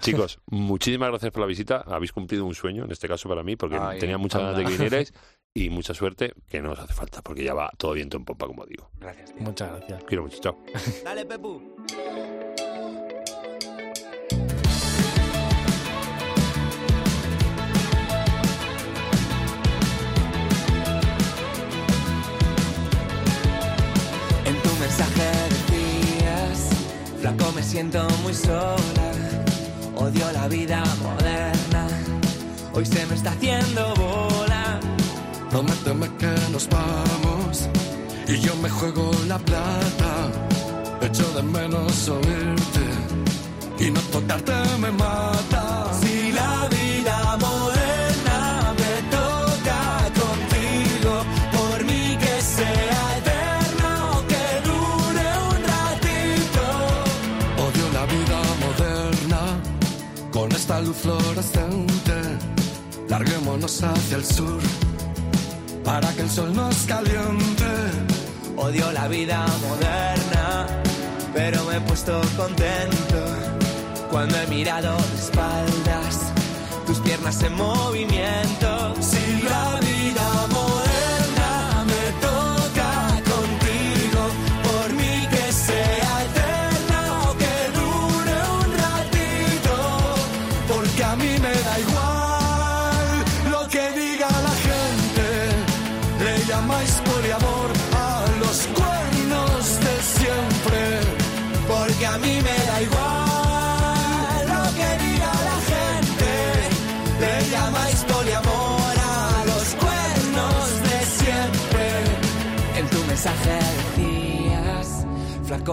Chicos, 0.00 0.38
muchísimas 0.46 1.10
gracias 1.10 1.30
por 1.30 1.42
la 1.42 1.46
visita. 1.46 1.84
Habéis 1.86 2.12
cumplido 2.12 2.46
un 2.46 2.54
sueño, 2.54 2.84
en 2.84 2.90
este 2.90 3.06
caso 3.06 3.28
para 3.28 3.42
mí, 3.42 3.56
porque 3.56 3.76
Ay, 3.78 3.98
tenía 3.98 4.16
muchas 4.16 4.40
ganas 4.40 4.56
de 4.56 4.64
que 4.64 4.70
vinierais 4.70 5.12
y 5.54 5.68
mucha 5.68 5.94
suerte, 5.94 6.32
que 6.48 6.60
no 6.60 6.72
os 6.72 6.78
hace 6.78 6.92
falta, 6.92 7.22
porque 7.22 7.42
ya 7.42 7.54
va 7.54 7.70
todo 7.76 7.92
viento 7.92 8.16
en 8.16 8.24
popa, 8.24 8.46
como 8.46 8.64
digo. 8.66 8.90
Gracias, 9.00 9.34
tío. 9.34 9.42
Muchas 9.42 9.70
gracias. 9.70 10.04
Quiero 10.04 10.22
mucho, 10.22 10.38
chao. 10.40 10.56
Dale, 11.04 11.26
Pepu. 11.26 11.60
En 24.44 24.62
tu 24.62 24.76
mensaje 24.78 25.30
decías, 25.48 26.70
flaco 27.20 27.52
me 27.52 27.62
siento 27.62 28.06
muy 28.22 28.34
sola, 28.34 29.12
odio 29.96 30.30
la 30.32 30.46
vida 30.46 30.84
moderna, 31.02 31.88
hoy 32.72 32.86
se 32.86 33.04
me 33.06 33.16
está 33.16 33.32
haciendo 33.32 33.94
bola. 33.96 34.39
Prométeme 35.50 36.08
que 36.16 36.32
nos 36.52 36.68
vamos 36.68 37.68
y 38.28 38.38
yo 38.38 38.54
me 38.62 38.70
juego 38.70 39.10
la 39.26 39.36
plata. 39.38 40.12
Echo 41.00 41.28
de 41.34 41.42
menos 41.42 42.08
oírte 42.08 42.84
y 43.80 43.90
no 43.90 44.00
tocarte 44.12 44.52
me 44.78 44.92
mata. 44.92 45.92
Si 46.00 46.30
la 46.30 46.68
vida 46.68 47.36
moderna 47.46 48.74
me 48.80 48.94
toca 49.16 49.80
contigo, 50.22 51.12
por 51.56 51.84
mí 51.84 52.16
que 52.22 52.34
sea 52.56 53.18
eterna 53.18 53.90
o 54.14 54.26
que 54.30 54.44
dure 54.68 55.26
un 55.50 55.60
ratito. 55.74 56.62
Odio 57.66 57.86
la 57.98 58.04
vida 58.14 58.40
moderna 58.64 59.42
con 60.30 60.52
esta 60.52 60.80
luz 60.80 60.96
fluorescente. 60.96 62.16
Larguémonos 63.08 63.82
hacia 63.82 64.16
el 64.18 64.24
sur 64.24 64.60
para 65.84 66.12
que 66.14 66.22
el 66.22 66.30
sol 66.30 66.54
nos 66.54 66.76
caliente. 66.86 67.64
Odio 68.56 68.92
la 68.92 69.08
vida 69.08 69.46
moderna, 69.68 70.66
pero 71.32 71.64
me 71.64 71.76
he 71.76 71.80
puesto 71.80 72.20
contento 72.36 73.24
cuando 74.10 74.36
he 74.38 74.46
mirado 74.48 74.96
de 74.96 75.18
espaldas, 75.18 76.32
tus 76.86 76.98
piernas 77.00 77.42
en 77.42 77.54
movimiento. 77.54 78.94
Si 79.00 79.42
la 79.42 79.78
vida 79.80 80.46
moderna 80.48 80.59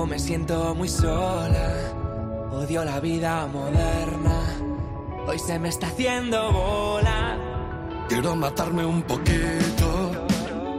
me 0.05 0.19
siento 0.19 0.75
muy 0.75 0.89
sola, 0.89 2.49
odio 2.51 2.83
la 2.83 2.99
vida 2.99 3.47
moderna, 3.47 4.43
hoy 5.25 5.39
se 5.39 5.57
me 5.57 5.69
está 5.69 5.87
haciendo 5.87 6.51
bola. 6.51 7.37
Quiero 8.07 8.35
matarme 8.35 8.85
un 8.85 9.01
poquito 9.01 10.11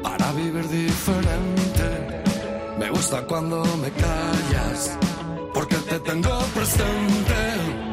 para 0.03 0.31
vivir 0.33 0.69
diferente. 0.69 2.23
Me 2.79 2.91
gusta 2.91 3.27
cuando 3.27 3.65
me 3.77 3.91
callas, 3.91 4.97
porque 5.53 5.77
te 5.77 5.99
tengo 6.01 6.39
presente. 6.55 7.88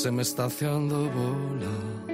Se 0.00 0.10
me 0.10 0.22
está 0.22 0.46
haciendo 0.46 1.10
bola. 1.10 2.09